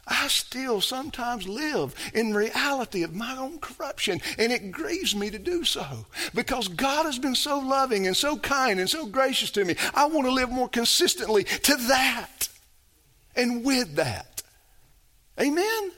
I 0.07 0.30
still 0.30 0.80
sometimes 0.80 1.45
live 1.45 1.93
in 2.14 2.34
reality 2.34 3.03
of 3.03 3.14
my 3.14 3.36
own 3.36 3.60
corruption, 3.60 4.22
and 4.38 4.53
it 4.53 4.72
grieves 4.72 5.14
me 5.14 5.32
to 5.32 5.38
do 5.38 5.66
so 5.66 6.05
because 6.34 6.70
God 6.70 7.03
has 7.03 7.20
been 7.20 7.36
so 7.36 7.60
loving 7.60 8.07
and 8.07 8.16
so 8.16 8.38
kind 8.38 8.80
and 8.80 8.89
so 8.89 9.05
gracious 9.05 9.51
to 9.51 9.66
me. 9.66 9.76
I 9.93 10.05
want 10.05 10.28
to 10.28 10.32
live 10.32 10.49
more 10.49 10.70
consistently 10.70 11.43
to 11.43 11.76
that 11.89 12.39
and 13.36 13.64
with 13.64 13.96
that. 13.96 14.42
Amen? 15.40 15.92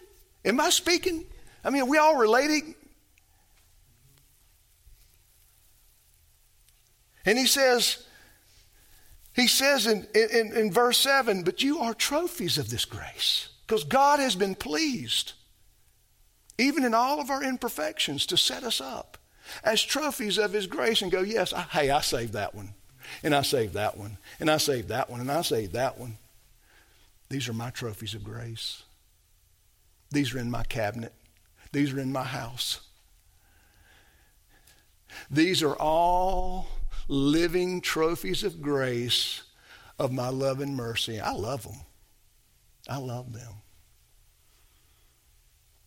Am 0.45 0.59
I 0.59 0.69
speaking? 0.69 1.25
I 1.63 1.69
mean, 1.69 1.83
are 1.83 1.87
we 1.87 1.97
all 1.97 2.17
relating? 2.17 2.75
And 7.25 7.37
he 7.37 7.45
says, 7.45 8.05
he 9.33 9.47
says 9.47 9.87
in, 9.87 10.07
in, 10.15 10.55
in 10.55 10.71
verse 10.71 10.97
7, 10.97 11.43
but 11.43 11.61
you 11.63 11.79
are 11.79 11.93
trophies 11.93 12.57
of 12.57 12.69
this 12.69 12.85
grace 12.85 13.49
because 13.65 13.83
God 13.83 14.19
has 14.19 14.35
been 14.35 14.55
pleased, 14.55 15.33
even 16.57 16.83
in 16.83 16.93
all 16.93 17.21
of 17.21 17.29
our 17.29 17.43
imperfections, 17.43 18.25
to 18.27 18.37
set 18.37 18.63
us 18.63 18.81
up 18.81 19.17
as 19.63 19.81
trophies 19.81 20.37
of 20.37 20.53
his 20.53 20.67
grace 20.67 21.01
and 21.01 21.11
go, 21.11 21.21
yes, 21.21 21.53
I, 21.53 21.61
hey, 21.61 21.89
I 21.89 22.01
saved 22.01 22.33
that 22.33 22.55
one, 22.55 22.73
and 23.23 23.35
I 23.35 23.41
saved 23.41 23.73
that 23.75 23.97
one, 23.97 24.17
and 24.39 24.49
I 24.49 24.57
saved 24.57 24.89
that 24.89 25.09
one, 25.09 25.21
and 25.21 25.31
I 25.31 25.41
saved 25.41 25.73
that 25.73 25.97
one. 25.97 26.17
These 27.31 27.47
are 27.47 27.53
my 27.53 27.69
trophies 27.69 28.13
of 28.13 28.25
grace. 28.25 28.83
These 30.11 30.35
are 30.35 30.39
in 30.39 30.51
my 30.51 30.63
cabinet. 30.63 31.13
These 31.71 31.93
are 31.93 31.99
in 32.01 32.11
my 32.11 32.25
house. 32.25 32.81
These 35.29 35.63
are 35.63 35.77
all 35.77 36.67
living 37.07 37.79
trophies 37.79 38.43
of 38.43 38.61
grace 38.61 39.43
of 39.97 40.11
my 40.11 40.27
love 40.27 40.59
and 40.59 40.75
mercy. 40.75 41.21
I 41.21 41.31
love 41.31 41.63
them. 41.63 41.79
I 42.89 42.97
love 42.97 43.31
them. 43.31 43.53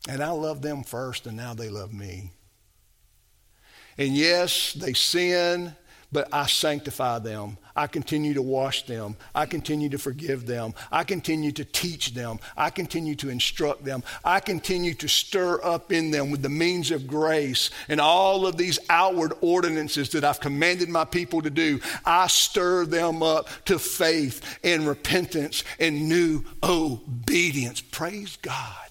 And 0.08 0.22
I 0.22 0.30
love 0.30 0.62
them 0.62 0.82
first, 0.82 1.26
and 1.26 1.36
now 1.36 1.52
they 1.52 1.68
love 1.68 1.92
me. 1.92 2.30
And 3.98 4.16
yes, 4.16 4.72
they 4.72 4.94
sin 4.94 5.76
but 6.14 6.28
I 6.32 6.46
sanctify 6.46 7.18
them. 7.18 7.58
I 7.74 7.88
continue 7.88 8.34
to 8.34 8.42
wash 8.42 8.86
them. 8.86 9.16
I 9.34 9.46
continue 9.46 9.88
to 9.88 9.98
forgive 9.98 10.46
them. 10.46 10.74
I 10.92 11.02
continue 11.02 11.50
to 11.50 11.64
teach 11.64 12.14
them. 12.14 12.38
I 12.56 12.70
continue 12.70 13.16
to 13.16 13.30
instruct 13.30 13.84
them. 13.84 14.04
I 14.24 14.38
continue 14.38 14.94
to 14.94 15.08
stir 15.08 15.60
up 15.64 15.90
in 15.90 16.12
them 16.12 16.30
with 16.30 16.40
the 16.40 16.48
means 16.48 16.92
of 16.92 17.08
grace 17.08 17.70
and 17.88 18.00
all 18.00 18.46
of 18.46 18.56
these 18.56 18.78
outward 18.88 19.32
ordinances 19.40 20.10
that 20.10 20.22
I've 20.22 20.38
commanded 20.38 20.88
my 20.88 21.04
people 21.04 21.42
to 21.42 21.50
do. 21.50 21.80
I 22.04 22.28
stir 22.28 22.86
them 22.86 23.24
up 23.24 23.48
to 23.64 23.80
faith 23.80 24.60
and 24.62 24.86
repentance 24.86 25.64
and 25.80 26.08
new 26.08 26.44
obedience. 26.62 27.80
Praise 27.80 28.38
God. 28.40 28.83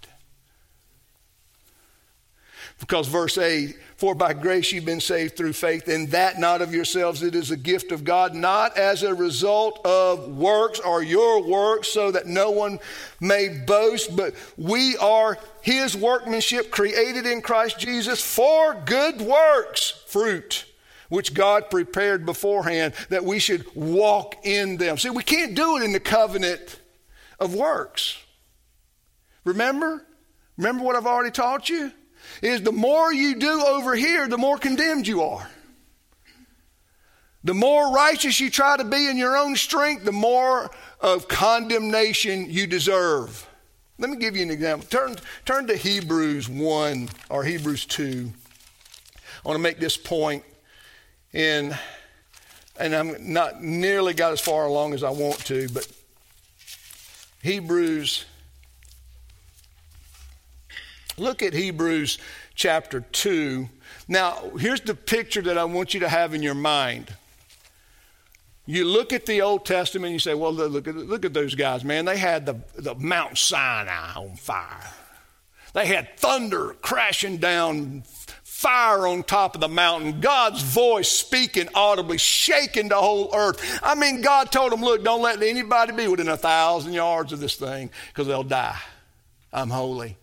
Because 2.84 3.08
verse 3.08 3.38
8, 3.38 3.78
for 3.96 4.14
by 4.14 4.34
grace 4.34 4.74
you've 4.74 4.84
been 4.84 5.00
saved 5.00 5.38
through 5.38 5.54
faith, 5.54 5.88
and 5.88 6.10
that 6.10 6.38
not 6.38 6.62
of 6.62 6.74
yourselves, 6.74 7.24
it 7.24 7.34
is 7.34 7.50
a 7.50 7.56
gift 7.56 7.94
of 7.94 8.04
God, 8.04 8.36
not 8.36 8.78
as 8.78 9.04
a 9.04 9.14
result 9.14 9.80
of 9.86 10.28
works 10.28 10.82
or 10.82 11.02
your 11.02 11.48
works, 11.48 11.88
so 11.88 12.12
that 12.12 12.28
no 12.28 12.52
one 12.52 12.80
may 13.22 13.48
boast, 13.66 14.14
but 14.18 14.34
we 14.58 14.98
are 14.98 15.38
his 15.62 15.96
workmanship 15.96 16.72
created 16.72 17.26
in 17.26 17.42
Christ 17.42 17.80
Jesus 17.80 18.22
for 18.22 18.76
good 18.86 19.22
works, 19.22 20.04
fruit 20.08 20.66
which 21.08 21.34
God 21.34 21.70
prepared 21.70 22.26
beforehand 22.26 22.94
that 23.08 23.24
we 23.24 23.40
should 23.40 23.66
walk 23.76 24.36
in 24.44 24.76
them. 24.76 24.98
See, 24.98 25.10
we 25.10 25.24
can't 25.24 25.56
do 25.56 25.78
it 25.78 25.84
in 25.84 25.94
the 25.94 26.02
covenant 26.02 26.82
of 27.40 27.56
works. 27.56 28.18
Remember? 29.46 30.06
Remember 30.58 30.84
what 30.84 30.98
I've 30.98 31.06
already 31.06 31.32
taught 31.32 31.70
you? 31.70 31.94
Is 32.42 32.62
the 32.62 32.72
more 32.72 33.14
you 33.14 33.36
do 33.36 33.62
over 33.66 33.96
here, 33.96 34.28
the 34.28 34.38
more 34.38 34.58
condemned 34.58 35.08
you 35.08 35.22
are. 35.22 35.50
The 37.44 37.54
more 37.54 37.94
righteous 37.94 38.40
you 38.40 38.50
try 38.50 38.78
to 38.78 38.86
be 38.86 39.10
in 39.10 39.18
your 39.18 39.36
own 39.36 39.56
strength, 39.56 40.06
the 40.06 40.14
more 40.14 40.72
of 41.02 41.28
condemnation 41.28 42.50
you 42.50 42.68
deserve. 42.68 43.48
Let 44.00 44.10
me 44.10 44.18
give 44.18 44.36
you 44.36 44.44
an 44.44 44.50
example. 44.50 44.88
Turn, 44.90 45.16
turn 45.46 45.68
to 45.68 45.76
Hebrews 45.76 46.48
1 46.48 47.10
or 47.30 47.44
Hebrews 47.44 47.86
2. 47.86 48.32
I 49.44 49.48
want 49.48 49.58
to 49.58 49.62
make 49.62 49.80
this 49.80 49.98
point 49.98 50.44
in, 51.34 51.78
and 52.80 52.96
I'm 52.96 53.34
not 53.34 53.62
nearly 53.62 54.14
got 54.14 54.32
as 54.32 54.40
far 54.40 54.66
along 54.66 54.94
as 54.94 55.04
I 55.04 55.10
want 55.10 55.40
to, 55.46 55.68
but 55.70 55.86
Hebrews 57.42 58.26
Look 61.18 61.42
at 61.44 61.54
Hebrews 61.54 62.18
chapter 62.56 63.02
2. 63.02 63.70
Now, 64.08 64.52
here's 64.58 64.82
the 64.82 64.96
picture 64.96 65.42
that 65.44 65.58
I 65.58 65.66
want 65.66 65.94
you 65.94 66.02
to 66.02 66.10
have 66.10 66.34
in 66.34 66.42
your 66.42 66.56
mind. 66.56 67.14
You 68.66 68.86
look 68.86 69.12
at 69.12 69.26
the 69.26 69.42
Old 69.42 69.66
Testament 69.66 70.06
and 70.08 70.14
you 70.14 70.20
say, 70.20 70.34
well, 70.34 70.54
look 70.54 70.88
at, 70.88 70.96
look 70.96 71.26
at 71.26 71.34
those 71.34 71.54
guys, 71.54 71.84
man. 71.84 72.06
They 72.06 72.18
had 72.18 72.46
the, 72.46 72.56
the 72.76 72.96
Mount 72.96 73.38
Sinai 73.38 74.14
on 74.16 74.36
fire. 74.38 74.92
They 75.74 75.86
had 75.86 76.18
thunder 76.18 76.76
crashing 76.82 77.38
down, 77.38 78.04
fire 78.44 79.06
on 79.08 79.24
top 79.24 79.56
of 79.56 79.62
the 79.62 79.68
mountain, 79.68 80.22
God's 80.22 80.62
voice 80.62 81.10
speaking 81.10 81.68
audibly, 81.76 82.18
shaking 82.18 82.90
the 82.90 82.96
whole 82.96 83.32
earth. 83.36 83.80
I 83.84 83.96
mean, 83.96 84.22
God 84.22 84.52
told 84.52 84.72
them, 84.72 84.82
look, 84.82 85.04
don't 85.04 85.22
let 85.22 85.42
anybody 85.42 85.92
be 85.92 86.08
within 86.08 86.30
a 86.30 86.38
thousand 86.38 86.94
yards 86.94 87.34
of 87.34 87.40
this 87.40 87.56
thing 87.56 87.90
because 88.08 88.28
they'll 88.28 88.44
die. 88.44 88.80
I'm 89.52 89.70
holy. 89.70 90.16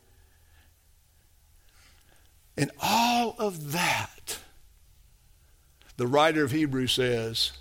And 2.60 2.70
all 2.82 3.34
of 3.38 3.72
that, 3.72 4.38
the 5.96 6.06
writer 6.06 6.44
of 6.44 6.50
Hebrews 6.50 6.92
says, 6.92 7.52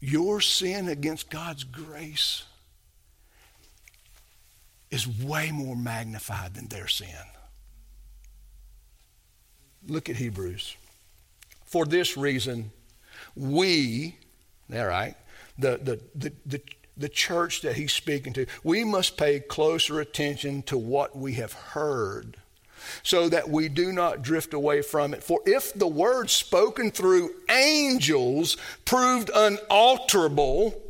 your 0.00 0.40
sin 0.40 0.88
against 0.88 1.30
God's 1.30 1.62
grace 1.62 2.42
is 4.90 5.06
way 5.06 5.52
more 5.52 5.76
magnified 5.76 6.54
than 6.54 6.66
their 6.66 6.88
sin. 6.88 7.08
Look 9.86 10.08
at 10.08 10.16
Hebrews. 10.16 10.74
For 11.64 11.86
this 11.86 12.16
reason, 12.16 12.72
we, 13.36 14.16
all 14.74 14.86
right, 14.86 15.14
the, 15.60 15.78
the, 15.80 16.00
the, 16.16 16.32
the, 16.44 16.62
the 16.96 17.08
church 17.08 17.60
that 17.62 17.76
he's 17.76 17.92
speaking 17.92 18.32
to, 18.32 18.46
we 18.64 18.82
must 18.82 19.16
pay 19.16 19.38
closer 19.38 20.00
attention 20.00 20.62
to 20.62 20.76
what 20.76 21.16
we 21.16 21.34
have 21.34 21.52
heard 21.52 22.36
so 23.02 23.28
that 23.28 23.48
we 23.48 23.68
do 23.68 23.92
not 23.92 24.22
drift 24.22 24.54
away 24.54 24.82
from 24.82 25.14
it. 25.14 25.22
For 25.22 25.40
if 25.46 25.74
the 25.74 25.88
word 25.88 26.30
spoken 26.30 26.90
through 26.90 27.30
angels 27.50 28.56
proved 28.84 29.30
unalterable, 29.34 30.80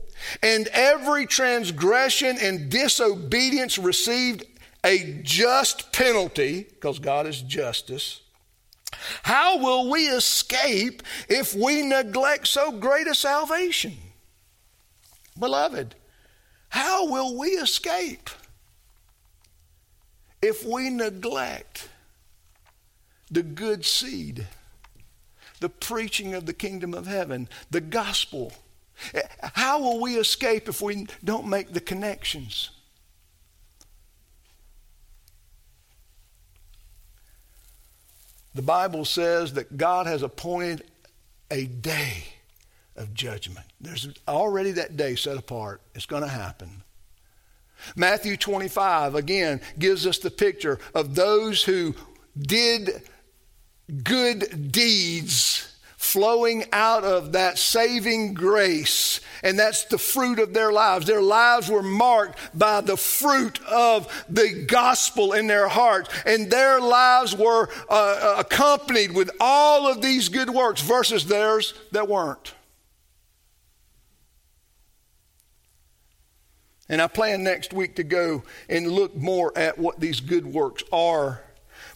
and 0.43 0.69
every 0.69 1.27
transgression 1.27 2.37
and 2.41 2.71
disobedience 2.71 3.79
received 3.79 4.45
a 4.85 5.21
just 5.23 5.93
penalty, 5.93 6.65
because 6.65 6.99
God 6.99 7.27
is 7.27 7.41
justice, 7.43 8.21
how 9.23 9.59
will 9.59 9.91
we 9.91 10.09
escape 10.09 11.03
if 11.29 11.55
we 11.55 11.83
neglect 11.83 12.47
so 12.47 12.73
great 12.73 13.07
a 13.07 13.15
salvation? 13.15 13.97
Beloved, 15.39 15.95
how 16.71 17.07
will 17.09 17.37
we 17.39 17.51
escape 17.51 18.31
if 20.41 20.65
we 20.65 20.91
neglect 20.91 21.89
the 23.31 23.43
good 23.43 23.85
seed, 23.85 24.47
the 25.61 25.69
preaching 25.69 26.35
of 26.35 26.47
the 26.47 26.53
kingdom 26.53 26.95
of 26.95 27.07
heaven, 27.07 27.49
the 27.71 27.81
gospel, 27.81 28.53
how 29.55 29.81
will 29.81 30.01
we 30.01 30.17
escape 30.17 30.69
if 30.69 30.81
we 30.81 31.07
don't 31.23 31.47
make 31.47 31.73
the 31.73 31.81
connections? 31.81 32.71
The 38.55 38.63
Bible 38.63 39.05
says 39.05 39.53
that 39.53 39.77
God 39.77 40.07
has 40.07 40.23
appointed 40.23 40.85
a 41.51 41.67
day 41.67 42.25
of 42.97 43.15
judgment. 43.15 43.67
There's 43.81 44.09
already 44.27 44.73
that 44.73 44.97
day 44.97 45.15
set 45.15 45.37
apart. 45.37 45.81
It's 45.95 46.07
going 46.07 46.25
to 46.25 46.29
happen. 46.29 46.83
Matthew 47.97 48.37
25, 48.37 49.15
again, 49.15 49.61
gives 49.79 50.07
us 50.07 50.19
the 50.19 50.31
picture 50.31 50.79
of 50.95 51.15
those 51.15 51.65
who 51.65 51.95
did 52.39 53.03
good 54.05 54.71
deeds 54.71 55.69
flowing 55.97 56.65
out 56.73 57.05
of 57.05 57.33
that 57.33 57.59
saving 57.59 58.33
grace. 58.33 59.21
And 59.43 59.59
that's 59.59 59.85
the 59.85 59.99
fruit 59.99 60.39
of 60.39 60.55
their 60.55 60.73
lives. 60.73 61.07
Their 61.07 61.21
lives 61.21 61.69
were 61.69 61.83
marked 61.83 62.39
by 62.57 62.81
the 62.81 62.97
fruit 62.97 63.61
of 63.65 64.07
the 64.29 64.65
gospel 64.67 65.33
in 65.33 65.49
their 65.49 65.69
hearts. 65.69 66.09
And 66.25 66.51
their 66.51 66.81
lives 66.81 67.37
were 67.37 67.69
uh, 67.91 67.93
uh 67.93 68.35
accompanied 68.39 69.13
with 69.13 69.31
all 69.41 69.87
of 69.87 70.01
these 70.01 70.29
good 70.29 70.51
works 70.51 70.81
versus 70.81 71.27
theirs 71.27 71.75
that 71.93 72.09
weren't. 72.09 72.55
And 76.89 77.03
I 77.03 77.07
plan 77.07 77.43
next 77.43 77.73
week 77.73 77.97
to 77.97 78.05
go 78.05 78.43
and 78.69 78.91
look 78.91 79.15
more 79.15 79.57
at 79.57 79.79
what 79.79 80.01
these 80.01 80.21
good 80.21 80.47
works 80.47 80.83
are. 80.93 81.43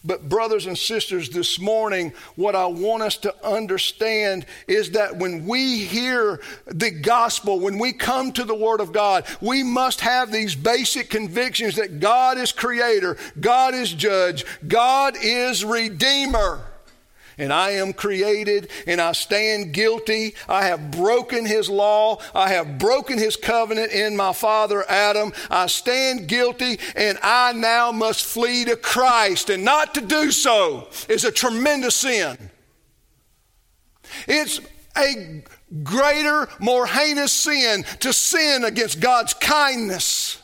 But, 0.05 0.27
brothers 0.27 0.65
and 0.65 0.77
sisters, 0.77 1.29
this 1.29 1.59
morning, 1.59 2.11
what 2.35 2.55
I 2.55 2.65
want 2.65 3.03
us 3.03 3.15
to 3.17 3.33
understand 3.45 4.45
is 4.67 4.91
that 4.91 5.15
when 5.15 5.47
we 5.47 5.85
hear 5.85 6.41
the 6.65 6.91
gospel, 6.91 7.61
when 7.61 7.79
we 7.79 7.93
come 7.93 8.33
to 8.33 8.43
the 8.43 8.55
Word 8.55 8.81
of 8.81 8.91
God, 8.91 9.25
we 9.39 9.63
must 9.63 10.01
have 10.01 10.29
these 10.29 10.55
basic 10.55 11.09
convictions 11.09 11.77
that 11.77 12.01
God 12.01 12.37
is 12.37 12.51
creator, 12.51 13.17
God 13.39 13.73
is 13.73 13.93
judge, 13.93 14.45
God 14.67 15.15
is 15.21 15.63
redeemer. 15.63 16.61
And 17.37 17.51
I 17.51 17.71
am 17.71 17.93
created 17.93 18.69
and 18.87 19.01
I 19.01 19.11
stand 19.13 19.73
guilty. 19.73 20.35
I 20.47 20.65
have 20.65 20.91
broken 20.91 21.45
his 21.45 21.69
law. 21.69 22.19
I 22.33 22.49
have 22.49 22.77
broken 22.77 23.17
his 23.17 23.35
covenant 23.35 23.91
in 23.91 24.15
my 24.15 24.33
father 24.33 24.83
Adam. 24.89 25.33
I 25.49 25.67
stand 25.67 26.27
guilty 26.27 26.79
and 26.95 27.17
I 27.21 27.53
now 27.53 27.91
must 27.91 28.25
flee 28.25 28.65
to 28.65 28.75
Christ. 28.75 29.49
And 29.49 29.63
not 29.63 29.95
to 29.95 30.01
do 30.01 30.31
so 30.31 30.87
is 31.09 31.23
a 31.23 31.31
tremendous 31.31 31.95
sin. 31.95 32.37
It's 34.27 34.61
a 34.95 35.43
greater, 35.81 36.47
more 36.59 36.85
heinous 36.85 37.33
sin 37.33 37.83
to 38.01 38.13
sin 38.13 38.63
against 38.63 38.99
God's 38.99 39.33
kindness 39.33 40.41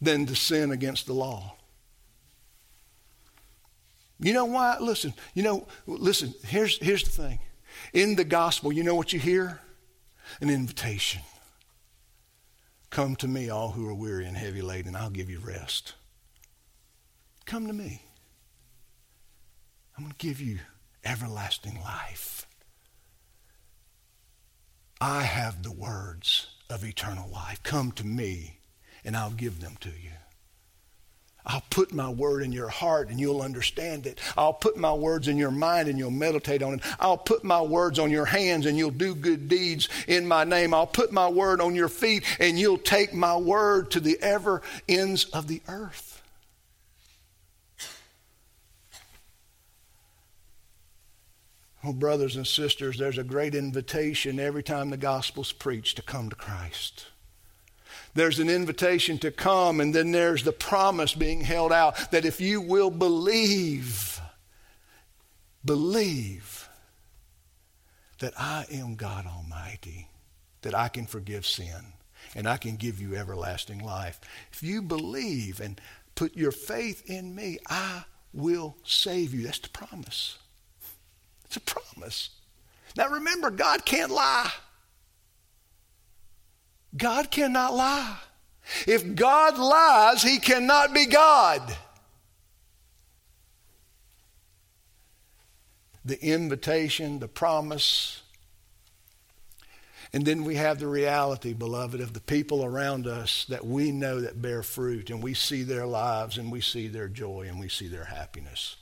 than 0.00 0.26
to 0.26 0.34
sin 0.34 0.70
against 0.70 1.06
the 1.06 1.12
law. 1.12 1.57
You 4.20 4.32
know 4.32 4.46
why? 4.46 4.78
Listen, 4.80 5.14
you 5.34 5.42
know, 5.42 5.66
listen, 5.86 6.34
here's, 6.44 6.78
here's 6.78 7.04
the 7.04 7.10
thing. 7.10 7.38
In 7.92 8.16
the 8.16 8.24
gospel, 8.24 8.72
you 8.72 8.82
know 8.82 8.94
what 8.94 9.12
you 9.12 9.20
hear? 9.20 9.60
An 10.40 10.50
invitation. 10.50 11.22
Come 12.90 13.16
to 13.16 13.28
me, 13.28 13.50
all 13.50 13.72
who 13.72 13.88
are 13.88 13.94
weary 13.94 14.26
and 14.26 14.36
heavy 14.36 14.62
laden, 14.62 14.96
I'll 14.96 15.10
give 15.10 15.30
you 15.30 15.38
rest. 15.38 15.94
Come 17.46 17.66
to 17.66 17.72
me. 17.72 18.02
I'm 19.96 20.04
going 20.04 20.12
to 20.12 20.26
give 20.26 20.40
you 20.40 20.58
everlasting 21.04 21.80
life. 21.82 22.46
I 25.00 25.22
have 25.22 25.62
the 25.62 25.72
words 25.72 26.48
of 26.68 26.84
eternal 26.84 27.28
life. 27.30 27.62
Come 27.62 27.92
to 27.92 28.06
me, 28.06 28.58
and 29.04 29.16
I'll 29.16 29.30
give 29.30 29.60
them 29.60 29.76
to 29.80 29.90
you. 29.90 30.17
I'll 31.46 31.64
put 31.70 31.94
my 31.94 32.10
word 32.10 32.42
in 32.42 32.52
your 32.52 32.68
heart 32.68 33.08
and 33.08 33.18
you'll 33.18 33.40
understand 33.40 34.06
it. 34.06 34.20
I'll 34.36 34.52
put 34.52 34.76
my 34.76 34.92
words 34.92 35.28
in 35.28 35.38
your 35.38 35.50
mind 35.50 35.88
and 35.88 35.98
you'll 35.98 36.10
meditate 36.10 36.62
on 36.62 36.74
it. 36.74 36.80
I'll 37.00 37.16
put 37.16 37.42
my 37.42 37.62
words 37.62 37.98
on 37.98 38.10
your 38.10 38.26
hands 38.26 38.66
and 38.66 38.76
you'll 38.76 38.90
do 38.90 39.14
good 39.14 39.48
deeds 39.48 39.88
in 40.06 40.28
my 40.28 40.44
name. 40.44 40.74
I'll 40.74 40.86
put 40.86 41.10
my 41.10 41.28
word 41.28 41.60
on 41.60 41.74
your 41.74 41.88
feet 41.88 42.24
and 42.38 42.58
you'll 42.58 42.76
take 42.76 43.14
my 43.14 43.36
word 43.36 43.90
to 43.92 44.00
the 44.00 44.18
ever 44.20 44.60
ends 44.88 45.24
of 45.26 45.48
the 45.48 45.62
earth. 45.68 46.22
Oh, 51.84 51.92
brothers 51.92 52.36
and 52.36 52.46
sisters, 52.46 52.98
there's 52.98 53.18
a 53.18 53.24
great 53.24 53.54
invitation 53.54 54.40
every 54.40 54.62
time 54.62 54.90
the 54.90 54.96
gospel's 54.96 55.52
preached 55.52 55.96
to 55.96 56.02
come 56.02 56.28
to 56.28 56.36
Christ. 56.36 57.06
There's 58.18 58.40
an 58.40 58.50
invitation 58.50 59.18
to 59.18 59.30
come, 59.30 59.80
and 59.80 59.94
then 59.94 60.10
there's 60.10 60.42
the 60.42 60.50
promise 60.50 61.14
being 61.14 61.40
held 61.42 61.72
out 61.72 62.10
that 62.10 62.24
if 62.24 62.40
you 62.40 62.60
will 62.60 62.90
believe, 62.90 64.20
believe 65.64 66.68
that 68.18 68.32
I 68.36 68.66
am 68.72 68.96
God 68.96 69.24
Almighty, 69.24 70.08
that 70.62 70.74
I 70.74 70.88
can 70.88 71.06
forgive 71.06 71.46
sin, 71.46 71.92
and 72.34 72.48
I 72.48 72.56
can 72.56 72.74
give 72.74 73.00
you 73.00 73.14
everlasting 73.14 73.84
life. 73.84 74.20
If 74.52 74.64
you 74.64 74.82
believe 74.82 75.60
and 75.60 75.80
put 76.16 76.36
your 76.36 76.50
faith 76.50 77.08
in 77.08 77.36
me, 77.36 77.58
I 77.70 78.02
will 78.32 78.76
save 78.82 79.32
you. 79.32 79.44
That's 79.44 79.60
the 79.60 79.68
promise. 79.68 80.38
It's 81.44 81.56
a 81.56 81.60
promise. 81.60 82.30
Now 82.96 83.10
remember, 83.10 83.50
God 83.50 83.84
can't 83.84 84.10
lie. 84.10 84.50
God 86.96 87.30
cannot 87.30 87.74
lie. 87.74 88.18
If 88.86 89.14
God 89.14 89.58
lies, 89.58 90.22
he 90.22 90.38
cannot 90.38 90.92
be 90.94 91.06
God. 91.06 91.76
The 96.04 96.22
invitation, 96.22 97.18
the 97.18 97.28
promise, 97.28 98.22
and 100.12 100.24
then 100.24 100.44
we 100.44 100.54
have 100.54 100.78
the 100.78 100.86
reality, 100.86 101.52
beloved, 101.52 102.00
of 102.00 102.14
the 102.14 102.20
people 102.20 102.64
around 102.64 103.06
us 103.06 103.44
that 103.50 103.66
we 103.66 103.92
know 103.92 104.22
that 104.22 104.40
bear 104.40 104.62
fruit, 104.62 105.10
and 105.10 105.22
we 105.22 105.34
see 105.34 105.62
their 105.62 105.86
lives, 105.86 106.38
and 106.38 106.50
we 106.50 106.62
see 106.62 106.88
their 106.88 107.08
joy, 107.08 107.46
and 107.46 107.60
we 107.60 107.68
see 107.68 107.88
their 107.88 108.04
happiness. 108.04 108.76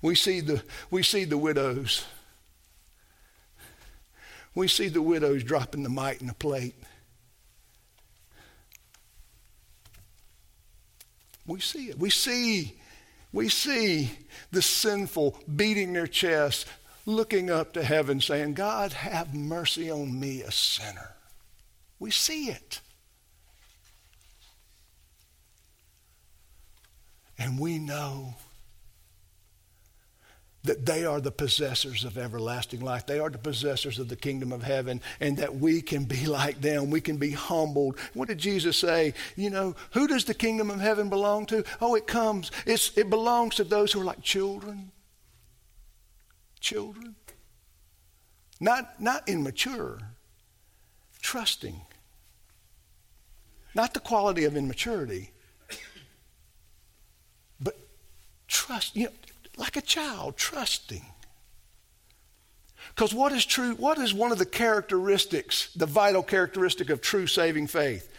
We 0.00 0.14
see 0.14 0.40
the, 0.40 0.62
we 0.90 1.02
see 1.02 1.24
the 1.24 1.36
widows 1.36 2.06
we 4.54 4.68
see 4.68 4.88
the 4.88 5.02
widows 5.02 5.44
dropping 5.44 5.82
the 5.82 5.88
mite 5.88 6.20
in 6.20 6.26
the 6.26 6.34
plate. 6.34 6.74
We 11.46 11.60
see 11.60 11.90
it. 11.90 11.98
We 11.98 12.10
see, 12.10 12.74
we 13.32 13.48
see 13.48 14.12
the 14.52 14.62
sinful 14.62 15.38
beating 15.56 15.92
their 15.92 16.06
chest, 16.06 16.66
looking 17.06 17.50
up 17.50 17.72
to 17.72 17.82
heaven, 17.82 18.20
saying, 18.20 18.54
God, 18.54 18.92
have 18.92 19.34
mercy 19.34 19.90
on 19.90 20.18
me, 20.18 20.42
a 20.42 20.52
sinner. 20.52 21.16
We 21.98 22.10
see 22.10 22.50
it. 22.50 22.80
And 27.38 27.58
we 27.58 27.78
know 27.78 28.34
that 30.64 30.84
they 30.84 31.04
are 31.04 31.20
the 31.20 31.30
possessors 31.30 32.04
of 32.04 32.18
everlasting 32.18 32.80
life. 32.80 33.06
They 33.06 33.18
are 33.18 33.30
the 33.30 33.38
possessors 33.38 33.98
of 33.98 34.08
the 34.08 34.16
kingdom 34.16 34.52
of 34.52 34.62
heaven, 34.62 35.00
and 35.18 35.36
that 35.38 35.56
we 35.56 35.80
can 35.80 36.04
be 36.04 36.26
like 36.26 36.60
them. 36.60 36.90
We 36.90 37.00
can 37.00 37.16
be 37.16 37.30
humbled. 37.30 37.98
What 38.14 38.28
did 38.28 38.38
Jesus 38.38 38.76
say? 38.76 39.14
You 39.36 39.50
know, 39.50 39.74
who 39.92 40.06
does 40.06 40.24
the 40.24 40.34
kingdom 40.34 40.70
of 40.70 40.80
heaven 40.80 41.08
belong 41.08 41.46
to? 41.46 41.64
Oh, 41.80 41.94
it 41.94 42.06
comes, 42.06 42.50
it's, 42.66 42.96
it 42.96 43.08
belongs 43.08 43.54
to 43.56 43.64
those 43.64 43.92
who 43.92 44.00
are 44.00 44.04
like 44.04 44.22
children. 44.22 44.92
Children. 46.60 47.14
Not, 48.60 49.00
not 49.00 49.26
immature, 49.28 49.98
trusting. 51.22 51.80
Not 53.74 53.94
the 53.94 54.00
quality 54.00 54.44
of 54.44 54.56
immaturity, 54.56 55.30
but 57.60 57.78
trust. 58.48 58.96
You 58.96 59.04
know, 59.04 59.12
like 59.60 59.76
a 59.76 59.82
child, 59.82 60.36
trusting. 60.36 61.04
Because 62.88 63.14
what 63.14 63.30
is 63.30 63.44
true, 63.44 63.74
what 63.74 63.98
is 63.98 64.12
one 64.12 64.32
of 64.32 64.38
the 64.38 64.46
characteristics, 64.46 65.72
the 65.74 65.86
vital 65.86 66.22
characteristic 66.22 66.90
of 66.90 67.00
true 67.00 67.26
saving 67.26 67.66
faith? 67.66 68.10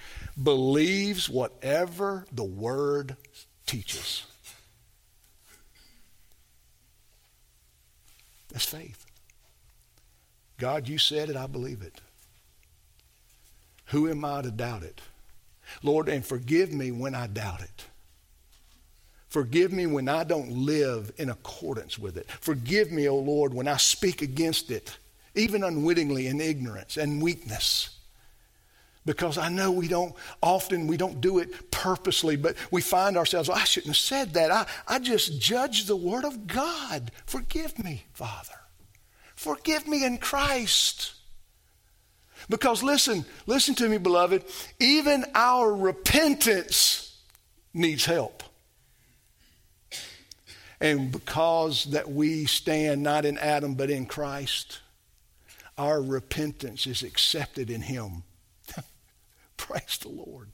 Believes 0.42 1.30
whatever 1.30 2.26
the 2.32 2.44
word 2.44 3.18
teaches. 3.66 4.26
That's 8.52 8.66
faith. 8.66 9.06
God, 10.58 10.88
you 10.88 10.98
said 10.98 11.30
it, 11.30 11.36
I 11.36 11.48
believe 11.48 11.82
it. 11.82 12.00
Who 13.86 14.08
am 14.10 14.24
I 14.24 14.42
to 14.44 14.52
doubt 14.52 14.84
it? 14.84 15.02
Lord, 15.82 16.08
and 16.08 16.26
forgive 16.26 16.72
me 16.72 16.92
when 16.92 17.16
I 17.16 17.28
doubt 17.28 17.62
it. 17.62 17.86
Forgive 19.32 19.72
me 19.72 19.86
when 19.86 20.10
I 20.10 20.26
don't 20.26 20.52
live 20.52 21.14
in 21.16 21.30
accordance 21.30 21.98
with 21.98 22.18
it. 22.18 22.30
Forgive 22.42 22.92
me, 22.92 23.08
O 23.08 23.16
Lord, 23.16 23.54
when 23.54 23.66
I 23.66 23.78
speak 23.78 24.22
against 24.22 24.70
it, 24.70 24.98
even 25.36 25.64
unwittingly 25.64 26.28
in 26.28 26.42
ignorance 26.42 26.98
and 26.98 27.22
weakness. 27.22 27.98
Because 29.06 29.38
I 29.38 29.48
know 29.48 29.72
we 29.72 29.88
don't, 29.88 30.14
often 30.44 30.86
we 30.86 30.98
don't 30.98 31.22
do 31.22 31.40
it 31.40 31.72
purposely, 31.72 32.36
but 32.36 32.58
we 32.72 32.82
find 32.82 33.16
ourselves, 33.16 33.48
oh, 33.48 33.54
I 33.54 33.64
shouldn't 33.64 33.96
have 33.96 34.04
said 34.04 34.34
that. 34.34 34.52
I, 34.52 34.66
I 34.86 35.00
just 35.00 35.40
judge 35.40 35.86
the 35.86 35.96
Word 35.96 36.26
of 36.26 36.46
God. 36.46 37.10
Forgive 37.26 37.82
me, 37.82 38.04
Father. 38.12 38.60
Forgive 39.36 39.88
me 39.88 40.04
in 40.04 40.18
Christ. 40.18 41.14
Because 42.50 42.84
listen, 42.84 43.24
listen 43.46 43.76
to 43.76 43.88
me, 43.88 43.98
beloved, 43.98 44.44
even 44.82 45.24
our 45.36 45.74
repentance 45.74 47.18
needs 47.74 48.04
help. 48.04 48.44
And 50.82 51.12
because 51.12 51.86
that 51.86 52.12
we 52.12 52.46
stand 52.46 53.04
not 53.04 53.24
in 53.24 53.38
Adam 53.38 53.76
but 53.76 53.92
in 53.92 54.08
Christ, 54.08 54.80
our 55.78 56.02
repentance 56.02 56.88
is 56.88 57.04
accepted 57.04 57.70
in 57.70 57.82
Him. 57.82 58.24
Praise 59.58 60.00
the 60.02 60.10
Lord. 60.10 60.50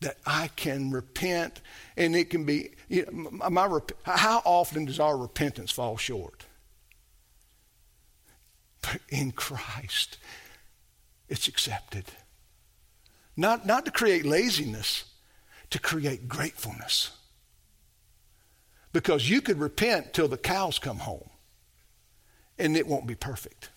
That 0.00 0.16
I 0.26 0.48
can 0.56 0.90
repent, 0.90 1.60
and 1.96 2.16
it 2.16 2.30
can 2.30 2.44
be, 2.44 2.70
you 2.88 3.06
know, 3.10 3.30
my, 3.30 3.48
my, 3.48 3.80
how 4.04 4.42
often 4.44 4.84
does 4.84 4.98
our 4.98 5.16
repentance 5.16 5.70
fall 5.70 5.96
short? 5.96 6.46
But 8.82 9.00
in 9.08 9.30
Christ, 9.32 10.18
it's 11.28 11.46
accepted. 11.46 12.06
Not, 13.36 13.66
not 13.66 13.84
to 13.84 13.92
create 13.92 14.24
laziness, 14.24 15.04
to 15.70 15.78
create 15.78 16.28
gratefulness. 16.28 17.10
Because 18.92 19.28
you 19.28 19.40
could 19.40 19.60
repent 19.60 20.14
till 20.14 20.28
the 20.28 20.38
cows 20.38 20.78
come 20.78 20.98
home 20.98 21.28
and 22.58 22.76
it 22.76 22.86
won't 22.86 23.06
be 23.06 23.14
perfect. 23.14 23.70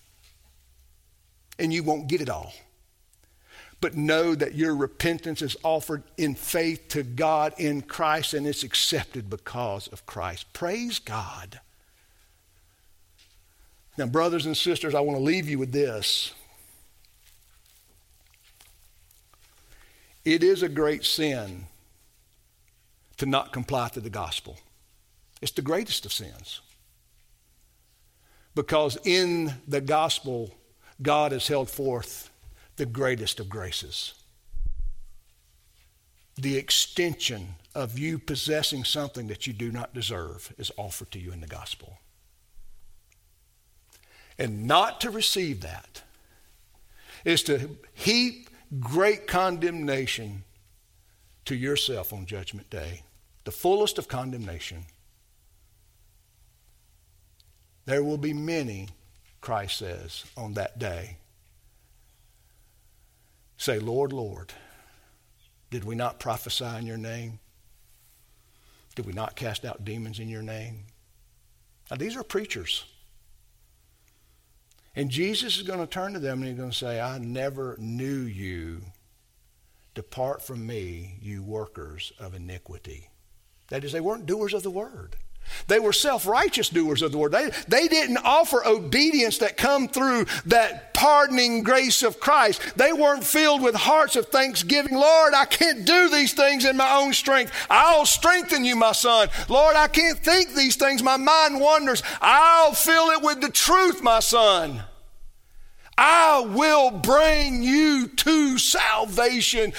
And 1.60 1.74
you 1.74 1.84
won't 1.84 2.08
get 2.08 2.22
it 2.22 2.30
all. 2.30 2.54
but 3.82 3.96
know 3.96 4.36
that 4.36 4.54
your 4.54 4.76
repentance 4.76 5.42
is 5.42 5.58
offered 5.64 6.04
in 6.16 6.36
faith 6.36 6.88
to 6.90 7.02
God 7.02 7.54
in 7.58 7.82
Christ 7.82 8.36
and 8.36 8.46
it's 8.46 8.64
accepted 8.64 9.28
because 9.30 9.88
of 9.88 10.06
Christ. 10.06 10.54
Praise 10.54 11.00
God. 11.00 11.60
Now, 13.98 14.06
brothers 14.06 14.46
and 14.46 14.56
sisters, 14.56 14.94
I 14.94 15.02
want 15.02 15.18
to 15.18 15.24
leave 15.24 15.50
you 15.50 15.58
with 15.58 15.72
this. 15.72 16.34
It 20.24 20.44
is 20.44 20.62
a 20.62 20.70
great 20.70 21.04
sin 21.04 21.66
to 23.18 23.26
not 23.26 23.52
comply 23.52 23.90
to 23.90 24.00
the 24.00 24.10
gospel. 24.12 24.58
It's 25.42 25.52
the 25.52 25.62
greatest 25.62 26.06
of 26.06 26.14
sins. 26.14 26.62
Because 28.54 28.98
in 29.04 29.54
the 29.68 29.82
gospel, 29.82 30.54
God 31.02 31.32
has 31.32 31.48
held 31.48 31.70
forth 31.70 32.30
the 32.76 32.86
greatest 32.86 33.40
of 33.40 33.50
graces. 33.50 34.14
The 36.36 36.58
extension 36.58 37.56
of 37.74 37.98
you 37.98 38.20
possessing 38.20 38.84
something 38.84 39.28
that 39.28 39.48
you 39.48 39.54
do 39.54 39.72
not 39.72 39.94
deserve 39.94 40.54
is 40.58 40.72
offered 40.78 41.12
to 41.12 41.20
you 41.20 41.32
in 41.32 41.42
the 41.42 41.48
gospel. 41.48 42.00
And 44.38 44.66
not 44.66 45.02
to 45.02 45.12
receive 45.12 45.62
that 45.62 46.02
is 47.24 47.44
to 47.44 47.78
heap 47.94 48.50
great 48.80 49.28
condemnation 49.28 50.44
to 51.46 51.56
yourself 51.56 52.14
on 52.14 52.26
Judgment 52.26 52.70
Day, 52.70 53.04
the 53.44 53.52
fullest 53.52 53.98
of 53.98 54.08
condemnation. 54.08 54.86
There 57.86 58.04
will 58.04 58.18
be 58.18 58.34
many, 58.34 58.90
Christ 59.42 59.78
says, 59.78 60.26
on 60.38 60.54
that 60.54 60.80
day. 60.80 61.18
Say, 63.58 63.80
Lord, 63.80 64.14
Lord, 64.14 64.54
did 65.70 65.84
we 65.84 65.96
not 65.96 66.20
prophesy 66.20 66.66
in 66.66 66.86
your 66.86 66.98
name? 66.98 67.40
Did 68.96 69.06
we 69.06 69.14
not 69.14 69.36
cast 69.36 69.66
out 69.66 69.86
demons 69.86 70.20
in 70.20 70.30
your 70.30 70.42
name? 70.42 70.86
Now, 71.90 71.98
these 71.98 72.16
are 72.16 72.24
preachers. 72.24 72.86
And 74.96 75.10
Jesus 75.10 75.58
is 75.58 75.64
going 75.64 75.80
to 75.80 75.88
turn 75.88 76.14
to 76.14 76.20
them 76.20 76.40
and 76.40 76.50
he's 76.50 76.58
going 76.58 76.72
to 76.72 76.78
say, 76.78 77.00
I 77.00 77.18
never 77.18 77.78
knew 77.80 78.22
you. 78.22 78.82
Depart 79.94 80.42
from 80.42 80.66
me, 80.66 81.18
you 81.22 81.44
workers 81.44 82.14
of 82.20 82.34
iniquity. 82.34 83.10
That 83.70 83.84
is, 83.84 83.92
they 83.92 84.02
weren't 84.02 84.26
doers 84.26 84.54
of 84.54 84.64
the 84.64 84.72
word. 84.72 85.16
They 85.68 85.80
were 85.80 85.94
self-righteous 85.94 86.70
doers 86.70 87.02
of 87.02 87.12
the 87.12 87.18
word. 87.18 87.34
They, 87.34 87.52
they 87.68 87.88
didn't 87.88 88.18
offer 88.18 88.66
obedience 88.66 89.38
that 89.40 89.58
come 89.58 89.88
through 89.88 90.26
that 90.46 90.94
pardoning 90.94 91.64
grace 91.64 92.04
of 92.04 92.20
Christ. 92.20 92.62
They 92.78 92.94
weren't 92.94 93.24
filled 93.24 93.62
with 93.62 93.76
hearts 93.76 94.16
of 94.16 94.28
thanksgiving. 94.28 94.96
Lord, 94.96 95.34
I 95.34 95.46
can't 95.46 95.86
do 95.86 96.10
these 96.10 96.34
things 96.34 96.66
in 96.66 96.78
my 96.78 96.96
own 96.96 97.14
strength. 97.14 97.52
I'll 97.70 98.06
strengthen 98.06 98.66
you, 98.66 98.76
my 98.76 98.92
son. 98.94 99.30
Lord, 99.50 99.76
I 99.76 99.88
can't 99.88 100.20
think 100.20 100.54
these 100.54 100.76
things. 100.76 101.04
My 101.04 101.18
mind 101.18 101.60
wanders. 101.60 102.02
I'll 102.22 102.74
fill 102.74 103.10
it 103.10 103.22
with 103.22 103.42
the 103.42 103.52
truth, 103.52 104.02
my 104.02 104.20
son. 104.20 104.84
I 105.98 106.42
will 106.42 106.92
bring 106.92 107.62
you 107.62 108.08
to 108.08 108.58
salvation 108.58 109.74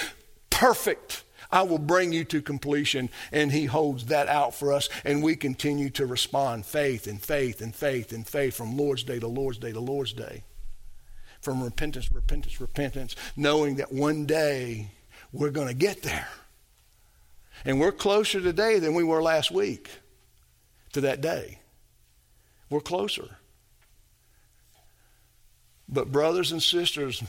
perfect. 0.50 1.21
I 1.52 1.62
will 1.62 1.78
bring 1.78 2.12
you 2.12 2.24
to 2.24 2.40
completion. 2.40 3.10
And 3.30 3.52
He 3.52 3.66
holds 3.66 4.06
that 4.06 4.28
out 4.28 4.54
for 4.54 4.72
us. 4.72 4.88
And 5.04 5.22
we 5.22 5.36
continue 5.36 5.90
to 5.90 6.06
respond 6.06 6.66
faith 6.66 7.06
and 7.06 7.20
faith 7.20 7.60
and 7.60 7.74
faith 7.74 8.12
and 8.12 8.26
faith 8.26 8.56
from 8.56 8.76
Lord's 8.76 9.04
day 9.04 9.20
to 9.20 9.28
Lord's 9.28 9.58
day 9.58 9.72
to 9.72 9.80
Lord's 9.80 10.12
day. 10.12 10.44
From 11.40 11.62
repentance, 11.62 12.10
repentance, 12.12 12.60
repentance, 12.60 13.16
knowing 13.36 13.76
that 13.76 13.92
one 13.92 14.26
day 14.26 14.90
we're 15.32 15.50
going 15.50 15.68
to 15.68 15.74
get 15.74 16.02
there. 16.02 16.28
And 17.64 17.78
we're 17.78 17.92
closer 17.92 18.40
today 18.40 18.78
than 18.78 18.94
we 18.94 19.04
were 19.04 19.22
last 19.22 19.50
week 19.50 19.90
to 20.92 21.02
that 21.02 21.20
day. 21.20 21.58
We're 22.70 22.80
closer. 22.80 23.36
But, 25.88 26.10
brothers 26.10 26.52
and 26.52 26.62
sisters, 26.62 27.22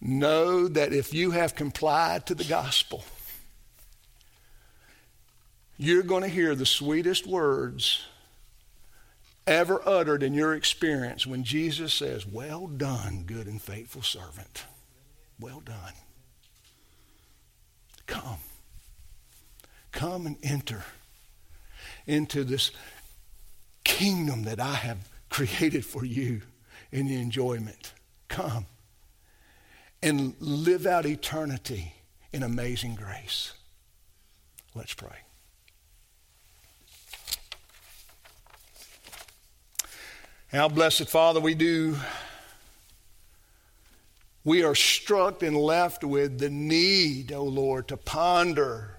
Know 0.00 0.68
that 0.68 0.92
if 0.92 1.12
you 1.12 1.32
have 1.32 1.54
complied 1.54 2.26
to 2.26 2.34
the 2.34 2.44
gospel, 2.44 3.04
you're 5.76 6.02
going 6.02 6.22
to 6.22 6.28
hear 6.28 6.54
the 6.54 6.66
sweetest 6.66 7.26
words 7.26 8.04
ever 9.46 9.80
uttered 9.88 10.22
in 10.22 10.34
your 10.34 10.54
experience 10.54 11.26
when 11.26 11.42
Jesus 11.42 11.94
says, 11.94 12.26
Well 12.26 12.68
done, 12.68 13.24
good 13.26 13.46
and 13.46 13.60
faithful 13.60 14.02
servant. 14.02 14.64
Well 15.40 15.60
done. 15.60 15.94
Come. 18.06 18.38
Come 19.90 20.26
and 20.26 20.36
enter 20.42 20.84
into 22.06 22.44
this 22.44 22.70
kingdom 23.84 24.44
that 24.44 24.60
I 24.60 24.74
have 24.74 25.08
created 25.28 25.84
for 25.84 26.04
you 26.04 26.42
in 26.92 27.06
the 27.06 27.20
enjoyment. 27.20 27.92
Come 28.28 28.66
and 30.02 30.34
live 30.40 30.86
out 30.86 31.06
eternity 31.06 31.94
in 32.32 32.42
amazing 32.42 32.94
grace. 32.94 33.52
Let's 34.74 34.94
pray. 34.94 35.16
Our 40.52 40.70
blessed 40.70 41.08
Father, 41.08 41.40
we 41.40 41.54
do. 41.54 41.96
We 44.44 44.62
are 44.62 44.74
struck 44.74 45.42
and 45.42 45.56
left 45.56 46.04
with 46.04 46.38
the 46.38 46.48
need, 46.48 47.32
O 47.32 47.38
oh 47.40 47.44
Lord, 47.44 47.88
to 47.88 47.96
ponder 47.98 48.96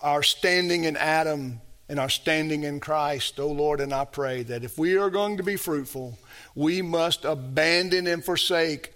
our 0.00 0.22
standing 0.22 0.84
in 0.84 0.96
Adam 0.96 1.60
and 1.88 1.98
our 1.98 2.08
standing 2.08 2.64
in 2.64 2.80
Christ, 2.80 3.40
O 3.40 3.44
oh 3.44 3.52
Lord, 3.52 3.80
and 3.80 3.92
I 3.92 4.04
pray 4.04 4.42
that 4.44 4.64
if 4.64 4.78
we 4.78 4.96
are 4.96 5.10
going 5.10 5.38
to 5.38 5.42
be 5.42 5.56
fruitful, 5.56 6.18
we 6.54 6.82
must 6.82 7.24
abandon 7.24 8.06
and 8.06 8.24
forsake 8.24 8.92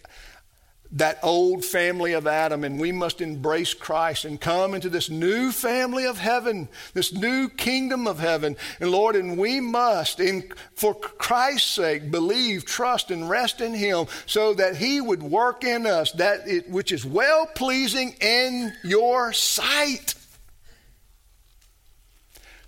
that 0.93 1.19
old 1.23 1.65
family 1.65 2.13
of 2.13 2.27
Adam 2.27 2.65
and 2.65 2.79
we 2.79 2.93
must 2.93 3.23
embrace 3.23 3.73
Christ 3.73 4.27
and 4.27 4.39
come 4.39 4.75
into 4.75 4.91
this 4.91 5.09
new 5.09 5.51
family 5.51 6.05
of 6.05 6.19
heaven, 6.19 6.69
this 6.93 7.15
new 7.15 7.49
kingdom 7.49 8.07
of 8.07 8.19
heaven. 8.19 8.57
And 8.79 8.91
Lord, 8.91 9.17
and 9.17 9.39
we 9.39 9.59
must, 9.59 10.21
in, 10.21 10.53
for 10.75 10.95
Christ's 10.95 11.71
sake, 11.71 12.11
believe, 12.11 12.67
trust, 12.67 13.11
and 13.11 13.29
rest 13.29 13.63
in 13.63 13.73
Him 13.73 14.07
so 14.27 14.53
that 14.55 14.77
He 14.77 15.01
would 15.01 15.23
work 15.23 15.65
in 15.65 15.87
us 15.87 16.13
that 16.13 16.47
it, 16.47 16.69
which 16.69 16.93
is 16.93 17.07
well 17.07 17.47
pleasing 17.47 18.15
in 18.21 18.75
your 18.85 19.33
sight 19.33 20.12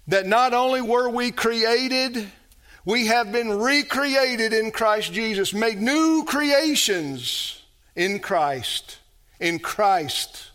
that 0.09 0.27
not 0.27 0.53
only 0.53 0.81
were 0.81 1.09
we 1.09 1.31
created, 1.31 2.31
we 2.85 3.07
have 3.07 3.33
been 3.33 3.59
recreated 3.59 4.53
in 4.53 4.71
Christ 4.71 5.13
Jesus, 5.13 5.55
made 5.55 5.81
new 5.81 6.25
creations 6.27 7.63
in 7.97 8.19
Christ. 8.19 8.99
In 9.41 9.59
Christ. 9.59 10.51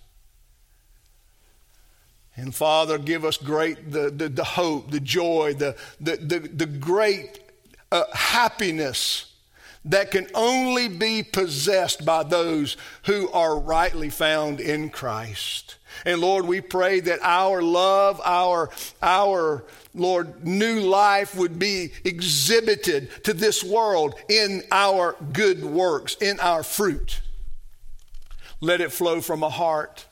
And 2.36 2.56
Father, 2.56 2.98
give 2.98 3.26
us 3.26 3.38
great 3.38 3.92
the, 3.92 4.10
the, 4.10 4.30
the 4.30 4.44
hope, 4.44 4.92
the 4.92 5.00
joy, 5.00 5.56
the, 5.56 5.76
the, 6.00 6.16
the, 6.18 6.40
the 6.40 6.66
great 6.66 7.40
uh, 7.92 8.04
happiness 8.14 9.34
that 9.86 10.12
can 10.12 10.28
only 10.34 10.88
be 10.88 11.24
possessed 11.24 12.06
by 12.06 12.24
those 12.24 12.78
who 13.06 13.30
are 13.32 13.60
rightly 13.60 14.10
found 14.10 14.60
in 14.60 14.90
Christ. 14.90 15.76
And 16.06 16.22
Lord, 16.22 16.46
we 16.46 16.62
pray 16.62 17.00
that 17.02 17.20
our 17.22 17.62
love, 17.62 18.22
our, 18.24 18.70
our, 19.02 19.64
Lord, 19.94 20.46
new 20.46 20.82
life 20.82 21.36
would 21.36 21.58
be 21.58 21.92
exhibited 22.04 23.24
to 23.24 23.34
this 23.34 23.64
world 23.64 24.16
in 24.30 24.64
our 24.72 25.16
good 25.34 25.64
works, 25.64 26.16
in 26.16 26.40
our 26.40 26.64
fruit. 26.64 27.22
Let 28.62 28.82
it 28.82 28.92
flow 28.92 29.22
from 29.22 29.44
a 29.44 29.50
heart 29.50 30.06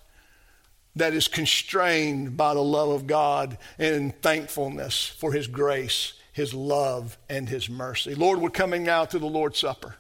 that 0.96 1.14
is 1.14 1.28
constrained 1.28 2.36
by 2.38 2.54
the 2.54 2.64
love 2.64 2.90
of 2.90 3.08
God 3.08 3.58
and 3.78 4.20
thankfulness 4.22 5.06
for 5.06 5.32
His 5.32 5.48
grace, 5.48 6.14
His 6.34 6.54
love, 6.54 7.18
and 7.30 7.48
His 7.48 7.70
mercy. 7.70 8.16
Lord, 8.16 8.40
we're 8.40 8.50
coming 8.50 8.84
now 8.84 9.06
to 9.06 9.20
the 9.20 9.28
Lord's 9.28 9.60
Supper 9.60 9.96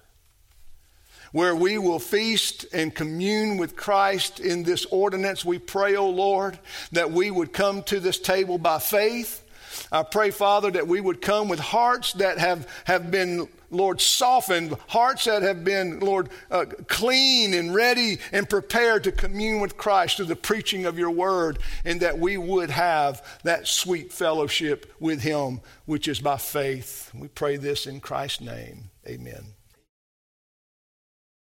where 1.32 1.56
we 1.56 1.78
will 1.78 2.00
feast 2.00 2.66
and 2.74 2.94
commune 2.94 3.58
with 3.58 3.76
Christ 3.76 4.40
in 4.40 4.64
this 4.64 4.86
ordinance. 4.86 5.44
We 5.44 5.60
pray, 5.60 5.96
O 5.96 6.04
oh 6.04 6.10
Lord, 6.10 6.60
that 6.92 7.12
we 7.12 7.32
would 7.32 7.54
come 7.54 7.84
to 7.84 8.00
this 8.00 8.20
table 8.20 8.58
by 8.58 8.80
faith. 8.80 9.44
I 9.92 10.04
pray, 10.04 10.32
Father, 10.32 10.72
that 10.72 10.88
we 10.88 11.02
would 11.02 11.22
come 11.22 11.48
with 11.48 11.60
hearts 11.60 12.14
that 12.14 12.38
have, 12.40 12.68
have 12.86 13.12
been, 13.12 13.48
Lord, 13.70 14.02
softened, 14.02 14.76
hearts 14.88 15.26
that 15.26 15.44
have 15.44 15.64
been, 15.64 16.00
Lord, 16.00 16.30
uh, 16.50 16.66
clean 16.88 17.54
and 17.54 17.74
ready 17.74 18.20
and 18.32 18.50
prepared 18.50 19.04
to 19.06 19.12
commune 19.12 19.60
with 19.60 19.78
Christ 19.78 20.18
through 20.18 20.26
the 20.26 20.36
preaching 20.36 20.86
of 20.86 20.98
your 20.98 21.12
word, 21.12 21.60
and 21.86 22.02
that 22.02 22.20
we 22.20 22.38
would 22.38 22.70
have 22.70 23.40
that 23.44 23.68
sweet 23.68 24.12
fellowship 24.12 24.94
with 25.00 25.22
him, 25.22 25.62
which 25.86 26.08
is 26.08 26.20
by 26.20 26.38
faith. 26.38 27.12
We 27.14 27.28
pray 27.28 27.58
this 27.58 27.86
in 27.86 28.00
Christ's 28.00 28.42
name. 28.42 28.90
Amen. 29.08 29.57